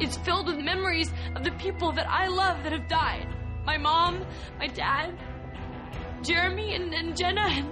is 0.00 0.16
filled 0.18 0.48
with 0.48 0.58
memories 0.58 1.10
of 1.36 1.44
the 1.44 1.52
people 1.52 1.92
that 1.92 2.08
I 2.08 2.26
love 2.26 2.62
that 2.64 2.72
have 2.72 2.88
died. 2.88 3.28
My 3.64 3.78
mom, 3.78 4.24
my 4.58 4.66
dad, 4.66 5.18
Jeremy 6.22 6.74
and, 6.74 6.94
and 6.94 7.16
Jenna 7.16 7.42
and 7.42 7.68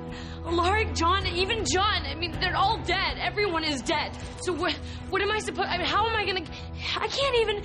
Alaric, 0.46 0.94
John, 0.94 1.26
even 1.26 1.64
John. 1.64 2.04
I 2.04 2.14
mean, 2.14 2.32
they're 2.40 2.56
all 2.56 2.78
dead. 2.78 3.18
Everyone 3.18 3.64
is 3.64 3.80
dead. 3.82 4.12
So 4.42 4.52
what? 4.52 4.72
What 5.10 5.22
am 5.22 5.30
I 5.30 5.38
supposed? 5.38 5.68
I 5.68 5.78
mean, 5.78 5.86
how 5.86 6.06
am 6.06 6.14
I 6.14 6.24
gonna? 6.26 6.44
I 6.96 7.08
can't 7.08 7.36
even. 7.36 7.62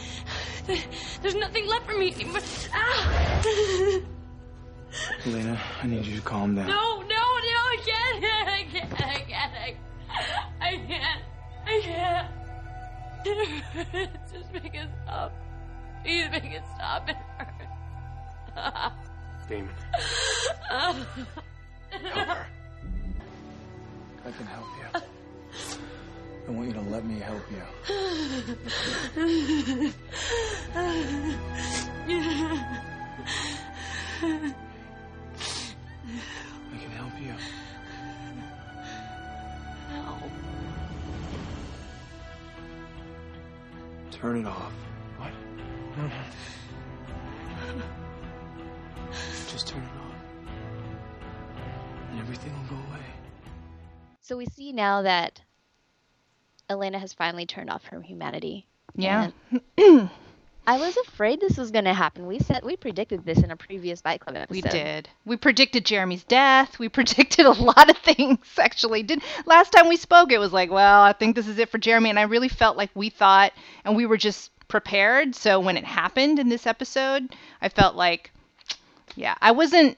There's 1.22 1.36
nothing 1.36 1.68
left 1.68 1.86
for 1.86 1.98
me 1.98 2.14
anymore. 2.14 2.42
Ah! 2.74 4.02
Elena, 5.26 5.60
I 5.84 5.88
need 5.88 6.06
you 6.06 6.16
to 6.16 6.22
calm 6.22 6.56
down. 6.56 6.68
No, 6.68 7.02
no, 7.02 7.06
no, 7.06 7.18
I 7.18 7.78
can't. 7.86 8.24
I 8.48 8.66
can't. 8.72 8.94
I 8.94 9.20
can't. 9.28 9.54
I, 9.60 9.76
I 10.62 10.78
can't. 10.88 11.22
I 11.66 11.82
can't. 11.84 12.28
Just 14.34 14.54
make 14.54 14.74
it 14.74 14.90
stop. 15.04 15.34
Please 16.04 16.30
make 16.32 16.46
it 16.46 16.64
stop. 16.76 17.10
It 17.10 17.18
hurts. 18.56 19.09
Damon, 19.50 19.70
Ah. 20.70 20.94
help 21.90 22.28
her. 22.28 22.46
I 24.24 24.32
can 24.32 24.46
help 24.46 24.68
you. 24.78 25.02
I 26.48 26.52
want 26.52 26.68
you 26.68 26.74
to 26.74 26.82
let 26.82 27.04
me 27.04 27.18
help 27.20 27.42
you. 27.52 27.64
I 36.72 36.78
can 36.78 36.92
help 36.92 37.14
you. 37.22 37.34
Help. 39.94 40.22
Turn 44.12 44.38
it 44.38 44.46
off. 44.46 44.74
What? 45.18 45.32
No, 45.98 46.04
no. 46.08 46.12
Just 49.60 49.74
turn 49.74 49.82
it 49.82 49.88
off. 50.00 50.16
And 52.12 52.20
everything 52.22 52.54
will 52.54 52.78
go 52.78 52.82
away. 52.92 53.04
So 54.22 54.38
we 54.38 54.46
see 54.46 54.72
now 54.72 55.02
that 55.02 55.42
Elena 56.70 56.98
has 56.98 57.12
finally 57.12 57.46
turned 57.46 57.70
off 57.70 57.84
her 57.88 58.00
humanity. 58.00 58.68
Yeah. 58.96 59.32
I 59.78 60.78
was 60.78 60.96
afraid 60.96 61.42
this 61.42 61.58
was 61.58 61.72
going 61.72 61.84
to 61.84 61.94
happen. 61.94 62.26
We 62.26 62.40
said 62.40 62.64
we 62.64 62.78
predicted 62.78 63.26
this 63.26 63.40
in 63.40 63.52
a 63.52 63.58
previous 63.58 64.02
Bite 64.02 64.22
Club 64.22 64.38
episode. 64.38 64.50
We 64.50 64.62
did. 64.62 65.10
We 65.26 65.36
predicted 65.36 65.84
Jeremy's 65.84 66.24
death. 66.24 66.80
We 66.80 66.88
predicted 67.00 67.46
a 67.46 67.52
lot 67.52 67.90
of 67.90 67.98
things 67.98 68.38
actually. 68.58 69.04
Did 69.04 69.22
last 69.46 69.74
time 69.74 69.90
we 69.90 69.98
spoke 69.98 70.32
it 70.32 70.38
was 70.38 70.54
like, 70.54 70.72
well, 70.72 71.02
I 71.02 71.12
think 71.12 71.36
this 71.36 71.50
is 71.50 71.60
it 71.60 71.68
for 71.68 71.80
Jeremy 71.80 72.10
and 72.10 72.20
I 72.20 72.22
really 72.22 72.48
felt 72.48 72.78
like 72.78 72.92
we 72.96 73.10
thought 73.10 73.52
and 73.84 73.98
we 73.98 74.06
were 74.06 74.16
just 74.16 74.52
prepared. 74.70 75.36
So 75.36 75.60
when 75.60 75.76
it 75.76 75.84
happened 75.84 76.40
in 76.40 76.48
this 76.48 76.66
episode, 76.66 77.36
I 77.62 77.68
felt 77.68 77.98
like 77.98 78.32
yeah, 79.20 79.36
I 79.42 79.52
wasn't 79.52 79.98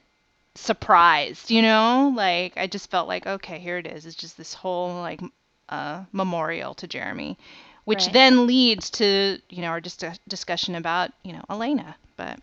surprised, 0.55 1.51
you 1.51 1.61
know? 1.61 2.13
Like 2.15 2.57
I 2.57 2.67
just 2.67 2.89
felt 2.91 3.07
like 3.07 3.25
okay, 3.27 3.59
here 3.59 3.77
it 3.77 3.87
is. 3.87 4.05
It's 4.05 4.15
just 4.15 4.37
this 4.37 4.53
whole 4.53 4.95
like 5.01 5.21
uh 5.69 6.05
memorial 6.11 6.73
to 6.75 6.87
Jeremy, 6.87 7.37
which 7.85 8.07
Right. 8.07 8.11
then 8.11 8.47
leads 8.47 8.89
to, 8.91 9.39
you 9.49 9.61
know, 9.61 9.69
our 9.69 9.81
just 9.81 10.03
discussion 10.27 10.75
about, 10.75 11.11
you 11.23 11.33
know, 11.33 11.43
Elena. 11.49 11.95
But 12.17 12.39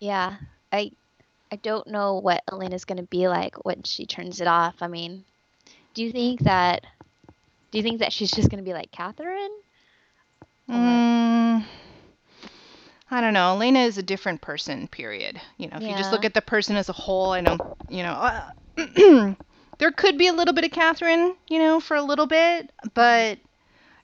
Yeah, 0.00 0.38
I 0.72 0.92
I 1.52 1.56
don't 1.56 1.86
know 1.88 2.16
what 2.18 2.42
Elena's 2.50 2.84
going 2.84 2.98
to 2.98 3.06
be 3.08 3.28
like 3.28 3.54
when 3.64 3.82
she 3.84 4.06
turns 4.06 4.40
it 4.40 4.48
off. 4.48 4.82
I 4.82 4.88
mean, 4.88 5.24
do 5.94 6.02
you 6.02 6.12
think 6.12 6.42
that 6.42 6.84
do 7.70 7.78
you 7.78 7.84
think 7.84 8.00
that 8.00 8.12
she's 8.12 8.30
just 8.32 8.50
going 8.50 8.64
to 8.64 8.68
be 8.68 8.74
like 8.74 8.90
Katherine? 8.92 9.62
Mm, 10.68 11.62
I 13.10 13.20
don't 13.20 13.32
know. 13.32 13.52
Elena 13.54 13.80
is 13.80 13.96
a 13.98 14.02
different 14.02 14.40
person, 14.42 14.86
period. 14.88 15.40
You 15.56 15.68
know, 15.68 15.76
if 15.76 15.82
you 15.82 15.96
just 15.96 16.12
look 16.12 16.24
at 16.26 16.34
the 16.34 16.42
person 16.42 16.76
as 16.76 16.88
a 16.88 16.92
whole, 16.92 17.32
I 17.32 17.40
don't, 17.40 17.60
you 17.88 18.02
know, 18.02 18.12
uh, 18.12 19.34
there 19.78 19.92
could 19.92 20.18
be 20.18 20.26
a 20.26 20.32
little 20.32 20.52
bit 20.54 20.64
of 20.64 20.70
Katherine, 20.72 21.34
you 21.48 21.58
know, 21.58 21.80
for 21.80 21.96
a 21.96 22.02
little 22.02 22.26
bit, 22.26 22.70
but, 22.94 23.38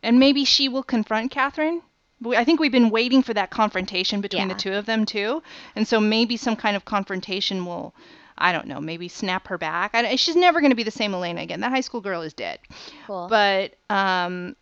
and 0.02 0.18
maybe 0.18 0.44
she 0.44 0.68
will 0.68 0.82
confront 0.82 1.30
Katherine. 1.30 1.82
I 2.26 2.44
think 2.44 2.60
we've 2.60 2.72
been 2.72 2.88
waiting 2.88 3.22
for 3.22 3.34
that 3.34 3.50
confrontation 3.50 4.22
between 4.22 4.48
the 4.48 4.54
two 4.60 4.72
of 4.72 4.86
them, 4.86 5.04
too. 5.04 5.42
And 5.76 5.86
so 5.86 6.00
maybe 6.00 6.38
some 6.38 6.56
kind 6.56 6.74
of 6.74 6.86
confrontation 6.86 7.66
will, 7.66 7.94
I 8.38 8.52
don't 8.52 8.66
know, 8.66 8.80
maybe 8.80 9.08
snap 9.08 9.48
her 9.48 9.58
back. 9.58 9.90
I, 9.94 10.16
she's 10.16 10.36
never 10.36 10.60
going 10.60 10.70
to 10.70 10.76
be 10.76 10.82
the 10.84 10.90
same 10.90 11.12
Elena 11.12 11.42
again. 11.42 11.60
That 11.60 11.72
high 11.72 11.82
school 11.82 12.00
girl 12.00 12.22
is 12.22 12.32
dead. 12.32 12.60
Cool. 13.06 13.26
But, 13.28 13.74
um, 13.90 14.56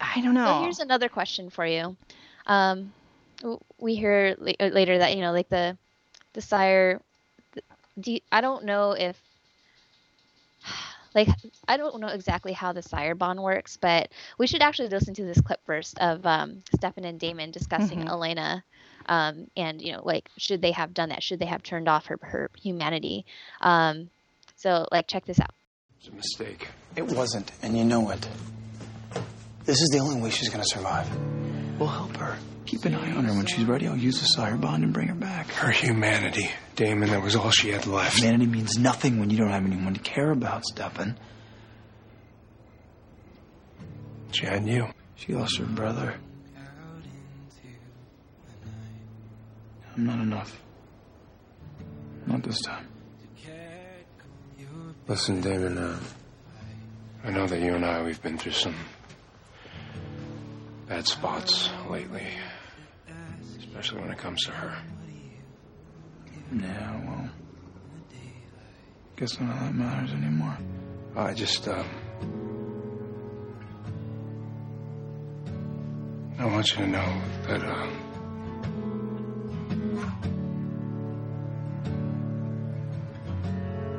I 0.00 0.20
don't 0.20 0.34
know. 0.34 0.46
So 0.46 0.62
here's 0.62 0.80
another 0.80 1.08
question 1.08 1.50
for 1.50 1.64
you. 1.64 1.96
Um, 2.46 2.92
we 3.78 3.94
hear 3.94 4.34
la- 4.38 4.52
uh, 4.60 4.66
later 4.68 4.98
that 4.98 5.14
you 5.16 5.22
know, 5.22 5.32
like 5.32 5.48
the 5.48 5.76
the 6.34 6.40
sire. 6.40 7.00
th- 7.54 7.64
Do 8.00 8.12
you, 8.12 8.20
I 8.32 8.40
don't 8.40 8.64
know 8.64 8.92
if 8.92 9.16
like 11.14 11.28
I 11.66 11.76
don't 11.76 12.00
know 12.00 12.08
exactly 12.08 12.52
how 12.52 12.72
the 12.72 12.82
sire 12.82 13.14
bond 13.14 13.42
works, 13.42 13.76
but 13.76 14.10
we 14.38 14.46
should 14.46 14.62
actually 14.62 14.88
listen 14.88 15.14
to 15.14 15.24
this 15.24 15.40
clip 15.40 15.60
first 15.66 15.98
of 15.98 16.24
um, 16.26 16.62
Stefan 16.76 17.04
and 17.04 17.18
Damon 17.18 17.50
discussing 17.50 18.00
Mhm. 18.00 18.08
Elena. 18.08 18.64
Um, 19.06 19.46
and 19.56 19.80
you 19.80 19.92
know, 19.92 20.02
like, 20.04 20.28
should 20.36 20.60
they 20.60 20.72
have 20.72 20.92
done 20.92 21.08
that? 21.08 21.22
Should 21.22 21.38
they 21.38 21.46
have 21.46 21.62
turned 21.62 21.88
off 21.88 22.06
her 22.06 22.18
her 22.20 22.50
humanity? 22.60 23.24
Um, 23.62 24.10
so, 24.56 24.86
like, 24.92 25.06
check 25.06 25.24
this 25.24 25.40
out. 25.40 25.50
It's 26.00 26.08
a 26.08 26.12
mistake. 26.12 26.68
It 26.96 27.06
wasn't, 27.06 27.50
and 27.62 27.78
you 27.78 27.84
know 27.84 28.10
it. 28.10 28.28
This 29.64 29.80
is 29.80 29.88
the 29.92 29.98
only 30.00 30.20
way 30.20 30.30
she's 30.30 30.48
gonna 30.50 30.64
survive. 30.66 31.08
We'll 31.78 31.88
help 31.88 32.16
her. 32.16 32.36
Keep 32.66 32.84
an 32.86 32.94
eye 32.94 33.12
on 33.12 33.24
her. 33.24 33.32
When 33.32 33.46
she's 33.46 33.64
ready, 33.64 33.86
I'll 33.86 33.96
use 33.96 34.20
the 34.20 34.26
sire 34.26 34.56
bond 34.56 34.84
and 34.84 34.92
bring 34.92 35.08
her 35.08 35.14
back. 35.14 35.48
Her 35.52 35.70
humanity. 35.70 36.50
Damon, 36.76 37.10
that 37.10 37.22
was 37.22 37.36
all 37.36 37.50
she 37.50 37.70
had 37.70 37.86
left. 37.86 38.18
Humanity 38.18 38.46
means 38.46 38.78
nothing 38.78 39.20
when 39.20 39.30
you 39.30 39.38
don't 39.38 39.50
have 39.50 39.64
anyone 39.64 39.94
to 39.94 40.00
care 40.00 40.30
about, 40.30 40.64
Stefan. 40.64 41.18
She 44.32 44.44
had 44.44 44.66
you. 44.66 44.88
She 45.16 45.34
lost 45.34 45.56
her 45.58 45.64
brother. 45.64 46.16
I'm 49.96 50.06
not 50.06 50.20
enough. 50.20 50.60
Not 52.26 52.42
this 52.42 52.60
time. 52.60 52.86
Listen, 55.08 55.40
Damon, 55.40 55.78
uh, 55.78 55.98
I 57.24 57.30
know 57.30 57.46
that 57.46 57.60
you 57.60 57.74
and 57.74 57.84
I, 57.84 58.02
we've 58.02 58.20
been 58.22 58.36
through 58.36 58.52
some 58.52 58.74
bad 60.88 61.06
spots 61.06 61.68
lately. 61.90 62.26
Especially 63.58 64.00
when 64.00 64.10
it 64.10 64.18
comes 64.18 64.44
to 64.44 64.50
her. 64.52 64.76
Yeah, 66.52 67.06
well. 67.06 67.28
Guess 69.16 69.38
none 69.40 69.50
of 69.50 69.58
that 69.60 69.74
matters 69.74 70.12
anymore. 70.12 70.56
I 71.16 71.34
just, 71.34 71.68
uh, 71.68 71.84
I 76.38 76.44
want 76.46 76.70
you 76.70 76.76
to 76.76 76.86
know 76.86 77.22
that, 77.48 77.62
uh, 77.64 77.88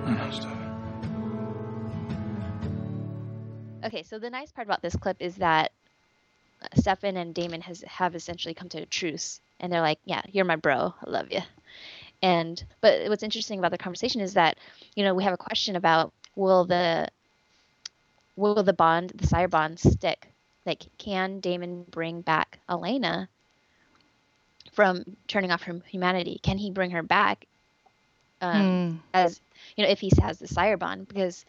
I 0.06 0.12
know, 0.14 0.32
Stefan. 0.32 0.60
Okay, 3.86 4.04
so 4.04 4.20
the 4.20 4.30
nice 4.30 4.52
part 4.52 4.68
about 4.68 4.82
this 4.82 4.96
clip 4.96 5.18
is 5.20 5.36
that 5.36 5.72
Stefan 6.76 7.18
and 7.18 7.34
Damon 7.34 7.62
has 7.62 7.82
have 7.84 8.16
essentially 8.16 8.54
come 8.54 8.70
to 8.70 8.82
a 8.82 8.86
truce, 8.86 9.40
and 9.60 9.72
they're 9.72 9.82
like, 9.82 10.00
"Yeah, 10.06 10.22
you're 10.30 10.46
my 10.46 10.56
bro. 10.56 10.94
I 11.06 11.10
love 11.10 11.32
you." 11.32 11.42
And 12.22 12.64
but 12.82 13.10
what's 13.10 13.24
interesting 13.24 13.60
about 13.60 13.72
the 13.72 13.78
conversation 13.78 14.22
is 14.22 14.34
that 14.34 14.58
you 14.96 15.04
know 15.04 15.14
we 15.14 15.24
have 15.24 15.34
a 15.34 15.38
question 15.38 15.76
about 15.76 16.14
will 16.36 16.66
the 16.66 17.08
will 18.36 18.64
the 18.64 18.74
bond, 18.74 19.12
the 19.16 19.28
sire 19.28 19.48
bond, 19.48 19.80
stick? 19.80 20.34
Like, 20.66 20.86
can 20.98 21.40
Damon 21.40 21.84
bring 21.84 22.22
back 22.22 22.60
Elena 22.70 23.30
from 24.72 25.04
turning 25.28 25.52
off 25.52 25.64
her 25.64 25.80
humanity? 25.86 26.40
Can 26.42 26.58
he 26.58 26.72
bring 26.72 26.92
her 26.92 27.04
back? 27.04 27.46
Um, 28.42 28.80
Hmm. 28.80 29.00
as 29.14 29.42
you 29.76 29.84
know 29.84 29.90
if 29.90 30.00
he 30.00 30.12
has 30.22 30.40
the 30.40 30.48
sire 30.48 30.78
bond 30.78 31.08
because 31.08 31.46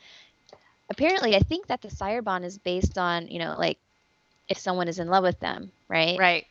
apparently 0.90 1.34
i 1.34 1.40
think 1.40 1.66
that 1.66 1.80
the 1.82 1.90
sire 1.90 2.22
bond 2.22 2.44
is 2.44 2.58
based 2.58 2.98
on 2.98 3.28
you 3.28 3.38
know 3.38 3.54
like 3.58 3.78
if 4.50 4.58
someone 4.58 4.88
is 4.88 4.98
in 4.98 5.08
love 5.08 5.24
with 5.24 5.40
them 5.40 5.70
right 5.88 6.18
Right. 6.18 6.46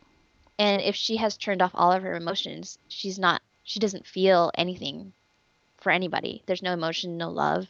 and 0.57 0.81
if 0.81 0.95
she 0.95 1.17
has 1.17 1.37
turned 1.37 1.61
off 1.61 1.71
all 1.75 1.91
of 1.91 2.01
her 2.01 2.15
emotions 2.15 2.79
she's 2.87 3.19
not 3.19 3.41
she 3.63 3.79
doesn't 3.79 4.07
feel 4.07 4.51
anything 4.55 5.13
for 5.77 5.91
anybody 5.91 6.41
there's 6.47 6.63
no 6.63 6.73
emotion 6.73 7.17
no 7.17 7.29
love 7.29 7.67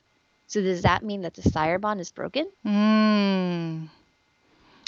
so 0.48 0.62
does 0.62 0.84
that 0.84 1.04
mean 1.04 1.22
that 1.24 1.34
the 1.34 1.42
sire 1.44 1.78
bond 1.80 2.00
is 2.00 2.12
broken 2.12 2.48
Mm. 2.66 3.90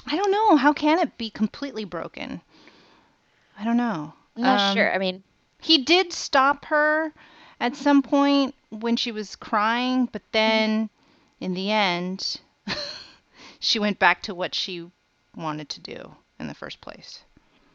I 0.08 0.16
don't 0.18 0.32
know. 0.32 0.56
How 0.58 0.74
can 0.74 0.98
it 0.98 1.16
be 1.20 1.30
completely 1.30 1.86
broken? 1.86 2.42
I 3.60 3.64
don't 3.64 3.78
know. 3.78 4.14
i'm 4.36 4.42
not 4.42 4.70
Um, 4.72 4.76
sure 4.76 4.92
i 4.94 4.98
mean 4.98 5.24
He 5.62 5.78
did 5.84 6.12
stop 6.14 6.66
her 6.66 7.14
at 7.60 7.76
some 7.76 8.02
point 8.02 8.56
when 8.72 8.96
she 8.98 9.12
was 9.12 9.36
crying, 9.36 10.08
but 10.12 10.24
then 10.32 10.90
in 11.40 11.54
the 11.54 11.70
end, 11.72 12.40
she 13.60 13.78
went 13.78 14.00
back 14.00 14.24
to 14.24 14.34
what 14.34 14.56
she 14.56 14.90
wanted 15.36 15.70
to 15.70 15.80
do 15.82 16.16
in 16.40 16.48
the 16.48 16.54
first 16.54 16.82
place. 16.82 17.20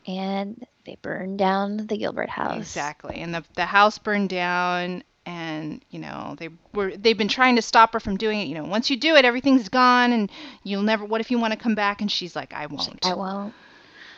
and 0.07 0.67
they 0.85 0.97
burned 1.03 1.39
down 1.39 1.77
the 1.89 1.97
gilbert 1.97 2.31
house 2.31 2.57
Exactly. 2.59 3.17
And 3.17 3.35
the 3.35 3.45
the 3.55 3.67
house 3.67 3.99
burned 3.99 4.29
down 4.29 5.03
and 5.25 5.85
you 5.91 5.99
know 5.99 6.37
they 6.39 6.51
were 6.73 6.97
they've 6.97 7.19
been 7.19 7.27
trying 7.29 7.57
to 7.57 7.63
stop 7.63 7.93
her 7.93 7.99
from 8.01 8.17
doing 8.17 8.41
it 8.41 8.45
you 8.45 8.55
know 8.55 8.65
once 8.65 8.89
you 8.91 8.97
do 8.97 9.17
it 9.17 9.25
everything's 9.25 9.69
gone 9.69 10.13
and 10.13 10.31
you'll 10.63 10.83
never 10.83 11.05
what 11.05 11.21
if 11.21 11.33
you 11.33 11.39
want 11.41 11.53
to 11.53 11.59
come 11.59 11.75
back 11.75 12.01
and 12.01 12.13
she's 12.13 12.37
like 12.37 12.53
i 12.55 12.67
won't 12.67 13.05
I 13.05 13.15
won't. 13.15 13.53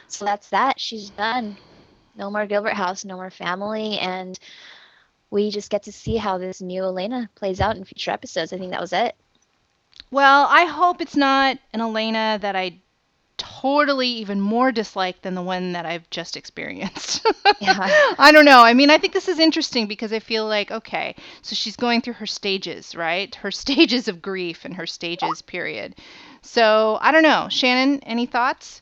So 0.09 0.25
that's 0.25 0.49
that. 0.51 0.79
She's 0.81 1.11
done. 1.11 1.57
No 2.17 2.31
more 2.31 2.47
Gilbert 2.47 2.73
House, 2.75 3.05
no 3.05 3.17
more 3.17 3.31
family, 3.31 3.99
and 3.99 4.39
we 5.31 5.51
just 5.51 5.71
get 5.71 5.83
to 5.85 5.93
see 5.93 6.17
how 6.17 6.39
this 6.39 6.61
new 6.63 6.83
Elena 6.83 7.29
plays 7.35 7.61
out 7.61 7.77
in 7.77 7.85
future 7.85 8.11
episodes. 8.11 8.53
I 8.53 8.59
think 8.59 8.73
that 8.73 8.81
was 8.81 8.93
it. 8.95 9.15
Well, 10.11 10.47
I 10.49 10.65
hope 10.65 11.01
it's 11.03 11.15
not 11.17 11.59
an 11.75 11.81
Elena 11.83 12.39
that 12.41 12.57
I 12.57 12.81
totally 13.39 14.09
even 14.09 14.41
more 14.41 14.71
dislike 14.73 15.23
than 15.23 15.35
the 15.35 15.43
one 15.43 15.73
that 15.73 15.87
I've 15.87 16.09
just 16.11 16.37
experienced. 16.37 17.27
Yeah. 17.61 17.77
I 18.19 18.31
don't 18.31 18.45
know. 18.45 18.63
I 18.63 18.73
mean, 18.73 18.89
I 18.89 18.99
think 18.99 19.13
this 19.13 19.27
is 19.29 19.41
interesting 19.41 19.89
because 19.89 20.13
I 20.13 20.21
feel 20.21 20.47
like, 20.47 20.71
okay, 20.71 21.17
so 21.43 21.57
she's 21.57 21.75
going 21.75 22.03
through 22.03 22.13
her 22.15 22.27
stages, 22.27 22.95
right? 22.95 23.35
Her 23.35 23.51
stages 23.65 24.07
of 24.07 24.23
grief 24.23 24.65
and 24.65 24.75
her 24.75 24.87
stages, 24.87 25.43
period. 25.43 25.97
So 26.43 26.99
I 27.01 27.11
don't 27.11 27.25
know. 27.25 27.49
Shannon, 27.51 28.01
any 28.05 28.27
thoughts? 28.27 28.81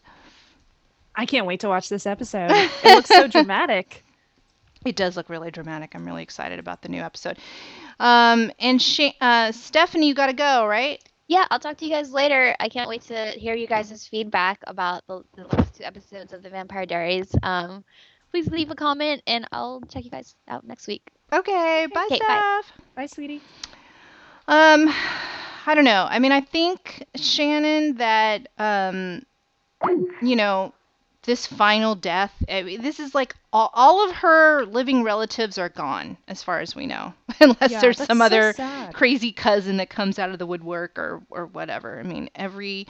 I 1.14 1.24
can't 1.24 1.46
wait 1.46 1.60
to 1.60 1.68
watch 1.68 1.88
this 1.88 2.06
episode. 2.06 2.50
It 2.84 2.84
looks 2.84 3.08
so 3.08 3.26
dramatic. 3.28 4.04
It 4.84 4.94
does 4.94 5.16
look 5.16 5.30
really 5.30 5.50
dramatic. 5.50 5.94
I'm 5.94 6.04
really 6.04 6.22
excited 6.22 6.58
about 6.58 6.82
the 6.82 6.88
new 6.88 7.00
episode. 7.00 7.38
Um, 7.98 8.52
and 8.58 8.80
Sha- 8.80 9.14
uh, 9.20 9.52
Stephanie, 9.52 10.06
you 10.08 10.14
got 10.14 10.26
to 10.26 10.34
go, 10.34 10.66
right? 10.66 11.02
Yeah, 11.28 11.44
I'll 11.50 11.58
talk 11.58 11.76
to 11.78 11.84
you 11.84 11.90
guys 11.90 12.12
later. 12.12 12.54
I 12.60 12.68
can't 12.68 12.88
wait 12.88 13.02
to 13.02 13.30
hear 13.30 13.54
you 13.54 13.66
guys' 13.66 14.06
feedback 14.06 14.60
about 14.66 15.02
the, 15.08 15.22
the 15.34 15.44
last 15.48 15.74
two 15.74 15.84
episodes 15.84 16.32
of 16.32 16.42
the 16.42 16.50
Vampire 16.50 16.86
Diaries. 16.86 17.34
Um, 17.42 17.84
please 18.30 18.46
leave 18.48 18.70
a 18.70 18.76
comment 18.76 19.22
and 19.26 19.46
I'll 19.50 19.80
check 19.88 20.04
you 20.04 20.10
guys 20.10 20.36
out 20.46 20.64
next 20.64 20.86
week. 20.86 21.02
Okay, 21.32 21.86
bye, 21.92 22.06
Okay, 22.10 22.20
bye. 22.20 22.60
Steph. 22.62 22.72
Bye, 22.94 23.06
sweetie. 23.06 23.40
Um, 24.46 24.88
I 25.66 25.74
don't 25.74 25.84
know. 25.84 26.06
I 26.08 26.20
mean, 26.20 26.30
I 26.30 26.40
think 26.40 27.04
Shannon 27.16 27.96
that 27.96 28.46
um, 28.58 29.22
you 30.22 30.36
know, 30.36 30.72
this 31.26 31.46
final 31.46 31.94
death. 31.94 32.32
I 32.48 32.62
mean, 32.62 32.82
this 32.82 33.00
is 33.00 33.14
like 33.14 33.36
all, 33.52 33.70
all 33.74 34.08
of 34.08 34.16
her 34.16 34.64
living 34.66 35.02
relatives 35.04 35.58
are 35.58 35.68
gone, 35.68 36.16
as 36.28 36.42
far 36.42 36.60
as 36.60 36.74
we 36.74 36.86
know, 36.86 37.14
unless 37.40 37.76
Yeah, 37.76 37.80
there's 37.80 38.00
some 38.00 38.22
so 38.22 38.22
other 38.22 38.56
sad. 38.56 38.94
crazy 38.94 39.32
cousin 39.32 39.78
that 39.78 39.90
comes 39.90 40.18
out 40.18 40.30
of 40.30 40.38
the 40.38 40.46
woodwork 40.46 40.98
or 40.98 41.22
or 41.30 41.46
whatever. 41.46 42.00
I 42.00 42.04
mean, 42.04 42.30
every 42.36 42.86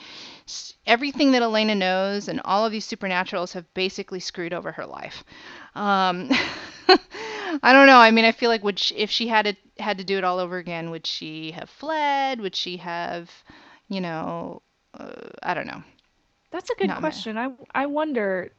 everything 0.87 1.33
that 1.33 1.43
Elena 1.43 1.75
knows 1.75 2.29
and 2.29 2.41
all 2.45 2.65
of 2.67 2.73
these 2.73 2.87
supernaturals 2.87 3.53
have 3.55 3.73
basically 3.75 4.21
screwed 4.21 4.53
over 4.53 4.73
her 4.73 4.87
life. 4.87 5.25
Um, 5.75 6.29
I 7.63 7.73
don't 7.73 7.87
know. 7.87 7.99
I 7.99 8.11
mean, 8.11 8.25
I 8.25 8.33
feel 8.33 8.51
like 8.51 8.65
would 8.65 8.79
she, 8.79 8.97
if 8.97 9.11
she 9.11 9.29
had 9.29 9.47
to 9.47 9.83
had 9.83 9.99
to 9.99 10.05
do 10.05 10.19
it 10.19 10.25
all 10.25 10.39
over 10.39 10.57
again, 10.59 10.91
would 10.91 11.07
she 11.07 11.53
have 11.53 11.71
fled? 11.71 12.41
Would 12.41 12.57
she 12.57 12.77
have, 12.79 13.31
you 13.89 14.01
know, 14.01 14.63
uh, 14.95 15.13
I 15.43 15.55
don't 15.55 15.67
know. 15.67 15.83
That's 16.57 16.71
a 16.71 16.75
good 16.75 16.89
Not 16.89 17.01
question. 17.01 17.37
I 17.37 17.51
I 17.75 17.85
wonder. 17.87 18.51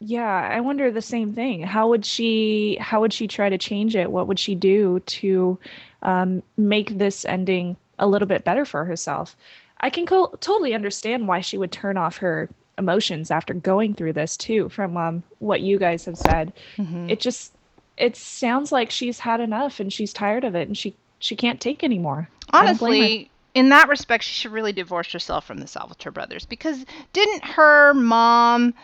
Yeah, 0.00 0.28
I 0.52 0.60
wonder 0.60 0.90
the 0.90 1.00
same 1.00 1.32
thing. 1.32 1.62
How 1.62 1.88
would 1.88 2.04
she 2.04 2.76
how 2.78 3.00
would 3.00 3.12
she 3.14 3.26
try 3.26 3.48
to 3.48 3.56
change 3.56 3.96
it? 3.96 4.12
What 4.12 4.26
would 4.28 4.38
she 4.38 4.54
do 4.54 5.00
to 5.00 5.58
um, 6.02 6.42
make 6.58 6.98
this 6.98 7.24
ending 7.24 7.76
a 7.98 8.06
little 8.06 8.28
bit 8.28 8.44
better 8.44 8.66
for 8.66 8.84
herself? 8.84 9.34
I 9.80 9.88
can 9.88 10.04
co- 10.04 10.36
totally 10.40 10.74
understand 10.74 11.26
why 11.26 11.40
she 11.40 11.56
would 11.56 11.72
turn 11.72 11.96
off 11.96 12.18
her 12.18 12.50
emotions 12.76 13.30
after 13.30 13.54
going 13.54 13.94
through 13.94 14.12
this 14.12 14.36
too. 14.36 14.68
From 14.68 14.96
um, 14.98 15.22
what 15.38 15.62
you 15.62 15.78
guys 15.78 16.04
have 16.04 16.18
said, 16.18 16.52
Mhm. 16.76 17.10
it 17.10 17.18
just 17.18 17.54
it 17.96 18.14
sounds 18.14 18.70
like 18.72 18.90
she's 18.90 19.20
had 19.20 19.40
enough 19.40 19.80
and 19.80 19.90
she's 19.90 20.12
tired 20.12 20.44
of 20.44 20.54
it 20.54 20.68
and 20.68 20.76
she 20.76 20.94
she 21.18 21.34
can't 21.34 21.60
take 21.62 21.82
anymore. 21.82 22.28
I 22.52 22.66
don't 22.66 22.78
blame 22.78 23.00
her. 23.02 23.06
Honestly, 23.06 23.30
in 23.54 23.70
that 23.70 23.88
respect, 23.88 24.24
she 24.24 24.32
should 24.34 24.52
really 24.52 24.72
divorce 24.72 25.12
herself 25.12 25.44
from 25.46 25.58
the 25.58 25.66
Salvatore 25.66 26.12
brothers 26.12 26.44
because 26.46 26.84
didn't 27.12 27.44
her 27.44 27.94
mom 27.94 28.74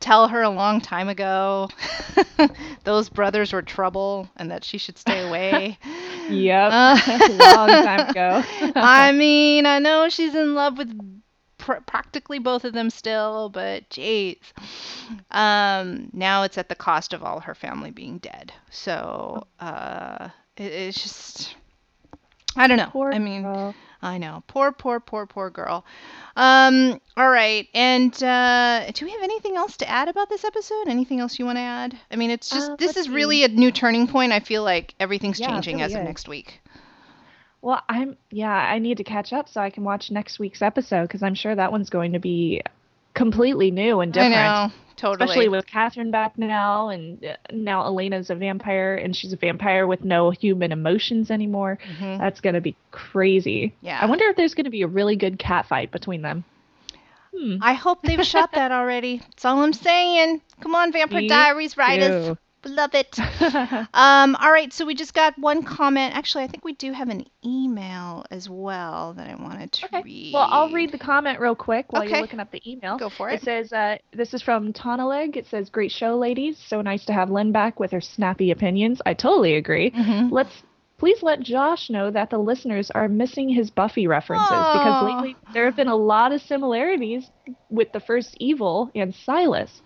tell 0.00 0.28
her 0.28 0.42
a 0.42 0.50
long 0.50 0.80
time 0.80 1.08
ago 1.08 1.68
those 2.84 3.08
brothers 3.08 3.52
were 3.52 3.62
trouble 3.62 4.28
and 4.36 4.50
that 4.50 4.64
she 4.64 4.78
should 4.78 4.98
stay 4.98 5.26
away? 5.26 5.78
Yep, 6.30 6.70
Uh, 6.72 6.98
long 7.32 7.68
time 7.68 8.08
ago. 8.08 8.42
I 8.74 9.12
mean, 9.12 9.66
I 9.66 9.78
know 9.78 10.08
she's 10.08 10.34
in 10.34 10.54
love 10.54 10.78
with 10.78 10.90
pr- 11.58 11.82
practically 11.86 12.38
both 12.38 12.64
of 12.64 12.72
them 12.72 12.88
still, 12.88 13.50
but 13.50 13.90
jeez. 13.90 14.38
Um, 15.30 16.08
now 16.14 16.44
it's 16.44 16.56
at 16.56 16.70
the 16.70 16.74
cost 16.74 17.12
of 17.12 17.22
all 17.22 17.40
her 17.40 17.54
family 17.54 17.90
being 17.90 18.16
dead. 18.18 18.54
So, 18.70 19.46
uh, 19.60 20.30
it, 20.56 20.72
it's 20.72 21.02
just, 21.02 21.56
I 22.56 22.66
don't 22.66 22.78
know. 22.78 22.90
Poor 22.90 23.12
I 23.12 23.18
mean, 23.18 23.42
girl. 23.42 23.74
I 24.04 24.18
know. 24.18 24.42
Poor, 24.46 24.70
poor, 24.70 25.00
poor, 25.00 25.26
poor 25.26 25.48
girl. 25.50 25.84
Um, 26.36 27.00
all 27.16 27.30
right. 27.30 27.66
And 27.74 28.12
uh, 28.22 28.90
do 28.92 29.06
we 29.06 29.10
have 29.12 29.22
anything 29.22 29.56
else 29.56 29.78
to 29.78 29.88
add 29.88 30.08
about 30.08 30.28
this 30.28 30.44
episode? 30.44 30.88
Anything 30.88 31.20
else 31.20 31.38
you 31.38 31.46
want 31.46 31.56
to 31.56 31.62
add? 31.62 31.98
I 32.10 32.16
mean, 32.16 32.30
it's 32.30 32.50
just 32.50 32.72
Uh, 32.72 32.76
this 32.76 32.96
is 32.96 33.06
see. 33.06 33.10
really 33.12 33.44
a 33.44 33.48
new 33.48 33.72
turning 33.72 34.06
point. 34.06 34.32
I 34.32 34.40
feel 34.40 34.62
like 34.62 34.94
everything's 35.00 35.40
Yeah, 35.40 35.48
changing 35.48 35.76
really 35.76 35.84
as 35.86 35.94
of 35.94 36.02
next 36.04 36.28
week. 36.28 36.60
Well, 37.62 37.80
I'm 37.88 38.18
yeah, 38.30 38.52
I 38.52 38.78
need 38.78 38.98
to 38.98 39.04
catch 39.04 39.32
up 39.32 39.48
so 39.48 39.60
I 39.62 39.70
can 39.70 39.84
watch 39.84 40.10
next 40.10 40.38
week's 40.38 40.60
episode 40.60 41.02
because 41.04 41.22
I'm 41.22 41.34
sure 41.34 41.54
that 41.54 41.72
one's 41.72 41.88
going 41.88 42.12
to 42.12 42.18
be 42.18 42.60
completely 43.14 43.70
new 43.70 44.00
and 44.00 44.12
different. 44.12 44.34
I 44.34 44.66
know. 44.66 44.72
Totally. 44.96 45.24
Especially 45.24 45.48
with 45.48 45.66
Katherine 45.66 46.12
back 46.12 46.38
now, 46.38 46.88
and 46.88 47.22
uh, 47.24 47.34
now 47.52 47.84
Elena's 47.84 48.30
a 48.30 48.36
vampire, 48.36 48.94
and 48.94 49.14
she's 49.14 49.32
a 49.32 49.36
vampire 49.36 49.88
with 49.88 50.04
no 50.04 50.30
human 50.30 50.70
emotions 50.70 51.32
anymore. 51.32 51.78
Mhm. 51.98 52.18
That's 52.18 52.40
gonna 52.40 52.60
be 52.60 52.76
crazy. 52.92 53.74
Yeah. 53.80 53.98
I 54.00 54.06
wonder 54.06 54.24
if 54.26 54.36
there's 54.36 54.54
gonna 54.54 54.70
be 54.70 54.82
a 54.82 54.86
really 54.86 55.16
good 55.16 55.38
cat 55.38 55.66
fight 55.66 55.90
between 55.90 56.22
them. 56.22 56.44
Hmm. 57.36 57.56
I 57.60 57.72
hope 57.74 58.02
they've 58.02 58.24
shot 58.24 58.52
that 58.52 58.70
already. 58.70 59.18
That's 59.18 59.44
all 59.44 59.58
I'm 59.64 59.72
saying. 59.72 60.40
Come 60.60 60.76
on, 60.76 60.92
Vampire 60.92 61.22
Me 61.22 61.28
Diaries 61.28 61.76
writers. 61.76 62.28
too. 62.28 62.38
Love 62.66 62.94
it. 62.94 63.18
um, 63.94 64.36
all 64.36 64.50
right, 64.50 64.72
so 64.72 64.84
we 64.86 64.94
just 64.94 65.14
got 65.14 65.38
one 65.38 65.62
comment. 65.62 66.16
Actually, 66.16 66.44
I 66.44 66.46
think 66.48 66.64
we 66.64 66.72
do 66.74 66.92
have 66.92 67.08
an 67.08 67.26
email 67.44 68.24
as 68.30 68.48
well 68.48 69.12
that 69.14 69.28
I 69.28 69.34
wanted 69.34 69.72
to 69.72 69.86
Okay. 69.86 70.02
read. 70.02 70.34
Well, 70.34 70.48
I'll 70.50 70.70
read 70.70 70.90
the 70.92 70.98
comment 70.98 71.40
real 71.40 71.54
quick 71.54 71.92
while 71.92 72.02
Okay. 72.02 72.12
you're 72.12 72.20
looking 72.22 72.40
up 72.40 72.50
the 72.50 72.62
email. 72.70 72.96
Go 72.98 73.10
for 73.10 73.28
It 73.30 73.34
it. 73.34 73.42
says, 73.42 73.72
uh, 73.72 73.98
this 74.12 74.32
is 74.34 74.42
from 74.42 74.72
Tonaleg. 74.72 75.36
It 75.36 75.46
says, 75.46 75.68
great 75.70 75.92
show, 75.92 76.16
ladies. 76.16 76.56
So 76.58 76.80
nice 76.80 77.04
to 77.06 77.12
have 77.12 77.30
Lynn 77.30 77.52
back 77.52 77.78
with 77.80 77.90
her 77.92 78.00
snappy 78.00 78.50
opinions. 78.50 79.00
I 79.04 79.14
totally 79.14 79.54
agree. 79.56 79.90
Mhm. 79.90 80.30
Let's 80.30 80.62
please 81.04 81.22
let 81.22 81.40
Josh 81.40 81.90
know 81.90 82.10
that 82.10 82.30
the 82.30 82.38
listeners 82.38 82.90
are 82.90 83.08
missing 83.08 83.46
his 83.46 83.68
Buffy 83.68 84.06
references 84.06 84.48
because 84.48 85.04
lately 85.04 85.36
there 85.52 85.66
have 85.66 85.76
been 85.76 85.86
a 85.86 85.94
lot 85.94 86.32
of 86.32 86.40
similarities 86.40 87.30
with 87.68 87.92
the 87.92 88.00
first 88.00 88.34
Evil 88.40 88.90
and 88.94 89.14
Silas. 89.14 89.82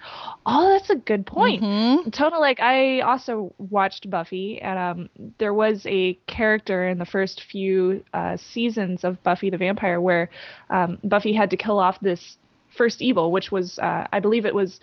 Oh, 0.46 0.68
that's 0.68 0.90
a 0.90 0.94
good 0.94 1.26
point. 1.26 1.60
Mhm. 1.60 2.08
Tona, 2.10 2.38
like 2.38 2.60
I 2.60 3.00
also 3.00 3.52
watched 3.58 4.08
Buffy, 4.08 4.62
and 4.62 4.78
um, 4.78 5.08
there 5.38 5.52
was 5.52 5.84
a 5.86 6.14
character 6.28 6.86
in 6.86 6.98
the 6.98 7.04
first 7.04 7.42
few 7.50 8.04
uh, 8.14 8.36
seasons 8.36 9.02
of 9.02 9.20
Buffy 9.24 9.50
the 9.50 9.58
Vampire 9.58 10.00
where 10.00 10.30
um, 10.70 10.98
Buffy 11.02 11.32
had 11.32 11.50
to 11.50 11.56
kill 11.56 11.80
off 11.80 11.98
this 11.98 12.38
first 12.76 13.02
evil, 13.02 13.32
which 13.32 13.50
was, 13.50 13.80
uh, 13.80 14.06
I 14.12 14.20
believe, 14.20 14.46
it 14.46 14.54
was 14.54 14.78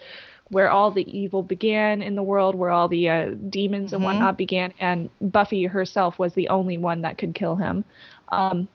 where 0.50 0.70
all 0.70 0.92
the 0.92 1.18
evil 1.18 1.42
began 1.44 2.02
in 2.02 2.16
the 2.16 2.24
world, 2.24 2.56
where 2.56 2.70
all 2.70 2.88
the 2.88 3.10
uh, 3.10 3.32
demons 3.50 3.94
and 3.94 4.02
Mhm. 4.02 4.06
whatnot 4.06 4.38
began, 4.38 4.74
and 4.80 5.10
Buffy 5.20 5.64
herself 5.66 6.20
was 6.20 6.34
the 6.34 6.50
only 6.50 6.78
one 6.78 7.02
that 7.02 7.18
could 7.18 7.34
kill 7.34 7.56
him. 7.56 7.84
Um, 8.30 8.68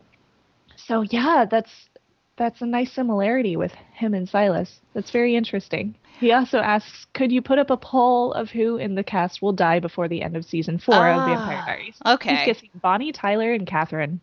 so 0.77 1.03
yeah, 1.03 1.45
that's 1.51 1.89
that's 2.37 2.63
a 2.63 2.67
nice 2.67 2.91
similarity 2.93 3.55
with 3.57 3.73
him 3.93 4.15
and 4.15 4.27
Silas. 4.29 4.81
That's 4.95 5.11
very 5.11 5.37
interesting. 5.37 5.95
He 6.21 6.33
also 6.33 6.59
asks, 6.59 7.07
could 7.13 7.31
you 7.31 7.43
put 7.43 7.59
up 7.59 7.69
a 7.71 7.77
poll 7.77 8.33
of 8.33 8.51
who 8.51 8.77
in 8.79 8.95
the 8.95 9.05
cast 9.05 9.43
will 9.43 9.53
die 9.53 9.79
before 9.79 10.09
the 10.09 10.23
end 10.23 10.37
of 10.37 10.45
season 10.47 10.79
four 10.79 11.07
of 11.09 11.25
Vampire 11.25 11.59
Ah, 11.63 11.67
Diaries? 11.67 11.99
okay. 12.07 12.37
He's 12.37 12.47
guessing 12.47 12.71
Bonnie, 12.81 13.13
Tyler, 13.13 13.53
and 13.53 13.67
Katherine. 13.67 14.21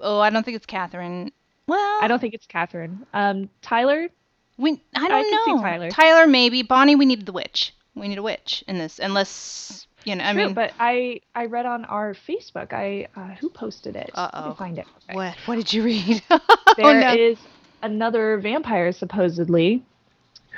Oh, 0.00 0.20
I 0.20 0.30
don't 0.30 0.44
think 0.44 0.56
it's 0.56 0.66
Katherine. 0.66 1.32
Well, 1.66 1.98
I 2.02 2.06
don't 2.08 2.20
think 2.20 2.34
it's 2.34 2.46
Katherine. 2.46 3.06
Um, 3.12 3.48
Tyler, 3.62 4.08
We, 4.56 4.80
I 4.94 5.04
I 5.04 5.08
don't 5.08 5.24
see 5.46 5.52
know. 5.52 5.60
Tyler. 5.60 5.90
Tyler, 5.90 6.26
maybe. 6.26 6.62
Bonnie, 6.62 6.94
we 6.96 7.06
needed 7.06 7.26
the 7.26 7.32
witch. 7.32 7.74
We 7.94 8.08
need 8.08 8.18
a 8.18 8.22
witch 8.22 8.64
in 8.68 8.78
this, 8.78 8.98
unless 8.98 9.86
you 10.04 10.14
know. 10.16 10.24
I 10.24 10.32
True, 10.32 10.46
mean, 10.46 10.54
but 10.54 10.72
I 10.78 11.20
I 11.34 11.46
read 11.46 11.66
on 11.66 11.84
our 11.86 12.14
Facebook. 12.14 12.72
I 12.72 13.06
uh, 13.16 13.34
who 13.40 13.48
posted 13.50 13.96
it? 13.96 14.06
Me 14.08 14.12
Uh-oh. 14.14 14.54
find 14.54 14.78
it. 14.78 14.86
Okay. 15.08 15.16
what? 15.16 15.36
What 15.46 15.56
did 15.56 15.72
you 15.72 15.82
read? 15.84 16.22
There 16.76 17.16
is 17.16 17.38
oh, 17.38 17.46
no. 17.46 17.88
another 17.94 18.38
vampire 18.38 18.90
supposedly 18.92 19.82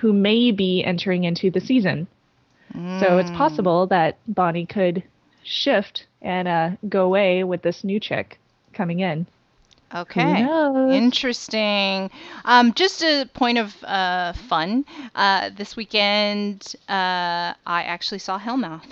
who 0.01 0.12
may 0.14 0.51
be 0.51 0.82
entering 0.82 1.24
into 1.24 1.51
the 1.51 1.61
season. 1.61 2.07
So 3.01 3.18
it's 3.18 3.30
Mm. 3.30 3.36
possible 3.36 3.86
that 3.88 4.16
Bonnie 4.28 4.66
could 4.66 5.03
shift 5.44 6.07
and 6.20 6.49
uh, 6.49 6.70
go 6.88 7.05
away 7.05 7.44
with 7.44 7.62
this 7.62 7.84
new 7.84 7.99
chick 8.01 8.38
coming 8.74 9.01
in. 9.01 9.26
Okay. 9.95 10.43
Interesting. 10.91 12.11
Um, 12.45 12.74
just 12.74 13.03
a 13.03 13.28
point 13.32 13.59
of 13.59 13.84
uh, 13.84 14.32
fun. 14.32 14.84
Uh, 15.14 15.51
this 15.57 15.76
weekend, 15.76 16.74
uh, 16.89 17.55
I 17.66 17.82
actually 17.84 18.18
saw 18.18 18.39
Hellmouth. 18.39 18.82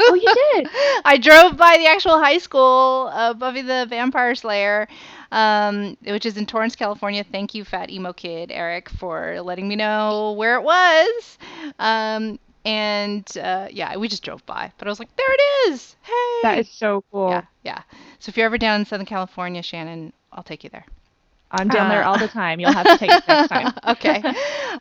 oh, 0.00 0.14
you 0.14 0.34
did? 0.34 0.68
I 1.04 1.16
drove 1.16 1.56
by 1.56 1.78
the 1.78 1.86
actual 1.86 2.18
high 2.18 2.38
school 2.38 3.08
of 3.08 3.38
Buffy 3.38 3.62
the 3.62 3.86
Vampire 3.88 4.34
Slayer, 4.34 4.88
um, 5.30 5.96
which 6.02 6.26
is 6.26 6.36
in 6.36 6.46
Torrance, 6.46 6.76
California. 6.76 7.24
Thank 7.24 7.54
you, 7.54 7.64
Fat 7.64 7.90
Emo 7.90 8.12
Kid 8.12 8.50
Eric, 8.50 8.90
for 8.90 9.40
letting 9.40 9.68
me 9.68 9.76
know 9.76 10.32
where 10.32 10.56
it 10.56 10.62
was. 10.62 11.38
Um, 11.78 12.38
and 12.64 13.26
uh, 13.38 13.68
yeah, 13.70 13.96
we 13.96 14.08
just 14.08 14.22
drove 14.22 14.44
by, 14.46 14.72
but 14.78 14.88
I 14.88 14.90
was 14.90 14.98
like, 14.98 15.14
there 15.16 15.26
it 15.32 15.70
is. 15.72 15.96
Hey. 16.02 16.38
That 16.42 16.58
is 16.58 16.70
so 16.70 17.04
cool. 17.12 17.30
Yeah, 17.30 17.42
yeah. 17.62 17.82
So 18.18 18.30
if 18.30 18.36
you're 18.36 18.46
ever 18.46 18.58
down 18.58 18.80
in 18.80 18.86
Southern 18.86 19.06
California, 19.06 19.62
Shannon, 19.62 20.12
I'll 20.32 20.42
take 20.42 20.64
you 20.64 20.70
there. 20.70 20.86
I'm 21.50 21.68
down 21.68 21.88
there 21.88 22.02
Uh. 22.02 22.08
all 22.08 22.18
the 22.18 22.26
time. 22.26 22.58
You'll 22.58 22.72
have 22.72 22.86
to 22.86 22.98
take 22.98 23.10
it 23.10 23.28
next 23.28 23.48
time. 23.48 23.72
okay. 23.88 24.22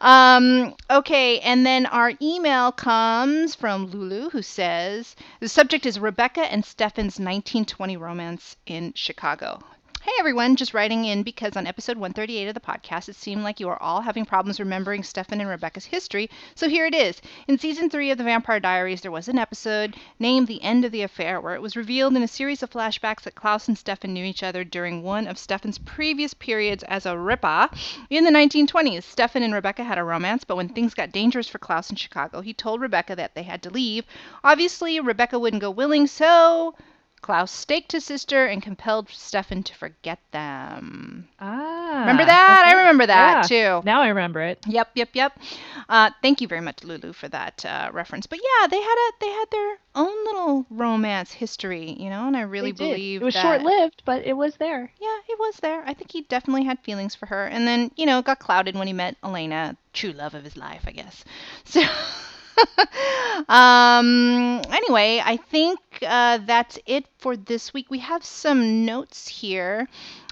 Um, 0.02 0.76
okay, 0.90 1.40
and 1.42 1.66
then 1.66 1.86
our 1.86 2.14
email 2.22 2.72
comes 2.72 3.54
from 3.54 3.88
Lulu, 3.88 4.30
who 4.32 4.42
says 4.42 5.16
the 5.40 5.48
subject 5.50 5.86
is 5.86 6.00
Rebekah 6.00 6.52
and 6.52 6.66
Stefan's 6.66 7.20
1920 7.20 7.98
romance 7.98 8.56
in 8.66 8.94
Chicago. 8.96 9.60
Hey 10.06 10.12
everyone, 10.20 10.58
just 10.58 10.74
writing 10.74 11.06
in 11.06 11.24
because 11.24 11.56
on 11.56 11.66
episode 11.66 11.96
138 11.96 12.50
of 12.50 12.54
the 12.56 12.60
podcast, 12.60 13.08
it 13.08 13.16
seemed 13.16 13.42
like 13.42 13.62
you 13.62 13.70
are 13.70 13.82
all 13.82 14.02
having 14.02 14.26
problems 14.26 14.60
remembering 14.60 15.02
Stefan 15.02 15.40
and 15.40 15.50
Rebekah's 15.50 15.86
history, 15.86 16.30
so 16.56 16.68
here 16.68 16.86
it 16.86 16.94
is. 16.94 17.22
In 17.48 17.58
season 17.58 17.90
3 17.90 18.12
of 18.12 18.18
the 18.18 18.26
Vampire 18.26 18.60
Diaries, 18.60 19.00
there 19.00 19.14
was 19.14 19.30
an 19.30 19.40
episode 19.40 19.96
named 20.20 20.48
The 20.48 20.62
End 20.62 20.84
of 20.84 20.92
the 20.92 21.04
Affair, 21.04 21.40
where 21.40 21.56
it 21.56 21.62
was 21.62 21.78
revealed 21.78 22.18
in 22.18 22.22
a 22.22 22.28
series 22.28 22.62
of 22.62 22.70
flashbacks 22.70 23.22
that 23.22 23.36
Klaus 23.36 23.70
and 23.70 23.78
Stefan 23.78 24.12
knew 24.12 24.26
each 24.26 24.44
other 24.44 24.66
during 24.66 25.04
one 25.04 25.26
of 25.26 25.38
Stefan's 25.38 25.78
previous 25.78 26.34
periods 26.34 26.84
as 26.90 27.06
a 27.06 27.18
Ripper 27.18 27.70
in 28.10 28.26
the 28.26 28.30
1920s. 28.30 29.04
Stefan 29.04 29.42
and 29.42 29.54
Rebekah 29.54 29.86
had 29.86 29.98
a 29.98 30.04
romance, 30.04 30.44
but 30.44 30.58
when 30.58 30.68
things 30.68 30.94
got 30.94 31.14
dangerous 31.14 31.48
for 31.48 31.60
Klaus 31.60 31.90
in 31.90 31.96
Chicago, 31.96 32.42
he 32.42 32.54
told 32.54 32.82
Rebekah 32.82 33.16
that 33.16 33.36
they 33.36 33.44
had 33.44 33.64
to 33.64 33.70
leave. 33.70 34.04
Obviously, 34.44 35.00
Rebecca 35.00 35.40
wouldn't 35.40 35.62
go 35.62 35.72
willing, 35.72 36.08
so 36.08 36.76
Klaus 37.24 37.50
staked 37.52 37.94
his 37.94 38.04
sister 38.06 38.46
and 38.46 38.62
compelled 38.62 39.10
Stefan 39.10 39.64
to 39.64 39.74
forget 39.74 40.20
them. 40.32 41.28
Ah. 41.40 42.02
Remember 42.02 42.26
that? 42.26 42.64
I 42.68 42.74
remember 42.80 43.06
that 43.08 43.50
Yeah. 43.50 43.80
too. 43.80 43.86
Now 43.86 44.02
I 44.02 44.10
remember 44.10 44.42
it. 44.42 44.60
Yep, 44.68 44.92
yep, 44.96 45.10
yep. 45.14 45.40
Uh, 45.90 46.12
thank 46.22 46.42
you 46.42 46.48
very 46.48 46.62
much, 46.62 46.84
Lulu, 46.84 47.14
for 47.14 47.28
that 47.30 47.64
uh, 47.66 47.90
reference. 47.94 48.28
But 48.28 48.40
yeah, 48.44 48.68
they 48.68 48.82
had 48.82 48.96
a 48.96 49.12
they 49.22 49.30
had 49.30 49.46
their 49.52 49.78
own 49.96 50.26
little 50.26 50.66
romance 50.70 51.32
history, 51.32 51.96
you 51.98 52.10
know, 52.10 52.28
and 52.28 52.36
I 52.36 52.42
really 52.42 52.74
believe 52.74 53.22
it 53.22 53.26
was 53.26 53.34
that- 53.36 53.42
short 53.42 53.62
lived, 53.64 54.02
but 54.06 54.26
it 54.26 54.34
was 54.34 54.58
there. 54.58 54.92
Yeah, 55.00 55.18
it 55.30 55.40
was 55.40 55.56
there. 55.58 55.82
I 55.88 55.94
think 55.94 56.12
he 56.12 56.22
definitely 56.24 56.66
had 56.66 56.80
feelings 56.80 57.16
for 57.16 57.26
her, 57.28 57.46
and 57.46 57.66
then 57.68 57.90
you 57.96 58.06
know 58.06 58.20
it 58.20 58.26
got 58.26 58.40
clouded 58.40 58.76
when 58.76 58.88
he 58.88 58.94
met 58.94 59.16
Elena, 59.24 59.78
true 59.94 60.12
love 60.12 60.34
of 60.34 60.44
his 60.44 60.58
life, 60.58 60.84
I 60.86 60.92
guess. 60.92 61.24
So. 61.66 61.82
um 63.50 64.62
anyway 64.72 65.22
i 65.24 65.38
think 65.38 65.80
uh, 66.02 66.40
that's 66.46 66.80
it 66.86 67.06
for 67.18 67.36
this 67.36 67.74
week 67.74 67.90
we 67.90 68.00
have 68.00 68.24
some 68.24 68.86
notes 68.86 69.28
here 69.28 69.88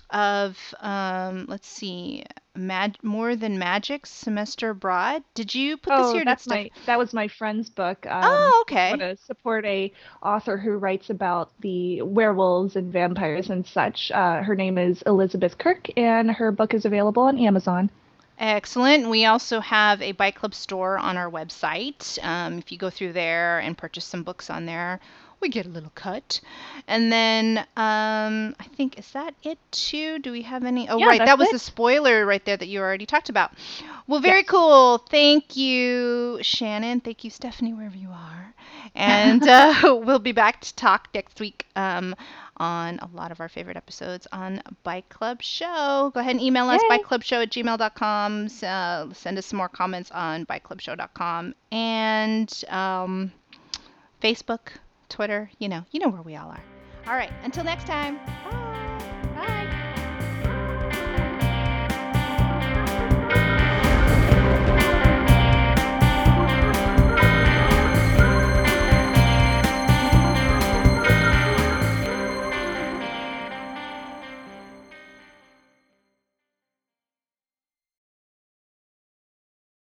of 0.09 0.57
um 0.81 1.45
let's 1.47 1.67
see 1.67 2.23
mag- 2.55 2.97
more 3.01 3.35
than 3.35 3.57
magic 3.57 4.05
semester 4.05 4.71
abroad 4.71 5.23
did 5.33 5.53
you 5.55 5.77
put 5.77 5.91
this 5.91 6.07
oh, 6.07 6.13
here 6.13 6.19
Did 6.21 6.27
that's 6.27 6.47
my 6.47 6.69
that 6.85 6.99
was 6.99 7.13
my 7.13 7.27
friend's 7.27 7.69
book. 7.69 8.05
Um, 8.05 8.21
oh 8.23 8.63
okay 8.67 8.89
want 8.89 9.01
to 9.01 9.17
support 9.17 9.65
a 9.65 9.91
author 10.21 10.57
who 10.57 10.71
writes 10.71 11.09
about 11.09 11.51
the 11.61 12.01
werewolves 12.01 12.75
and 12.75 12.91
vampires 12.91 13.49
and 13.49 13.65
such. 13.65 14.11
Uh, 14.11 14.41
her 14.43 14.55
name 14.55 14.77
is 14.77 15.01
Elizabeth 15.03 15.57
Kirk, 15.57 15.87
and 15.97 16.31
her 16.31 16.51
book 16.51 16.73
is 16.73 16.85
available 16.85 17.23
on 17.23 17.37
Amazon. 17.37 17.89
Excellent. 18.41 19.07
We 19.07 19.25
also 19.25 19.59
have 19.59 20.01
a 20.01 20.13
Bite 20.13 20.33
Club 20.33 20.55
store 20.55 20.97
on 20.97 21.15
our 21.15 21.29
website. 21.29 22.17
Um, 22.25 22.57
if 22.57 22.71
you 22.71 22.77
go 22.79 22.89
through 22.89 23.13
there 23.13 23.59
and 23.59 23.77
purchase 23.77 24.03
some 24.03 24.23
books 24.23 24.49
on 24.49 24.65
there, 24.65 24.99
we 25.41 25.49
get 25.49 25.67
a 25.67 25.69
little 25.69 25.91
cut. 25.93 26.41
And 26.87 27.11
then 27.11 27.59
um, 27.77 28.55
I 28.59 28.65
think, 28.75 28.97
is 28.97 29.11
that 29.11 29.35
it 29.43 29.59
too? 29.71 30.17
Do 30.17 30.31
we 30.31 30.41
have 30.41 30.63
any? 30.63 30.89
Oh, 30.89 30.97
Yeah, 30.97 31.05
right. 31.05 31.19
That 31.19 31.37
was 31.37 31.49
it. 31.49 31.51
the 31.51 31.59
spoiler 31.59 32.25
right 32.25 32.43
there 32.43 32.57
that 32.57 32.67
you 32.67 32.79
already 32.79 33.05
talked 33.05 33.29
about. 33.29 33.51
Well, 34.11 34.19
very 34.19 34.43
cool. 34.43 34.97
Thank 34.97 35.55
you, 35.55 36.39
Shannon. 36.41 36.99
Thank 36.99 37.23
you, 37.23 37.29
Stephanie, 37.29 37.73
wherever 37.73 37.95
you 37.95 38.09
are. 38.09 38.53
And 38.93 39.41
uh, 39.47 39.73
we'll 40.03 40.19
be 40.19 40.33
back 40.33 40.59
to 40.59 40.75
talk 40.75 41.07
next 41.13 41.39
week 41.39 41.65
um, 41.77 42.13
on 42.57 42.99
a 42.99 43.07
lot 43.13 43.31
of 43.31 43.39
our 43.39 43.47
favorite 43.47 43.77
episodes 43.77 44.27
on 44.33 44.61
Bite 44.83 45.07
Club 45.07 45.41
Show. 45.41 46.11
Go 46.13 46.19
ahead 46.19 46.35
and 46.35 46.41
email 46.41 46.67
us, 46.67 46.81
Yay. 46.89 46.97
biteclubshow 46.97 47.43
at 47.43 47.51
gmail.com. 47.51 48.49
Uh, 48.61 49.13
send 49.13 49.37
us 49.37 49.45
some 49.45 49.55
more 49.55 49.69
comments 49.69 50.11
on 50.11 50.45
biteclubshow.com 50.45 51.55
and 51.71 52.63
um, 52.67 53.31
Facebook, 54.21 54.73
Twitter. 55.07 55.49
You 55.57 55.69
know, 55.69 55.85
you 55.91 56.01
know 56.01 56.09
where 56.09 56.21
we 56.21 56.35
all 56.35 56.49
are. 56.49 56.63
All 57.07 57.13
right. 57.13 57.31
Until 57.45 57.63
next 57.63 57.87
time. 57.87 58.17
Bye. 58.43 58.70